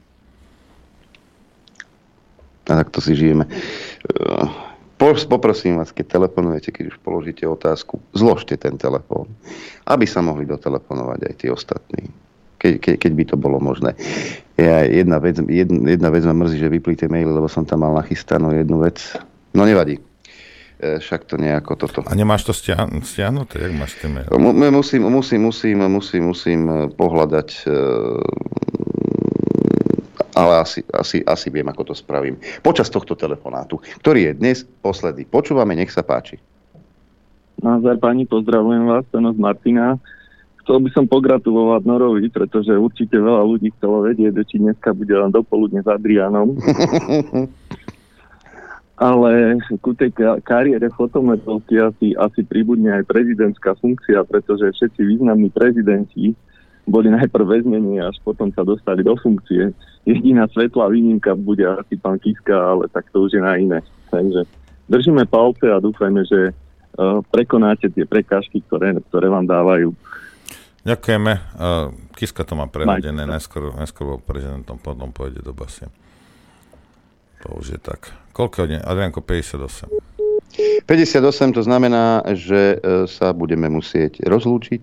[2.67, 3.49] A tak to si žijeme.
[5.29, 9.31] Poprosím vás, keď telefonujete, keď už položíte otázku, zložte ten telefón,
[9.87, 12.03] aby sa mohli dotelefonovať aj tí ostatní.
[12.57, 13.93] Keď, ke, keď by to bolo možné.
[14.57, 17.93] Ja, jedna, vec, jedna, jedna vec ma mrzí, že vyplíte maily, lebo som tam mal
[17.93, 18.99] nachystanú jednu vec.
[19.53, 20.01] No nevadí.
[20.77, 22.05] E, však to nejako toto...
[22.05, 23.57] A nemáš to stiahnuté?
[23.65, 24.29] Jak máš maily?
[24.71, 27.73] Musím, musím, musím, musím, musím e, pohľadať e,
[30.37, 32.37] ale asi, asi, asi viem, ako to spravím.
[32.61, 35.25] Počas tohto telefonátu, ktorý je dnes posledný.
[35.25, 36.37] Počúvame, nech sa páči.
[37.65, 39.97] Názar pani, pozdravujem vás, to z Martina.
[40.61, 45.33] Chcel by som pogratulovať Norovi, pretože určite veľa ľudí chcelo vedieť, či dneska bude len
[45.33, 46.53] dopoludne s Adrianom.
[48.97, 50.09] ale ku tej
[50.41, 56.33] kariére fotometrovky asi, asi pribudne aj prezidentská funkcia, pretože všetci významní prezidenti
[56.89, 59.75] boli najprv väznení, až potom sa dostali do funkcie.
[60.09, 63.85] Jediná svetlá výnimka bude asi pán Kiska, ale tak to už je na iné.
[64.09, 64.49] Takže
[64.89, 69.93] držíme palce a dúfajme, že uh, prekonáte tie prekážky, ktoré, ktoré vám dávajú.
[70.87, 71.33] Ďakujeme.
[71.59, 75.91] Uh, Kiska to má prevedené, najskôr, najskôr bol prezidentom, potom pôjde do basie.
[77.43, 78.15] To už je tak.
[78.37, 78.85] Koľko dne?
[78.85, 79.89] Adrianko, 58.
[80.85, 84.83] 58 to znamená, že e, sa budeme musieť rozlúčiť,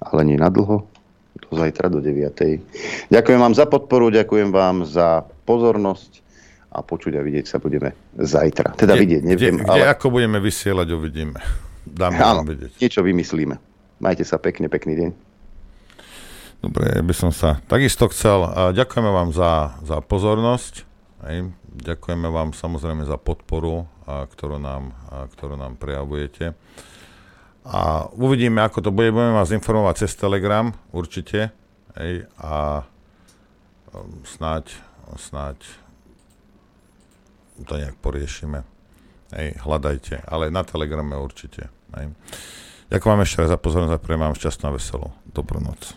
[0.00, 0.88] ale nie na dlho,
[1.36, 3.12] do zajtra do 9.
[3.12, 6.24] Ďakujem vám za podporu, ďakujem vám za pozornosť
[6.72, 8.72] a počuť a vidieť sa budeme zajtra.
[8.72, 9.60] Teda kde, vidieť, neviem.
[9.60, 9.92] Kde, kde ale...
[9.92, 11.36] ako budeme vysielať, uvidíme.
[11.84, 12.80] Dáme Áno, vidieť.
[12.80, 13.60] niečo vymyslíme.
[14.00, 15.10] Majte sa pekne, pekný deň.
[16.64, 18.48] Dobre, by som sa takisto chcel.
[18.72, 20.88] Ďakujeme vám za, za pozornosť.
[21.28, 21.52] Hej.
[21.72, 24.92] Ďakujeme vám samozrejme za podporu, ktorú, nám,
[25.32, 26.52] ktorú nám prejavujete.
[27.62, 29.14] A uvidíme, ako to bude.
[29.14, 31.54] Budeme vás informovať cez Telegram, určite.
[31.94, 32.82] Hej, a
[33.92, 34.72] um, snáď,
[35.14, 35.60] snáď
[37.62, 38.64] to nejak poriešime.
[39.32, 41.70] Hej, hľadajte, ale na Telegrame určite.
[41.94, 42.12] Hej.
[42.92, 45.08] Ďakujem ešte raz za pozornosť a prejem vám šťastnú a veselú.
[45.30, 45.96] Dobrú noc.